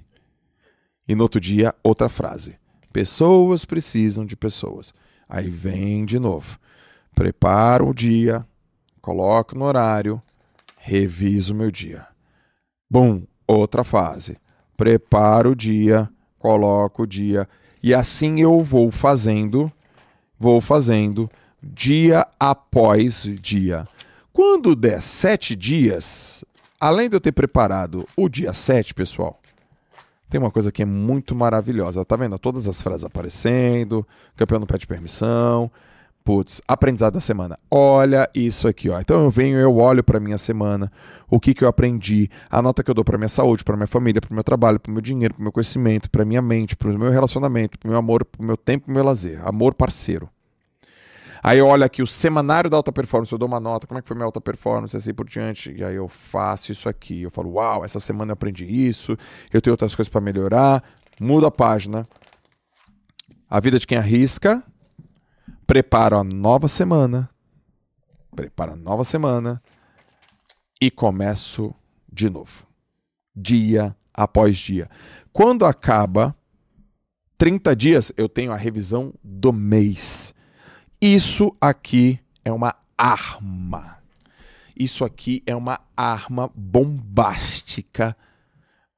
E 1.06 1.16
no 1.16 1.24
outro 1.24 1.42
dia, 1.42 1.76
outra 1.84 2.08
frase. 2.08 2.58
Pessoas 2.94 3.66
precisam 3.66 4.24
de 4.24 4.36
pessoas. 4.36 4.94
Aí 5.28 5.50
vem 5.50 6.06
de 6.06 6.20
novo. 6.20 6.60
Preparo 7.16 7.90
o 7.90 7.94
dia, 7.94 8.46
coloco 9.02 9.58
no 9.58 9.66
horário, 9.66 10.22
reviso 10.78 11.56
meu 11.56 11.72
dia. 11.72 12.06
Bum, 12.90 13.24
outra 13.48 13.84
fase. 13.84 14.38
Preparo 14.78 15.52
o 15.52 15.56
dia, 15.56 16.08
coloco 16.38 17.04
o 17.04 17.08
dia. 17.08 17.50
E 17.82 17.96
assim 17.96 18.42
eu 18.42 18.60
vou 18.60 18.92
fazendo, 18.92 19.72
vou 20.40 20.62
fazendo 20.62 21.28
dia 21.62 22.28
após 22.40 23.24
dia. 23.42 23.88
Quando 24.32 24.76
der 24.76 25.02
sete 25.02 25.56
dias, 25.56 26.46
além 26.80 27.10
de 27.10 27.16
eu 27.16 27.22
ter 27.22 27.32
preparado 27.32 28.08
o 28.16 28.30
dia 28.30 28.54
sete, 28.54 28.94
pessoal, 28.94 29.43
tem 30.34 30.42
uma 30.42 30.50
coisa 30.50 30.72
que 30.72 30.82
é 30.82 30.86
muito 30.86 31.36
maravilhosa. 31.36 32.04
Tá 32.04 32.16
vendo? 32.16 32.40
Todas 32.40 32.68
as 32.68 32.82
frases 32.82 33.06
aparecendo, 33.06 34.06
campeão 34.36 34.60
não 34.60 34.66
pede 34.66 34.88
permissão. 34.88 35.70
Putz, 36.24 36.60
aprendizado 36.68 37.14
da 37.14 37.20
semana. 37.20 37.60
Olha 37.70 38.28
isso 38.34 38.68
aqui, 38.68 38.90
ó. 38.90 39.00
Então 39.00 39.26
eu 39.26 39.30
venho, 39.30 39.60
eu 39.60 39.78
olho 39.78 40.04
para 40.04 40.20
minha 40.20 40.40
semana, 40.40 40.92
o 41.30 41.40
que 41.40 41.54
que 41.54 41.64
eu 41.64 41.68
aprendi, 41.68 42.32
a 42.50 42.64
nota 42.64 42.82
que 42.82 42.90
eu 42.90 42.96
dou 42.96 43.04
para 43.04 43.16
minha 43.16 43.30
saúde, 43.30 43.64
para 43.64 43.76
minha 43.76 43.86
família, 43.86 44.22
para 44.22 44.34
meu 44.34 44.44
trabalho, 44.44 44.80
para 44.80 44.92
meu 44.92 45.02
dinheiro, 45.02 45.36
para 45.36 45.44
meu 45.44 45.52
conhecimento, 45.52 46.10
para 46.10 46.26
minha 46.26 46.42
mente, 46.42 46.76
para 46.76 46.90
o 46.90 46.98
meu 46.98 47.12
relacionamento, 47.12 47.78
para 47.78 47.90
meu 47.90 48.00
amor, 48.00 48.26
para 48.26 48.44
meu 48.44 48.58
tempo, 48.58 48.86
para 48.86 48.94
meu 48.96 49.04
lazer, 49.04 49.40
amor 49.48 49.76
parceiro. 49.76 50.28
Aí 51.44 51.62
olha 51.62 51.86
aqui 51.86 52.02
o 52.02 52.08
semanário 52.08 52.70
da 52.70 52.78
alta 52.78 52.90
performance, 52.90 53.30
eu 53.30 53.38
dou 53.38 53.50
uma 53.50 53.60
nota, 53.60 53.86
como 53.86 54.00
é 54.00 54.02
que 54.02 54.08
foi 54.08 54.16
minha 54.16 54.26
alta 54.26 54.40
performance, 54.40 54.96
assim 54.96 55.14
por 55.14 55.28
diante. 55.28 55.74
E 55.74 55.84
aí 55.84 55.96
eu 55.96 56.08
faço 56.08 56.72
isso 56.72 56.88
aqui. 56.88 57.24
Eu 57.24 57.30
falo, 57.30 57.56
uau, 57.56 57.84
essa 57.84 58.00
semana 58.00 58.32
eu 58.32 58.34
aprendi 58.34 58.64
isso, 58.64 59.18
eu 59.52 59.62
tenho 59.62 59.74
outras 59.74 59.94
coisas 59.94 60.10
para 60.10 60.22
melhorar. 60.22 60.82
Mudo 61.20 61.46
a 61.46 61.52
página. 61.52 62.08
A 63.50 63.60
vida 63.60 63.78
de 63.78 63.86
quem 63.86 63.98
arrisca. 63.98 64.64
Preparo 65.68 66.18
a 66.18 66.24
nova 66.24 66.70
semana. 66.70 67.30
Preparo 68.34 68.72
a 68.72 68.76
nova 68.78 69.04
semana. 69.04 69.62
E 70.80 70.90
começo 70.90 71.76
de 72.12 72.30
novo. 72.30 72.66
Dia 73.36 73.94
após 74.14 74.58
dia. 74.58 74.90
Quando 75.34 75.66
acaba 75.66 76.34
30 77.38 77.76
dias, 77.76 78.14
eu 78.16 78.30
tenho 78.30 78.54
a 78.54 78.56
revisão 78.56 79.14
do 79.22 79.52
mês. 79.52 80.33
Isso 81.06 81.54
aqui 81.60 82.18
é 82.46 82.52
uma 82.54 82.74
arma. 82.98 83.98
Isso 84.74 85.04
aqui 85.04 85.44
é 85.46 85.54
uma 85.54 85.82
arma 85.98 86.50
bombástica 86.56 88.16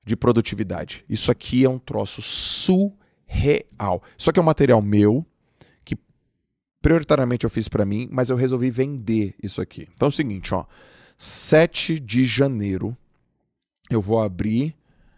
de 0.05 0.15
produtividade. 0.15 1.03
Isso 1.09 1.31
aqui 1.31 1.65
é 1.65 1.69
um 1.69 1.79
troço 1.79 2.21
surreal. 2.21 4.03
Isso 4.15 4.29
aqui 4.29 4.37
é 4.37 4.41
um 4.43 4.45
material 4.45 4.83
meu 4.83 5.25
que 5.83 5.97
prioritariamente 6.79 7.43
eu 7.43 7.49
fiz 7.49 7.67
para 7.67 7.83
mim, 7.83 8.07
mas 8.11 8.29
eu 8.29 8.35
resolvi 8.35 8.69
vender 8.69 9.33
isso 9.41 9.59
aqui. 9.59 9.89
Então 9.95 10.05
é 10.05 10.09
o 10.09 10.11
seguinte, 10.11 10.53
ó, 10.53 10.63
7 11.17 11.99
de 11.99 12.23
janeiro 12.23 12.95
eu 13.89 13.99
vou 13.99 14.21
abrir 14.21 14.75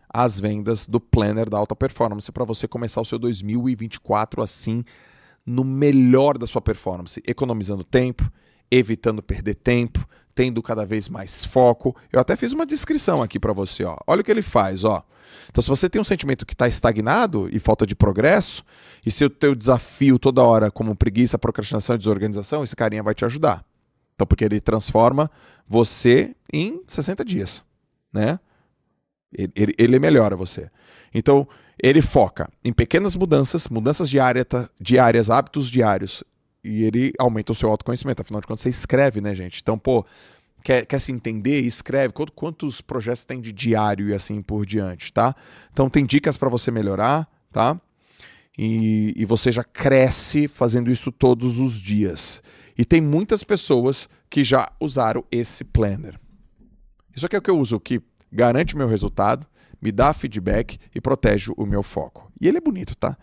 as 0.07 0.39
vendas 0.39 0.87
do 0.87 1.01
planner 1.01 1.49
da 1.49 1.57
alta 1.57 1.75
performance 1.75 2.31
para 2.31 2.45
você 2.45 2.65
começar 2.65 3.01
o 3.01 3.05
seu 3.05 3.19
2024 3.19 4.41
assim 4.41 4.85
no 5.47 5.63
melhor 5.63 6.37
da 6.37 6.45
sua 6.45 6.61
performance, 6.61 7.23
economizando 7.25 7.83
tempo, 7.83 8.29
evitando 8.69 9.23
perder 9.23 9.55
tempo, 9.55 10.05
tendo 10.35 10.61
cada 10.61 10.85
vez 10.85 11.07
mais 11.07 11.45
foco. 11.45 11.95
Eu 12.11 12.19
até 12.19 12.35
fiz 12.35 12.51
uma 12.51 12.65
descrição 12.65 13.23
aqui 13.23 13.39
para 13.39 13.53
você, 13.53 13.85
ó. 13.85 13.97
Olha 14.05 14.19
o 14.19 14.23
que 14.23 14.29
ele 14.29 14.41
faz, 14.41 14.83
ó. 14.83 15.01
Então, 15.49 15.61
se 15.61 15.69
você 15.69 15.89
tem 15.89 16.01
um 16.01 16.05
sentimento 16.05 16.45
que 16.45 16.53
está 16.53 16.67
estagnado 16.67 17.49
e 17.51 17.59
falta 17.59 17.87
de 17.87 17.95
progresso, 17.95 18.63
e 19.05 19.09
se 19.09 19.23
o 19.23 19.29
teu 19.29 19.55
desafio 19.55 20.19
toda 20.19 20.43
hora 20.43 20.69
como 20.69 20.95
preguiça, 20.95 21.39
procrastinação 21.39 21.95
e 21.95 21.97
desorganização, 21.97 22.63
esse 22.63 22.75
carinha 22.75 23.01
vai 23.01 23.15
te 23.15 23.23
ajudar. 23.23 23.65
Então, 24.13 24.27
porque 24.27 24.43
ele 24.43 24.59
transforma 24.59 25.31
você 25.67 26.35
em 26.51 26.81
60 26.87 27.23
dias, 27.23 27.63
né? 28.11 28.39
Ele, 29.31 29.51
ele, 29.55 29.75
ele 29.77 29.99
melhora 29.99 30.35
você. 30.35 30.69
Então, 31.13 31.47
ele 31.81 32.01
foca 32.01 32.49
em 32.63 32.73
pequenas 32.73 33.15
mudanças, 33.15 33.67
mudanças 33.67 34.09
diárias, 34.09 34.45
diárias, 34.79 35.29
hábitos 35.29 35.69
diários, 35.69 36.23
e 36.63 36.83
ele 36.83 37.13
aumenta 37.19 37.51
o 37.51 37.55
seu 37.55 37.69
autoconhecimento. 37.69 38.21
Afinal 38.21 38.41
de 38.41 38.47
contas, 38.47 38.61
você 38.61 38.69
escreve, 38.69 39.21
né, 39.21 39.33
gente? 39.35 39.61
Então, 39.61 39.77
pô, 39.77 40.05
quer, 40.63 40.85
quer 40.85 40.99
se 40.99 41.11
entender, 41.11 41.61
escreve. 41.61 42.13
Quantos 42.35 42.81
projetos 42.81 43.25
tem 43.25 43.39
de 43.39 43.53
diário 43.53 44.09
e 44.09 44.13
assim 44.13 44.41
por 44.41 44.65
diante, 44.65 45.13
tá? 45.13 45.35
Então, 45.71 45.89
tem 45.89 46.05
dicas 46.05 46.35
para 46.35 46.49
você 46.49 46.71
melhorar, 46.71 47.27
tá? 47.51 47.79
E, 48.57 49.13
e 49.15 49.23
você 49.23 49.51
já 49.51 49.63
cresce 49.63 50.47
fazendo 50.47 50.91
isso 50.91 51.11
todos 51.11 51.59
os 51.59 51.79
dias. 51.79 52.41
E 52.77 52.83
tem 52.83 52.99
muitas 52.99 53.43
pessoas 53.43 54.09
que 54.29 54.43
já 54.43 54.71
usaram 54.79 55.23
esse 55.31 55.63
planner. 55.63 56.19
Isso 57.15 57.25
aqui 57.25 57.35
é 57.35 57.39
o 57.39 57.41
que 57.41 57.49
eu 57.49 57.57
uso, 57.57 57.79
que 57.79 58.01
garante 58.31 58.75
meu 58.75 58.87
resultado, 58.87 59.47
me 59.81 59.91
dá 59.91 60.13
feedback 60.13 60.79
e 60.93 61.01
protege 61.01 61.51
o 61.55 61.65
meu 61.65 61.83
foco. 61.83 62.31
E 62.39 62.47
ele 62.47 62.57
é 62.57 62.61
bonito, 62.61 62.95
tá? 62.95 63.17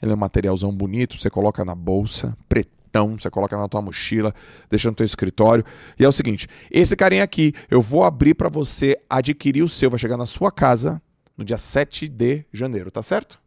Ele 0.00 0.12
é 0.12 0.14
um 0.14 0.18
materialzão 0.18 0.72
bonito, 0.74 1.16
você 1.16 1.30
coloca 1.30 1.64
na 1.64 1.74
bolsa, 1.74 2.36
pretão, 2.48 3.16
você 3.18 3.30
coloca 3.30 3.56
na 3.56 3.68
tua 3.68 3.80
mochila, 3.80 4.34
deixa 4.68 4.88
no 4.88 4.96
teu 4.96 5.06
escritório. 5.06 5.64
E 5.98 6.04
é 6.04 6.08
o 6.08 6.12
seguinte, 6.12 6.48
esse 6.70 6.96
carinha 6.96 7.22
aqui, 7.22 7.52
eu 7.70 7.80
vou 7.80 8.04
abrir 8.04 8.34
para 8.34 8.48
você 8.48 9.00
adquirir 9.08 9.62
o 9.62 9.68
seu, 9.68 9.88
vai 9.88 9.98
chegar 9.98 10.16
na 10.16 10.26
sua 10.26 10.50
casa 10.50 11.00
no 11.36 11.44
dia 11.44 11.58
7 11.58 12.08
de 12.08 12.44
janeiro, 12.52 12.90
tá 12.90 13.02
certo? 13.02 13.40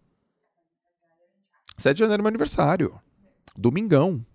7 1.77 1.95
de 1.95 1.99
janeiro 1.99 2.21
é 2.21 2.23
meu 2.23 2.29
aniversário. 2.29 2.99
Domingão. 3.57 4.25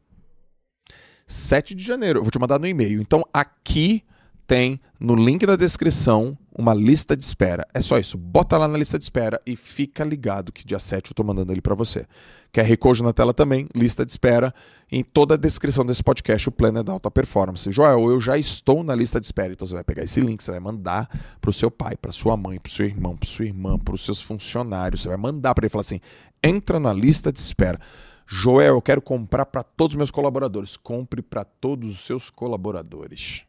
7 1.27 1.75
de 1.75 1.83
janeiro. 1.83 2.19
Eu 2.19 2.23
vou 2.23 2.31
te 2.31 2.39
mandar 2.39 2.59
no 2.59 2.67
e-mail. 2.67 3.01
Então 3.01 3.25
aqui 3.33 4.05
tem 4.51 4.81
no 4.99 5.15
link 5.15 5.47
da 5.47 5.55
descrição 5.55 6.37
uma 6.53 6.75
lista 6.75 7.17
de 7.17 7.23
espera. 7.23 7.65
É 7.73 7.81
só 7.81 8.01
isso. 8.01 8.19
Bota 8.19 8.59
lá 8.59 8.67
na 8.67 8.77
lista 8.77 8.99
de 8.99 9.05
espera 9.05 9.41
e 9.47 9.55
fica 9.55 10.03
ligado 10.03 10.51
que 10.51 10.67
dia 10.67 10.81
7 10.81 11.09
eu 11.09 11.15
tô 11.15 11.23
mandando 11.23 11.53
ele 11.53 11.61
para 11.61 11.77
você. 11.77 12.05
QR 12.53 12.77
Code 12.77 13.01
na 13.01 13.13
tela 13.13 13.33
também, 13.33 13.69
lista 13.73 14.05
de 14.05 14.11
espera. 14.11 14.53
Em 14.91 15.05
toda 15.05 15.35
a 15.35 15.37
descrição 15.37 15.87
desse 15.87 16.03
podcast, 16.03 16.49
o 16.49 16.53
plano 16.53 16.81
é 16.81 16.83
da 16.83 16.91
alta 16.91 17.09
performance. 17.13 17.71
Joel, 17.71 18.11
eu 18.11 18.21
já 18.21 18.37
estou 18.37 18.83
na 18.83 18.93
lista 18.93 19.21
de 19.21 19.27
espera. 19.27 19.53
Então 19.53 19.69
você 19.69 19.75
vai 19.75 19.85
pegar 19.85 20.03
esse 20.03 20.21
link, 20.21 20.43
você 20.43 20.51
vai 20.51 20.59
mandar 20.59 21.09
pro 21.41 21.53
seu 21.53 21.71
pai, 21.71 21.97
para 21.97 22.11
sua 22.11 22.37
mãe, 22.37 22.59
pro 22.59 22.73
seu 22.73 22.87
irmão, 22.87 23.17
pro 23.17 23.29
sua 23.29 23.45
irmã, 23.45 23.79
pros 23.79 24.05
seus 24.05 24.21
funcionários. 24.21 25.03
Você 25.03 25.09
vai 25.09 25.17
mandar 25.17 25.55
para 25.55 25.65
ele 25.65 25.71
falar 25.71 25.83
assim: 25.83 26.01
entra 26.43 26.81
na 26.81 26.93
lista 26.93 27.33
de 27.33 27.39
espera. 27.39 27.79
Joel, 28.27 28.75
eu 28.75 28.83
quero 28.83 29.01
comprar 29.01 29.47
para 29.47 29.63
todos 29.63 29.95
os 29.95 29.97
meus 29.97 30.11
colaboradores. 30.11 30.77
Compre 30.77 31.23
para 31.23 31.45
todos 31.45 31.89
os 31.89 32.05
seus 32.05 32.31
colaboradores. 32.31 33.49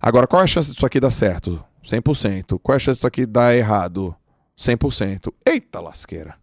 Agora, 0.00 0.26
qual 0.26 0.42
é 0.42 0.44
a 0.44 0.48
chance 0.48 0.72
disso 0.72 0.84
aqui 0.84 1.00
dar 1.00 1.10
certo? 1.10 1.64
100%. 1.84 2.58
Qual 2.60 2.74
é 2.74 2.76
a 2.76 2.78
chance 2.78 2.98
disso 2.98 3.06
aqui 3.06 3.26
dar 3.26 3.54
errado? 3.54 4.14
100%. 4.58 5.32
Eita 5.46 5.80
lasqueira. 5.80 6.36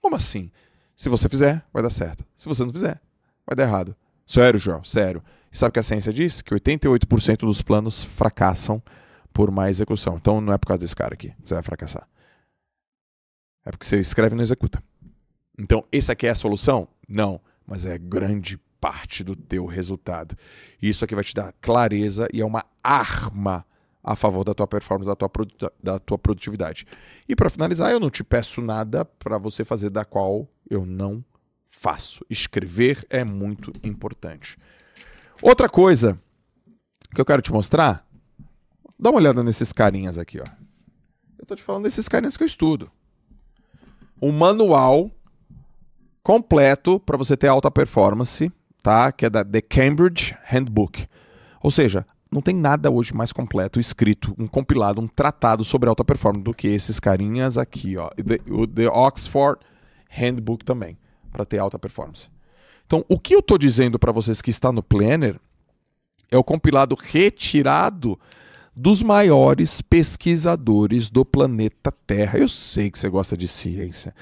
Como 0.00 0.16
assim? 0.16 0.50
Se 0.96 1.08
você 1.08 1.28
fizer, 1.28 1.64
vai 1.72 1.82
dar 1.82 1.90
certo. 1.90 2.24
Se 2.36 2.48
você 2.48 2.64
não 2.64 2.72
fizer, 2.72 3.00
vai 3.46 3.56
dar 3.56 3.64
errado. 3.64 3.96
Sério, 4.26 4.58
João, 4.58 4.84
sério. 4.84 5.22
E 5.50 5.56
sabe 5.56 5.70
o 5.70 5.72
que 5.72 5.78
a 5.78 5.82
ciência 5.82 6.12
diz? 6.12 6.42
Que 6.42 6.54
88% 6.54 7.38
dos 7.40 7.62
planos 7.62 8.02
fracassam 8.02 8.82
por 9.32 9.50
má 9.50 9.70
execução. 9.70 10.16
Então 10.16 10.40
não 10.40 10.52
é 10.52 10.58
por 10.58 10.66
causa 10.66 10.80
desse 10.80 10.96
cara 10.96 11.14
aqui 11.14 11.32
você 11.42 11.54
vai 11.54 11.62
fracassar. 11.62 12.08
É 13.64 13.70
porque 13.70 13.86
você 13.86 13.98
escreve 13.98 14.34
e 14.34 14.36
não 14.36 14.42
executa. 14.42 14.82
Então, 15.58 15.84
esse 15.92 16.10
aqui 16.10 16.26
é 16.26 16.30
a 16.30 16.34
solução? 16.34 16.88
Não, 17.08 17.40
mas 17.66 17.84
é 17.84 17.98
grande 17.98 18.58
parte 18.80 19.24
do 19.24 19.34
teu 19.34 19.66
resultado. 19.66 20.36
Isso 20.80 21.04
aqui 21.04 21.14
vai 21.14 21.24
te 21.24 21.34
dar 21.34 21.52
clareza 21.60 22.28
e 22.32 22.40
é 22.40 22.44
uma 22.44 22.64
arma 22.82 23.64
a 24.02 24.16
favor 24.16 24.44
da 24.44 24.54
tua 24.54 24.66
performance, 24.66 25.08
da 25.08 25.14
tua, 25.14 25.30
da 25.82 25.98
tua 25.98 26.18
produtividade. 26.18 26.86
E 27.28 27.36
para 27.36 27.50
finalizar, 27.50 27.90
eu 27.90 28.00
não 28.00 28.10
te 28.10 28.24
peço 28.24 28.62
nada 28.62 29.04
para 29.04 29.36
você 29.36 29.64
fazer 29.64 29.90
da 29.90 30.04
qual 30.04 30.48
eu 30.70 30.86
não 30.86 31.22
faço. 31.68 32.24
Escrever 32.30 33.06
é 33.10 33.24
muito 33.24 33.72
importante. 33.82 34.56
Outra 35.42 35.68
coisa 35.68 36.18
que 37.14 37.20
eu 37.20 37.24
quero 37.24 37.42
te 37.42 37.52
mostrar, 37.52 38.06
dá 38.98 39.10
uma 39.10 39.18
olhada 39.18 39.42
nesses 39.42 39.72
carinhas 39.72 40.18
aqui, 40.18 40.40
ó. 40.40 40.46
Eu 41.38 41.46
tô 41.46 41.54
te 41.54 41.62
falando 41.62 41.84
desses 41.84 42.08
carinhas 42.08 42.36
que 42.36 42.42
eu 42.42 42.46
estudo. 42.46 42.90
Um 44.20 44.32
manual 44.32 45.10
completo 46.22 46.98
para 47.00 47.16
você 47.16 47.36
ter 47.36 47.48
alta 47.48 47.70
performance 47.70 48.52
tá? 48.82 49.12
Que 49.12 49.26
é 49.26 49.30
da 49.30 49.44
The 49.44 49.60
Cambridge 49.60 50.36
Handbook. 50.44 51.06
Ou 51.62 51.70
seja, 51.70 52.06
não 52.30 52.40
tem 52.40 52.54
nada 52.54 52.90
hoje 52.90 53.14
mais 53.14 53.32
completo 53.32 53.80
escrito, 53.80 54.34
um 54.38 54.46
compilado, 54.46 55.00
um 55.00 55.08
tratado 55.08 55.64
sobre 55.64 55.88
alta 55.88 56.04
performance 56.04 56.44
do 56.44 56.54
que 56.54 56.68
esses 56.68 57.00
carinhas 57.00 57.56
aqui, 57.56 57.96
ó. 57.96 58.10
The, 58.10 58.40
o 58.52 58.66
The 58.66 58.88
Oxford 58.88 59.60
Handbook 60.10 60.64
também, 60.64 60.98
para 61.32 61.44
ter 61.44 61.58
alta 61.58 61.78
performance. 61.78 62.28
Então, 62.86 63.04
o 63.08 63.18
que 63.18 63.34
eu 63.34 63.40
estou 63.40 63.58
dizendo 63.58 63.98
para 63.98 64.12
vocês 64.12 64.40
que 64.40 64.50
está 64.50 64.72
no 64.72 64.82
Planner 64.82 65.38
é 66.30 66.36
o 66.36 66.44
compilado 66.44 66.96
retirado 66.98 68.18
dos 68.74 69.02
maiores 69.02 69.80
pesquisadores 69.80 71.10
do 71.10 71.24
planeta 71.24 71.90
Terra. 72.06 72.38
Eu 72.38 72.48
sei 72.48 72.90
que 72.90 72.98
você 72.98 73.08
gosta 73.08 73.36
de 73.36 73.48
ciência. 73.48 74.14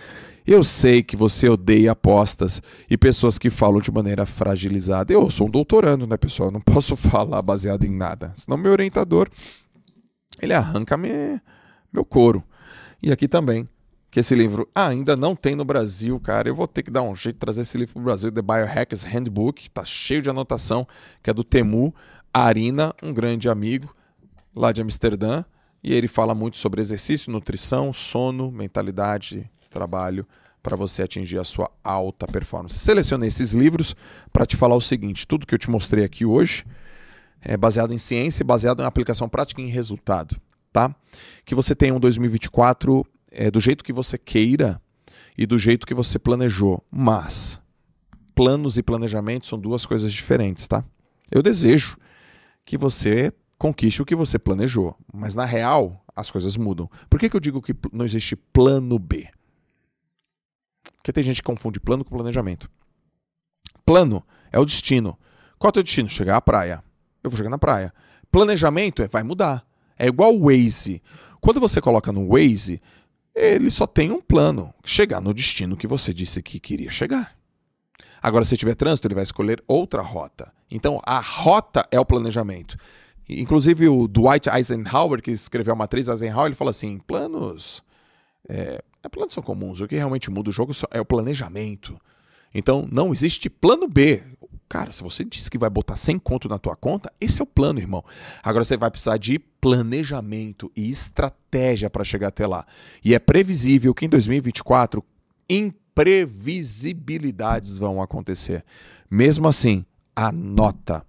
Eu 0.47 0.63
sei 0.63 1.03
que 1.03 1.17
você 1.17 1.49
odeia 1.49 1.91
apostas 1.91 2.63
e 2.89 2.97
pessoas 2.97 3.37
que 3.37 3.51
falam 3.51 3.81
de 3.81 3.91
maneira 3.91 4.25
fragilizada. 4.25 5.13
Eu 5.13 5.29
sou 5.29 5.49
um 5.49 5.51
doutorando, 5.51 6.07
né, 6.07 6.17
pessoal? 6.17 6.51
Eu 6.51 6.53
não 6.53 6.61
posso 6.63 6.95
falar 6.95 7.43
baseado 7.43 7.85
em 7.85 7.91
nada. 7.91 8.33
Senão 8.37 8.57
meu 8.57 8.71
orientador, 8.71 9.29
ele 10.41 10.55
arranca 10.55 10.97
me, 10.97 11.41
meu 11.93 12.05
couro. 12.05 12.45
E 13.03 13.11
aqui 13.11 13.27
também, 13.27 13.69
que 14.09 14.21
esse 14.21 14.37
livro 14.37 14.69
ainda 14.73 15.17
não 15.17 15.35
tem 15.35 15.57
no 15.57 15.65
Brasil, 15.65 16.21
cara. 16.21 16.49
Eu 16.49 16.55
vou 16.55 16.69
ter 16.69 16.85
que 16.85 16.93
dar 16.93 17.03
um 17.03 17.17
jeito 17.17 17.37
de 17.37 17.41
trazer 17.41 17.63
esse 17.63 17.77
livro 17.77 17.95
para 17.95 18.03
o 18.03 18.05
Brasil, 18.05 18.31
The 18.31 18.41
Biohackers 18.41 19.03
Handbook, 19.03 19.69
tá 19.71 19.85
cheio 19.85 20.23
de 20.23 20.31
anotação, 20.31 20.87
que 21.25 21.29
é 21.29 21.35
do 21.35 21.43
Temu 21.43 21.93
Arina, 22.33 22.95
um 23.03 23.13
grande 23.13 23.49
amigo 23.49 23.93
lá 24.55 24.71
de 24.71 24.81
Amsterdã. 24.81 25.45
E 25.83 25.93
ele 25.93 26.07
fala 26.07 26.37
muito 26.37 26.57
sobre 26.57 26.81
exercício, 26.81 27.33
nutrição, 27.33 27.93
sono, 27.93 28.51
mentalidade, 28.53 29.51
trabalho 29.77 30.27
para 30.63 30.75
você 30.75 31.03
atingir 31.03 31.39
a 31.39 31.45
sua 31.45 31.71
alta 31.85 32.27
performance. 32.27 32.79
Selecionei 32.79 33.29
esses 33.29 33.53
livros 33.53 33.95
para 34.33 34.47
te 34.47 34.57
falar 34.57 34.75
o 34.75 34.81
seguinte: 34.81 35.27
tudo 35.27 35.47
que 35.47 35.55
eu 35.55 35.59
te 35.59 35.71
mostrei 35.71 36.03
aqui 36.03 36.25
hoje 36.25 36.65
é 37.43 37.57
baseado 37.57 37.93
em 37.93 37.99
ciência, 37.99 38.45
baseado 38.45 38.83
em 38.83 38.87
aplicação 38.87 39.29
prática 39.29 39.61
e 39.61 39.65
em 39.65 39.69
resultado, 39.69 40.41
tá? 40.73 40.95
Que 41.45 41.55
você 41.55 41.75
tenha 41.75 41.95
um 41.95 42.01
2024 42.01 43.07
é, 43.31 43.51
do 43.51 43.61
jeito 43.61 43.85
que 43.85 43.93
você 43.93 44.17
queira 44.17 44.81
e 45.37 45.47
do 45.47 45.59
jeito 45.59 45.87
que 45.87 45.95
você 45.95 46.19
planejou, 46.19 46.83
mas 46.91 47.61
planos 48.35 48.79
e 48.79 48.83
planejamento 48.83 49.47
são 49.47 49.59
duas 49.59 49.85
coisas 49.85 50.11
diferentes, 50.13 50.67
tá? 50.67 50.83
Eu 51.31 51.43
desejo 51.43 51.99
que 52.65 52.79
você 52.79 53.33
conquiste 53.59 54.03
o 54.03 54.07
que 54.07 54.17
você 54.17 54.39
planejou, 54.39 54.97
mas 55.13 55.35
na 55.35 55.45
real 55.45 56.03
as 56.15 56.31
coisas 56.31 56.57
mudam. 56.57 56.91
Por 57.11 57.21
que, 57.21 57.29
que 57.29 57.37
eu 57.37 57.41
digo 57.41 57.61
que 57.61 57.75
não 57.93 58.05
existe 58.05 58.35
plano 58.35 58.99
B? 58.99 59.29
Porque 61.07 61.13
tem 61.13 61.23
gente 61.23 61.37
que 61.37 61.47
confunde 61.47 61.79
plano 61.79 62.05
com 62.05 62.17
planejamento. 62.17 62.69
Plano 63.85 64.27
é 64.51 64.59
o 64.59 64.65
destino. 64.65 65.17
Qual 65.57 65.69
é 65.69 65.71
o 65.71 65.73
teu 65.75 65.83
destino? 65.85 66.09
Chegar 66.09 66.37
à 66.37 66.41
praia. 66.41 66.83
Eu 67.23 67.31
vou 67.31 67.37
chegar 67.37 67.49
na 67.49 67.59
praia. 67.59 67.95
Planejamento 68.29 69.05
é 69.05 69.07
vai 69.07 69.23
mudar. 69.23 69.65
É 69.97 70.09
igual 70.09 70.35
o 70.35 70.47
Waze. 70.47 71.01
Quando 71.41 71.61
você 71.61 71.81
coloca 71.81 72.11
no 72.11 72.31
Waze, 72.31 72.83
ele 73.33 73.71
só 73.71 73.87
tem 73.87 74.11
um 74.11 74.21
plano: 74.21 74.75
chegar 74.85 75.21
no 75.21 75.33
destino 75.33 75.77
que 75.77 75.87
você 75.87 76.13
disse 76.13 76.43
que 76.43 76.59
queria 76.59 76.91
chegar. 76.91 77.37
Agora, 78.21 78.45
se 78.45 78.57
tiver 78.57 78.75
trânsito, 78.75 79.07
ele 79.07 79.15
vai 79.15 79.23
escolher 79.23 79.63
outra 79.69 80.03
rota. 80.03 80.53
Então, 80.69 81.01
a 81.07 81.21
rota 81.21 81.87
é 81.93 82.01
o 82.01 82.05
planejamento. 82.05 82.77
Inclusive, 83.29 83.87
o 83.87 84.09
Dwight 84.09 84.51
Eisenhower, 84.51 85.23
que 85.23 85.31
escreveu 85.31 85.73
a 85.73 85.77
matriz 85.77 86.09
Eisenhower, 86.09 86.47
ele 86.47 86.57
fala 86.57 86.73
assim: 86.73 86.99
planos 86.99 87.81
é, 88.49 88.83
planos 89.09 89.35
são 89.35 89.43
comuns. 89.43 89.81
O 89.81 89.89
que 89.89 89.97
realmente 89.97 90.31
muda 90.31 90.51
o 90.51 90.53
jogo 90.53 90.73
é 90.91 91.01
o 91.01 91.05
planejamento. 91.05 91.99
Então, 92.55 92.87
não 92.91 93.13
existe 93.13 93.51
plano 93.51 93.89
B. 93.89 94.23
Cara, 94.69 94.91
se 94.91 95.01
você 95.03 95.25
disse 95.25 95.51
que 95.51 95.59
vai 95.59 95.71
botar 95.71 95.97
100 95.97 96.19
conto 96.19 96.49
na 96.49 96.59
tua 96.59 96.75
conta, 96.75 97.13
esse 97.21 97.41
é 97.41 97.45
o 97.45 97.47
plano, 97.47 97.79
irmão. 97.79 98.05
Agora 98.43 98.65
você 98.65 98.77
vai 98.77 98.91
precisar 98.91 99.17
de 99.17 99.39
planejamento 99.39 100.73
e 100.75 100.89
estratégia 100.89 101.89
para 101.89 102.03
chegar 102.03 102.27
até 102.29 102.45
lá. 102.47 102.67
E 103.05 103.15
é 103.15 103.19
previsível 103.19 103.95
que 103.95 104.07
em 104.07 104.09
2024 104.09 105.05
imprevisibilidades 105.49 107.79
vão 107.79 108.03
acontecer. 108.03 108.65
Mesmo 109.11 109.47
assim, 109.47 109.85
anota. 110.15 111.07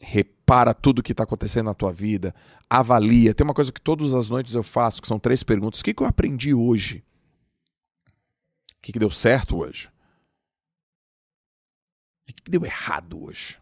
Repara 0.00 0.72
tudo 0.72 1.02
que 1.02 1.12
está 1.12 1.24
acontecendo 1.24 1.66
na 1.66 1.74
tua 1.74 1.92
vida. 1.92 2.34
Avalia. 2.70 3.34
Tem 3.34 3.44
uma 3.44 3.54
coisa 3.54 3.72
que 3.72 3.80
todas 3.80 4.14
as 4.14 4.30
noites 4.30 4.54
eu 4.54 4.62
faço, 4.62 5.02
que 5.02 5.08
são 5.08 5.18
três 5.18 5.42
perguntas. 5.42 5.80
O 5.80 5.84
que, 5.84 5.92
que 5.92 6.02
eu 6.02 6.06
aprendi 6.06 6.54
hoje? 6.54 7.04
O 8.76 8.80
que, 8.82 8.92
que 8.92 8.98
deu 8.98 9.10
certo 9.10 9.58
hoje? 9.58 9.88
O 12.22 12.26
que, 12.26 12.42
que 12.42 12.50
deu 12.50 12.64
errado 12.64 13.24
hoje? 13.24 13.58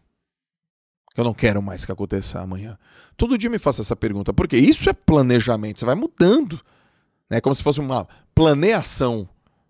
Que 1.13 1.19
eu 1.19 1.25
não 1.25 1.33
quero 1.33 1.61
mais 1.61 1.83
que 1.83 1.91
aconteça 1.91 2.39
amanhã. 2.39 2.77
Todo 3.15 3.37
dia 3.37 3.49
me 3.49 3.57
faço 3.57 3.81
essa 3.81 3.95
pergunta, 3.95 4.31
porque 4.31 4.55
isso 4.55 4.87
é 4.89 4.93
planejamento. 4.93 5.79
Você 5.79 5.85
vai 5.85 5.95
mudando. 5.95 6.63
É 7.29 7.35
né? 7.35 7.41
como 7.41 7.55
se 7.55 7.63
fosse 7.63 7.79
uma 7.79 8.07
planeação. 8.35 9.27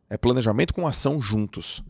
É 0.09 0.18
planejamento 0.18 0.74
com 0.74 0.86
ação 0.86 1.22
juntos. 1.22 1.84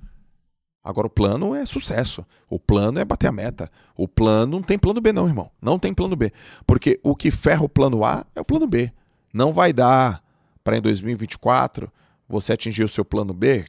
Agora 0.88 1.07
o 1.07 1.09
plano 1.09 1.53
é 1.53 1.65
sucesso. 1.65 2.25
O 2.49 2.57
plano 2.57 2.97
é 2.97 3.03
bater 3.03 3.27
a 3.27 3.31
meta. 3.33 3.69
O 3.93 4.07
plano 4.07 4.53
não 4.53 4.63
tem 4.63 4.79
plano 4.79 5.01
B 5.01 5.11
não, 5.11 5.27
irmão. 5.27 5.51
Não 5.61 5.77
tem 5.77 5.93
plano 5.93 6.15
B. 6.15 6.31
Porque 6.65 6.97
o 7.03 7.13
que 7.13 7.29
ferra 7.29 7.65
o 7.65 7.67
plano 7.67 8.05
A 8.05 8.25
é 8.33 8.39
o 8.39 8.45
plano 8.45 8.65
B. 8.65 8.89
Não 9.33 9.51
vai 9.51 9.73
dar 9.73 10.23
para 10.63 10.77
em 10.77 10.81
2024 10.81 11.91
você 12.25 12.53
atingir 12.53 12.85
o 12.85 12.88
seu 12.88 13.03
plano 13.03 13.33
B. 13.33 13.65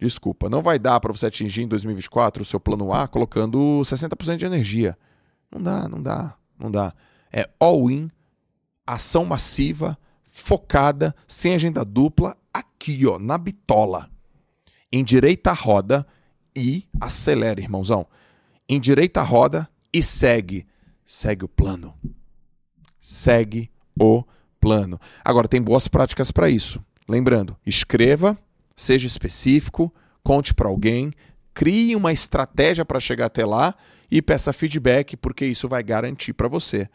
Desculpa, 0.00 0.48
não 0.48 0.62
vai 0.62 0.78
dar 0.78 0.98
para 1.00 1.12
você 1.12 1.26
atingir 1.26 1.64
em 1.64 1.68
2024 1.68 2.40
o 2.40 2.46
seu 2.46 2.58
plano 2.58 2.94
A 2.94 3.06
colocando 3.06 3.82
60% 3.82 4.38
de 4.38 4.46
energia. 4.46 4.96
Não 5.52 5.60
dá, 5.60 5.86
não 5.86 6.00
dá, 6.00 6.34
não 6.58 6.70
dá. 6.70 6.94
É 7.30 7.46
all 7.60 7.90
in, 7.90 8.10
ação 8.86 9.26
massiva, 9.26 9.98
focada, 10.24 11.14
sem 11.28 11.54
agenda 11.54 11.84
dupla, 11.84 12.34
aqui, 12.54 13.06
ó, 13.06 13.18
na 13.18 13.36
bitola 13.36 14.15
endireita 14.96 15.50
a 15.50 15.54
roda 15.54 16.06
e 16.54 16.86
acelera, 17.00 17.60
irmãozão. 17.60 18.06
Endireita 18.68 19.20
a 19.20 19.24
roda 19.24 19.68
e 19.92 20.02
segue. 20.02 20.66
Segue 21.04 21.44
o 21.44 21.48
plano. 21.48 21.94
Segue 23.00 23.70
o 23.98 24.24
plano. 24.58 25.00
Agora, 25.24 25.46
tem 25.46 25.62
boas 25.62 25.86
práticas 25.86 26.30
para 26.30 26.48
isso. 26.48 26.84
Lembrando, 27.08 27.56
escreva, 27.64 28.36
seja 28.74 29.06
específico, 29.06 29.94
conte 30.24 30.52
para 30.52 30.68
alguém, 30.68 31.12
crie 31.54 31.94
uma 31.94 32.12
estratégia 32.12 32.84
para 32.84 32.98
chegar 32.98 33.26
até 33.26 33.46
lá 33.46 33.74
e 34.10 34.20
peça 34.20 34.52
feedback, 34.52 35.16
porque 35.16 35.46
isso 35.46 35.68
vai 35.68 35.82
garantir 35.82 36.32
para 36.32 36.48
você 36.48 36.88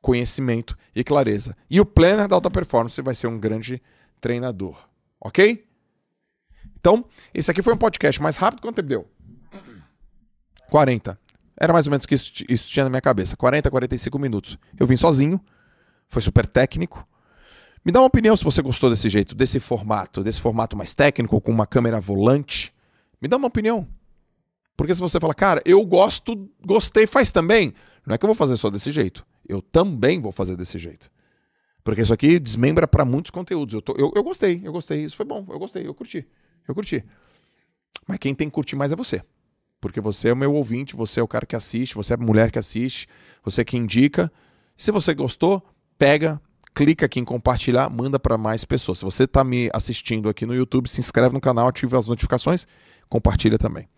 conhecimento 0.00 0.76
e 0.94 1.04
clareza. 1.04 1.56
E 1.70 1.80
o 1.80 1.86
planner 1.86 2.26
da 2.26 2.34
alta 2.34 2.50
performance 2.50 3.00
vai 3.00 3.14
ser 3.14 3.28
um 3.28 3.38
grande 3.38 3.80
treinador, 4.20 4.76
ok? 5.20 5.64
Então, 6.82 7.04
esse 7.32 7.48
aqui 7.48 7.62
foi 7.62 7.72
um 7.72 7.76
podcast 7.76 8.20
mais 8.20 8.34
rápido. 8.34 8.60
Quanto 8.60 8.74
tempo 8.74 8.88
deu? 8.88 9.08
40. 10.68 11.16
Era 11.56 11.72
mais 11.72 11.86
ou 11.86 11.92
menos 11.92 12.04
que 12.04 12.16
isso, 12.16 12.32
isso 12.48 12.68
tinha 12.68 12.82
na 12.82 12.90
minha 12.90 13.00
cabeça. 13.00 13.36
40, 13.36 13.70
45 13.70 14.18
minutos. 14.18 14.58
Eu 14.76 14.84
vim 14.84 14.96
sozinho. 14.96 15.40
Foi 16.08 16.20
super 16.20 16.44
técnico. 16.44 17.06
Me 17.84 17.92
dá 17.92 18.00
uma 18.00 18.06
opinião 18.06 18.36
se 18.36 18.42
você 18.42 18.60
gostou 18.60 18.90
desse 18.90 19.08
jeito, 19.08 19.32
desse 19.32 19.60
formato, 19.60 20.24
desse 20.24 20.40
formato 20.40 20.76
mais 20.76 20.92
técnico, 20.92 21.40
com 21.40 21.52
uma 21.52 21.68
câmera 21.68 22.00
volante. 22.00 22.74
Me 23.20 23.28
dá 23.28 23.36
uma 23.36 23.46
opinião. 23.46 23.86
Porque 24.76 24.92
se 24.92 25.00
você 25.00 25.20
fala, 25.20 25.34
cara, 25.34 25.62
eu 25.64 25.86
gosto, 25.86 26.50
gostei, 26.66 27.06
faz 27.06 27.30
também. 27.30 27.72
Não 28.04 28.12
é 28.12 28.18
que 28.18 28.24
eu 28.24 28.28
vou 28.28 28.34
fazer 28.34 28.56
só 28.56 28.68
desse 28.68 28.90
jeito. 28.90 29.24
Eu 29.48 29.62
também 29.62 30.20
vou 30.20 30.32
fazer 30.32 30.56
desse 30.56 30.80
jeito. 30.80 31.08
Porque 31.84 32.02
isso 32.02 32.12
aqui 32.12 32.40
desmembra 32.40 32.88
para 32.88 33.04
muitos 33.04 33.30
conteúdos. 33.30 33.72
Eu, 33.72 33.82
tô, 33.82 33.94
eu, 33.96 34.12
eu 34.16 34.24
gostei, 34.24 34.60
eu 34.64 34.72
gostei. 34.72 35.04
Isso 35.04 35.14
foi 35.14 35.26
bom, 35.26 35.46
eu 35.48 35.60
gostei, 35.60 35.86
eu 35.86 35.94
curti. 35.94 36.26
Eu 36.66 36.74
curti. 36.74 37.04
Mas 38.06 38.18
quem 38.18 38.34
tem 38.34 38.48
que 38.48 38.54
curtir 38.54 38.76
mais 38.76 38.92
é 38.92 38.96
você. 38.96 39.22
Porque 39.80 40.00
você 40.00 40.28
é 40.28 40.32
o 40.32 40.36
meu 40.36 40.54
ouvinte, 40.54 40.94
você 40.94 41.20
é 41.20 41.22
o 41.22 41.28
cara 41.28 41.44
que 41.44 41.56
assiste, 41.56 41.94
você 41.94 42.12
é 42.12 42.16
a 42.16 42.18
mulher 42.18 42.50
que 42.50 42.58
assiste, 42.58 43.08
você 43.44 43.62
é 43.62 43.64
que 43.64 43.76
indica. 43.76 44.32
Se 44.76 44.92
você 44.92 45.12
gostou, 45.12 45.62
pega, 45.98 46.40
clica 46.74 47.06
aqui 47.06 47.20
em 47.20 47.24
compartilhar, 47.24 47.90
manda 47.90 48.18
para 48.18 48.38
mais 48.38 48.64
pessoas. 48.64 48.98
Se 48.98 49.04
você 49.04 49.24
está 49.24 49.42
me 49.42 49.68
assistindo 49.72 50.28
aqui 50.28 50.46
no 50.46 50.54
YouTube, 50.54 50.88
se 50.88 51.00
inscreve 51.00 51.34
no 51.34 51.40
canal, 51.40 51.68
ativa 51.68 51.98
as 51.98 52.06
notificações, 52.06 52.66
compartilha 53.08 53.58
também. 53.58 53.88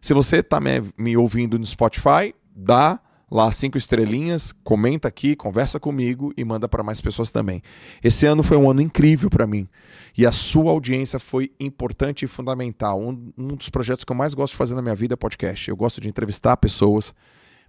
Se 0.00 0.14
você 0.14 0.38
está 0.38 0.60
me, 0.60 0.82
me 0.96 1.16
ouvindo 1.16 1.58
no 1.58 1.66
Spotify, 1.66 2.34
dá 2.54 3.00
lá 3.30 3.50
cinco 3.52 3.76
estrelinhas, 3.76 4.52
comenta 4.64 5.08
aqui, 5.08 5.36
conversa 5.36 5.78
comigo 5.78 6.32
e 6.36 6.44
manda 6.44 6.68
para 6.68 6.82
mais 6.82 7.00
pessoas 7.00 7.30
também. 7.30 7.62
Esse 8.02 8.26
ano 8.26 8.42
foi 8.42 8.56
um 8.56 8.70
ano 8.70 8.80
incrível 8.80 9.28
para 9.28 9.46
mim 9.46 9.68
e 10.16 10.26
a 10.26 10.32
sua 10.32 10.70
audiência 10.70 11.18
foi 11.18 11.52
importante 11.60 12.24
e 12.24 12.28
fundamental. 12.28 13.00
Um, 13.00 13.32
um, 13.36 13.48
dos 13.48 13.68
projetos 13.68 14.04
que 14.04 14.12
eu 14.12 14.16
mais 14.16 14.34
gosto 14.34 14.52
de 14.52 14.58
fazer 14.58 14.74
na 14.74 14.82
minha 14.82 14.96
vida 14.96 15.14
é 15.14 15.16
podcast. 15.16 15.68
Eu 15.68 15.76
gosto 15.76 16.00
de 16.00 16.08
entrevistar 16.08 16.56
pessoas 16.56 17.14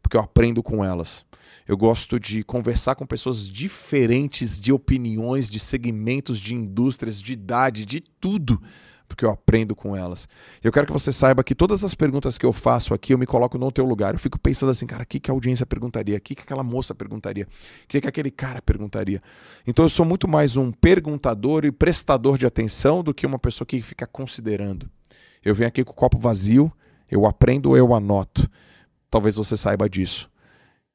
porque 0.02 0.16
eu 0.16 0.22
aprendo 0.22 0.64
com 0.64 0.84
elas. 0.84 1.26
Eu 1.68 1.78
gosto 1.78 2.20
de 2.20 2.44
conversar 2.44 2.96
com 2.96 3.06
pessoas 3.06 3.48
diferentes 3.48 4.60
de 4.60 4.72
opiniões, 4.72 5.50
de 5.50 5.60
segmentos, 5.60 6.40
de 6.40 6.56
indústrias, 6.56 7.22
de 7.22 7.34
idade, 7.34 7.86
de 7.86 8.00
tudo 8.00 8.62
porque 9.10 9.26
eu 9.26 9.32
aprendo 9.32 9.76
com 9.76 9.96
elas. 9.96 10.28
Eu 10.64 10.72
quero 10.72 10.86
que 10.86 10.94
você 10.94 11.12
saiba 11.12 11.44
que 11.44 11.56
todas 11.56 11.84
as 11.84 11.96
perguntas 11.96 12.38
que 12.38 12.46
eu 12.46 12.54
faço 12.54 12.94
aqui, 12.94 13.14
eu 13.14 13.18
me 13.18 13.26
coloco 13.26 13.58
no 13.58 13.72
teu 13.72 13.84
lugar. 13.84 14.14
Eu 14.14 14.20
fico 14.20 14.40
pensando 14.40 14.70
assim, 14.70 14.86
cara, 14.86 15.04
o 15.04 15.06
que, 15.06 15.20
que 15.20 15.32
a 15.32 15.34
audiência 15.34 15.66
perguntaria? 15.66 16.16
O 16.16 16.22
que, 16.22 16.36
que 16.36 16.44
aquela 16.44 16.64
moça 16.64 16.94
perguntaria? 16.94 17.46
O 17.84 17.88
que, 17.88 18.00
que 18.00 18.08
aquele 18.08 18.30
cara 18.32 18.62
perguntaria? 18.62 19.22
Então 19.68 19.84
eu 19.84 19.90
sou 19.90 20.06
muito 20.06 20.28
mais 20.28 20.56
um 20.56 20.72
perguntador 20.72 21.66
e 21.66 21.72
prestador 21.72 22.38
de 22.38 22.46
atenção 22.46 23.04
do 23.04 23.14
que 23.14 23.26
uma 23.26 23.40
pessoa 23.40 23.66
que 23.66 23.82
fica 23.82 24.06
considerando. 24.06 24.90
Eu 25.44 25.56
venho 25.56 25.68
aqui 25.68 25.84
com 25.84 25.92
o 25.92 25.96
copo 25.96 26.18
vazio, 26.18 26.72
eu 27.10 27.26
aprendo 27.26 27.76
eu 27.76 27.94
anoto. 27.94 28.50
Talvez 29.10 29.36
você 29.36 29.58
saiba 29.58 29.90
disso. 29.90 30.30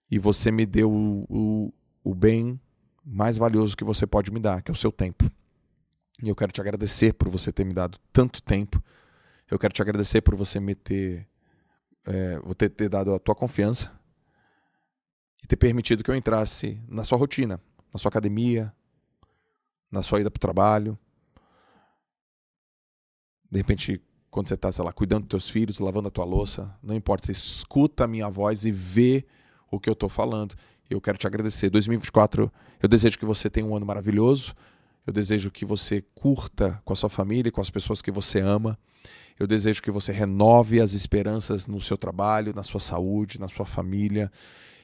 E 0.09 0.19
você 0.19 0.53
me 0.53 0.65
deu 0.65 0.91
o, 0.91 1.27
o, 1.29 1.75
o 2.05 2.15
bem 2.15 2.61
mais 3.05 3.37
valioso 3.37 3.77
que 3.77 3.83
você 3.83 4.07
pode 4.07 4.31
me 4.31 4.39
dar, 4.39 4.63
que 4.63 4.71
é 4.71 4.73
o 4.73 4.77
seu 4.77 4.93
tempo. 4.93 5.29
E 6.23 6.29
eu 6.29 6.37
quero 6.37 6.53
te 6.53 6.61
agradecer 6.61 7.13
por 7.15 7.29
você 7.29 7.53
ter 7.53 7.65
me 7.65 7.73
dado 7.73 7.99
tanto 8.13 8.43
tempo. 8.43 8.83
Eu 9.51 9.59
quero 9.59 9.75
te 9.75 9.83
agradecer 9.83 10.21
por 10.21 10.35
você 10.35 10.61
me 10.61 10.75
ter, 10.75 11.27
é, 12.07 12.39
ter, 12.57 12.69
ter 12.71 12.89
dado 12.89 13.15
a 13.15 13.19
tua 13.19 13.35
confiança 13.35 13.93
e 15.43 15.47
ter 15.47 15.57
permitido 15.57 16.03
que 16.03 16.11
eu 16.11 16.15
entrasse 16.15 16.81
na 16.89 17.05
sua 17.05 17.19
rotina, 17.19 17.61
na 17.93 17.99
sua 17.99 18.09
academia, 18.09 18.73
na 19.91 20.03
sua 20.03 20.21
ida 20.21 20.31
para 20.31 20.39
o 20.39 20.41
trabalho. 20.41 20.99
De 23.51 23.59
repente, 23.59 24.01
quando 24.31 24.49
você 24.49 24.55
está, 24.55 24.73
sei 24.73 24.83
lá, 24.83 24.93
cuidando 24.93 25.23
dos 25.23 25.29
teus 25.29 25.49
filhos, 25.49 25.79
lavando 25.79 26.09
a 26.09 26.11
tua 26.11 26.25
louça, 26.25 26.75
não 26.83 26.95
importa, 26.95 27.27
você 27.27 27.33
escuta 27.33 28.05
a 28.05 28.09
minha 28.09 28.29
voz 28.29 28.65
e 28.65 28.73
vê 28.73 29.25
o 29.71 29.79
que 29.79 29.89
eu 29.89 29.93
estou 29.93 30.09
falando. 30.09 30.55
Eu 30.89 31.01
quero 31.01 31.19
te 31.19 31.27
agradecer. 31.27 31.71
2024, 31.71 32.53
eu 32.83 32.89
desejo 32.89 33.19
que 33.19 33.25
você 33.25 33.49
tenha 33.51 33.67
um 33.67 33.77
ano 33.77 33.87
maravilhoso. 33.87 34.55
Eu 35.07 35.13
desejo 35.13 35.51
que 35.51 35.67
você 35.67 36.03
curta 36.15 36.81
com 36.83 36.95
a 36.95 36.97
sua 36.97 37.11
família 37.11 37.49
e 37.49 37.53
com 37.53 37.61
as 37.61 37.69
pessoas 37.69 38.01
que 38.01 38.11
você 38.11 38.41
ama. 38.41 38.79
Eu 39.39 39.47
desejo 39.47 39.83
que 39.83 39.91
você 39.91 40.13
renove 40.13 40.81
as 40.81 40.95
esperanças 40.95 41.67
no 41.67 41.81
seu 41.81 41.99
trabalho, 41.99 42.55
na 42.55 42.63
sua 42.63 42.81
saúde, 42.81 43.39
na 43.39 43.49
sua 43.49 43.67
família. 43.67 44.33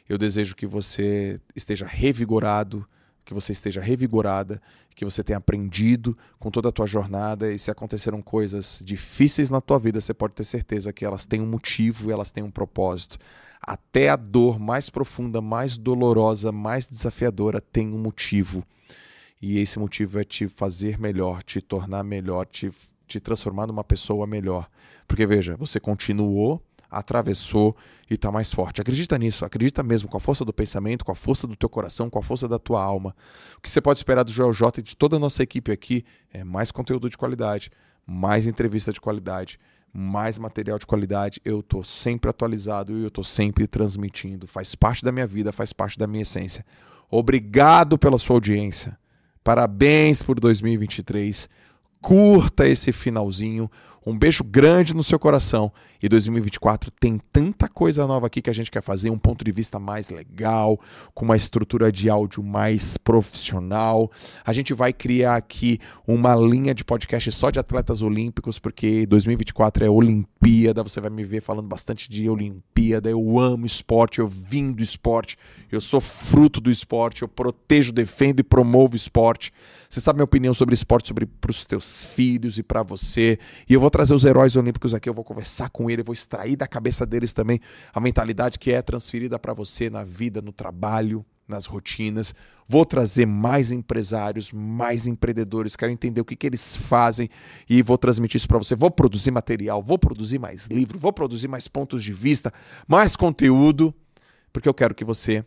Eu 0.06 0.18
desejo 0.18 0.54
que 0.54 0.66
você 0.66 1.40
esteja 1.56 1.86
revigorado, 1.86 2.86
que 3.24 3.32
você 3.32 3.52
esteja 3.52 3.80
revigorada, 3.80 4.60
que 4.94 5.06
você 5.06 5.24
tenha 5.24 5.38
aprendido 5.38 6.18
com 6.38 6.50
toda 6.50 6.68
a 6.68 6.72
tua 6.72 6.86
jornada 6.86 7.50
e 7.50 7.58
se 7.58 7.70
aconteceram 7.70 8.20
coisas 8.20 8.82
difíceis 8.84 9.48
na 9.48 9.60
tua 9.60 9.78
vida, 9.78 10.00
você 10.00 10.12
pode 10.12 10.34
ter 10.34 10.44
certeza 10.44 10.92
que 10.92 11.04
elas 11.04 11.24
têm 11.24 11.40
um 11.40 11.46
motivo, 11.46 12.10
elas 12.10 12.30
têm 12.30 12.42
um 12.42 12.50
propósito. 12.50 13.16
Até 13.62 14.10
a 14.10 14.16
dor 14.16 14.58
mais 14.58 14.90
profunda, 14.90 15.40
mais 15.40 15.78
dolorosa, 15.78 16.52
mais 16.52 16.86
desafiadora 16.86 17.58
tem 17.60 17.88
um 17.88 17.98
motivo 17.98 18.66
e 19.40 19.58
esse 19.58 19.78
motivo 19.78 20.18
é 20.20 20.24
te 20.24 20.48
fazer 20.48 20.98
melhor, 20.98 21.42
te 21.42 21.60
tornar 21.60 22.02
melhor, 22.02 22.44
te, 22.46 22.70
te 23.06 23.18
transformar 23.18 23.66
numa 23.66 23.82
pessoa 23.82 24.26
melhor. 24.26 24.68
Porque 25.08 25.26
veja, 25.26 25.56
você 25.56 25.80
continuou, 25.80 26.62
atravessou 26.90 27.74
e 28.10 28.14
está 28.14 28.30
mais 28.30 28.52
forte. 28.52 28.80
Acredita 28.80 29.16
nisso, 29.16 29.44
acredita 29.44 29.82
mesmo 29.82 30.08
com 30.08 30.16
a 30.16 30.20
força 30.20 30.44
do 30.44 30.52
pensamento, 30.52 31.04
com 31.04 31.12
a 31.12 31.14
força 31.14 31.46
do 31.46 31.56
teu 31.56 31.68
coração, 31.68 32.10
com 32.10 32.18
a 32.18 32.22
força 32.22 32.46
da 32.46 32.58
tua 32.58 32.82
alma. 32.82 33.14
O 33.56 33.60
que 33.60 33.70
você 33.70 33.80
pode 33.80 33.98
esperar 33.98 34.24
do 34.24 34.30
Joel 34.32 34.52
J 34.52 34.80
e 34.80 34.82
de 34.82 34.96
toda 34.96 35.16
a 35.16 35.18
nossa 35.18 35.42
equipe 35.42 35.72
aqui 35.72 36.04
é 36.32 36.44
mais 36.44 36.70
conteúdo 36.70 37.08
de 37.08 37.16
qualidade, 37.16 37.70
mais 38.06 38.46
entrevista 38.46 38.92
de 38.92 39.00
qualidade, 39.00 39.58
mais 39.92 40.36
material 40.36 40.78
de 40.78 40.86
qualidade. 40.86 41.40
Eu 41.44 41.60
estou 41.60 41.82
sempre 41.82 42.28
atualizado 42.28 42.98
e 42.98 43.02
eu 43.02 43.08
estou 43.08 43.24
sempre 43.24 43.66
transmitindo. 43.66 44.46
Faz 44.46 44.74
parte 44.74 45.04
da 45.04 45.12
minha 45.12 45.26
vida, 45.26 45.52
faz 45.52 45.72
parte 45.72 45.98
da 45.98 46.06
minha 46.06 46.22
essência. 46.22 46.64
Obrigado 47.10 47.98
pela 47.98 48.18
sua 48.18 48.36
audiência. 48.36 48.99
Parabéns 49.42 50.22
por 50.22 50.38
2023. 50.38 51.48
Curta 52.00 52.66
esse 52.66 52.92
finalzinho. 52.92 53.70
Um 54.06 54.16
beijo 54.16 54.42
grande 54.42 54.94
no 54.94 55.02
seu 55.02 55.18
coração. 55.18 55.72
E 56.02 56.08
2024 56.08 56.90
tem 56.90 57.20
tanta 57.30 57.68
coisa 57.68 58.06
nova 58.06 58.26
aqui 58.26 58.40
que 58.40 58.48
a 58.48 58.54
gente 58.54 58.70
quer 58.70 58.82
fazer, 58.82 59.10
um 59.10 59.18
ponto 59.18 59.44
de 59.44 59.52
vista 59.52 59.78
mais 59.78 60.08
legal, 60.08 60.80
com 61.14 61.26
uma 61.26 61.36
estrutura 61.36 61.92
de 61.92 62.08
áudio 62.08 62.42
mais 62.42 62.96
profissional. 62.96 64.10
A 64.44 64.52
gente 64.54 64.72
vai 64.72 64.92
criar 64.94 65.36
aqui 65.36 65.78
uma 66.06 66.34
linha 66.34 66.74
de 66.74 66.84
podcast 66.84 67.30
só 67.32 67.50
de 67.50 67.58
atletas 67.58 68.00
olímpicos, 68.00 68.58
porque 68.58 69.04
2024 69.06 69.84
é 69.84 69.90
Olimpíada. 69.90 70.82
Você 70.82 71.00
vai 71.00 71.10
me 71.10 71.24
ver 71.24 71.42
falando 71.42 71.68
bastante 71.68 72.10
de 72.10 72.28
Olimpíada. 72.28 73.10
Eu 73.10 73.38
amo 73.38 73.66
esporte, 73.66 74.20
eu 74.20 74.26
vim 74.26 74.72
do 74.72 74.82
esporte, 74.82 75.36
eu 75.70 75.80
sou 75.80 76.00
fruto 76.00 76.60
do 76.60 76.70
esporte, 76.70 77.22
eu 77.22 77.28
protejo, 77.28 77.92
defendo 77.92 78.40
e 78.40 78.42
promovo 78.42 78.96
esporte. 78.96 79.52
Você 79.88 80.00
sabe 80.00 80.18
minha 80.18 80.24
opinião 80.24 80.54
sobre 80.54 80.72
esporte, 80.72 81.08
sobre 81.08 81.26
para 81.26 81.50
os 81.50 81.66
teus 81.66 82.04
filhos 82.04 82.56
e 82.58 82.62
para 82.62 82.82
você. 82.82 83.38
E 83.68 83.74
eu 83.74 83.80
vou 83.90 83.98
trazer 83.98 84.14
os 84.14 84.24
heróis 84.24 84.54
olímpicos 84.54 84.94
aqui, 84.94 85.08
eu 85.08 85.14
vou 85.14 85.24
conversar 85.24 85.68
com 85.68 85.90
ele, 85.90 86.00
vou 86.00 86.12
extrair 86.12 86.54
da 86.54 86.68
cabeça 86.68 87.04
deles 87.04 87.32
também 87.32 87.58
a 87.92 87.98
mentalidade 87.98 88.56
que 88.56 88.70
é 88.70 88.80
transferida 88.80 89.36
para 89.36 89.52
você 89.52 89.90
na 89.90 90.04
vida, 90.04 90.40
no 90.40 90.52
trabalho, 90.52 91.26
nas 91.48 91.66
rotinas. 91.66 92.32
Vou 92.68 92.86
trazer 92.86 93.26
mais 93.26 93.72
empresários, 93.72 94.52
mais 94.52 95.08
empreendedores, 95.08 95.74
quero 95.74 95.90
entender 95.90 96.20
o 96.20 96.24
que, 96.24 96.36
que 96.36 96.46
eles 96.46 96.76
fazem 96.76 97.28
e 97.68 97.82
vou 97.82 97.98
transmitir 97.98 98.36
isso 98.36 98.46
para 98.46 98.58
você. 98.58 98.76
Vou 98.76 98.92
produzir 98.92 99.32
material, 99.32 99.82
vou 99.82 99.98
produzir 99.98 100.38
mais 100.38 100.68
livro, 100.68 100.96
vou 100.96 101.12
produzir 101.12 101.48
mais 101.48 101.66
pontos 101.66 102.04
de 102.04 102.12
vista, 102.12 102.52
mais 102.86 103.16
conteúdo, 103.16 103.92
porque 104.52 104.68
eu 104.68 104.74
quero 104.74 104.94
que 104.94 105.04
você 105.04 105.44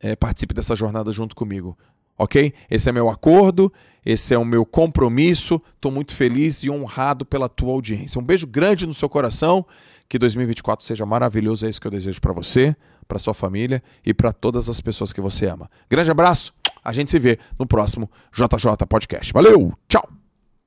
é, 0.00 0.16
participe 0.16 0.54
dessa 0.54 0.74
jornada 0.74 1.12
junto 1.12 1.36
comigo 1.36 1.76
ok? 2.22 2.54
Esse 2.70 2.88
é 2.88 2.92
meu 2.92 3.08
acordo, 3.08 3.72
esse 4.04 4.34
é 4.34 4.38
o 4.38 4.44
meu 4.44 4.64
compromisso. 4.64 5.60
Estou 5.74 5.92
muito 5.92 6.14
feliz 6.14 6.62
e 6.62 6.70
honrado 6.70 7.24
pela 7.24 7.48
tua 7.48 7.72
audiência. 7.72 8.20
Um 8.20 8.24
beijo 8.24 8.46
grande 8.46 8.86
no 8.86 8.94
seu 8.94 9.08
coração. 9.08 9.64
Que 10.08 10.18
2024 10.18 10.84
seja 10.84 11.06
maravilhoso. 11.06 11.64
É 11.64 11.70
isso 11.70 11.80
que 11.80 11.86
eu 11.86 11.90
desejo 11.90 12.20
para 12.20 12.32
você, 12.32 12.76
para 13.08 13.18
sua 13.18 13.32
família 13.32 13.82
e 14.04 14.12
para 14.12 14.32
todas 14.32 14.68
as 14.68 14.80
pessoas 14.80 15.12
que 15.12 15.20
você 15.20 15.46
ama. 15.46 15.70
Grande 15.88 16.10
abraço. 16.10 16.52
A 16.84 16.92
gente 16.92 17.10
se 17.10 17.18
vê 17.18 17.38
no 17.58 17.66
próximo 17.66 18.10
JJ 18.32 18.86
Podcast. 18.88 19.32
Valeu, 19.32 19.72
tchau. 19.88 20.11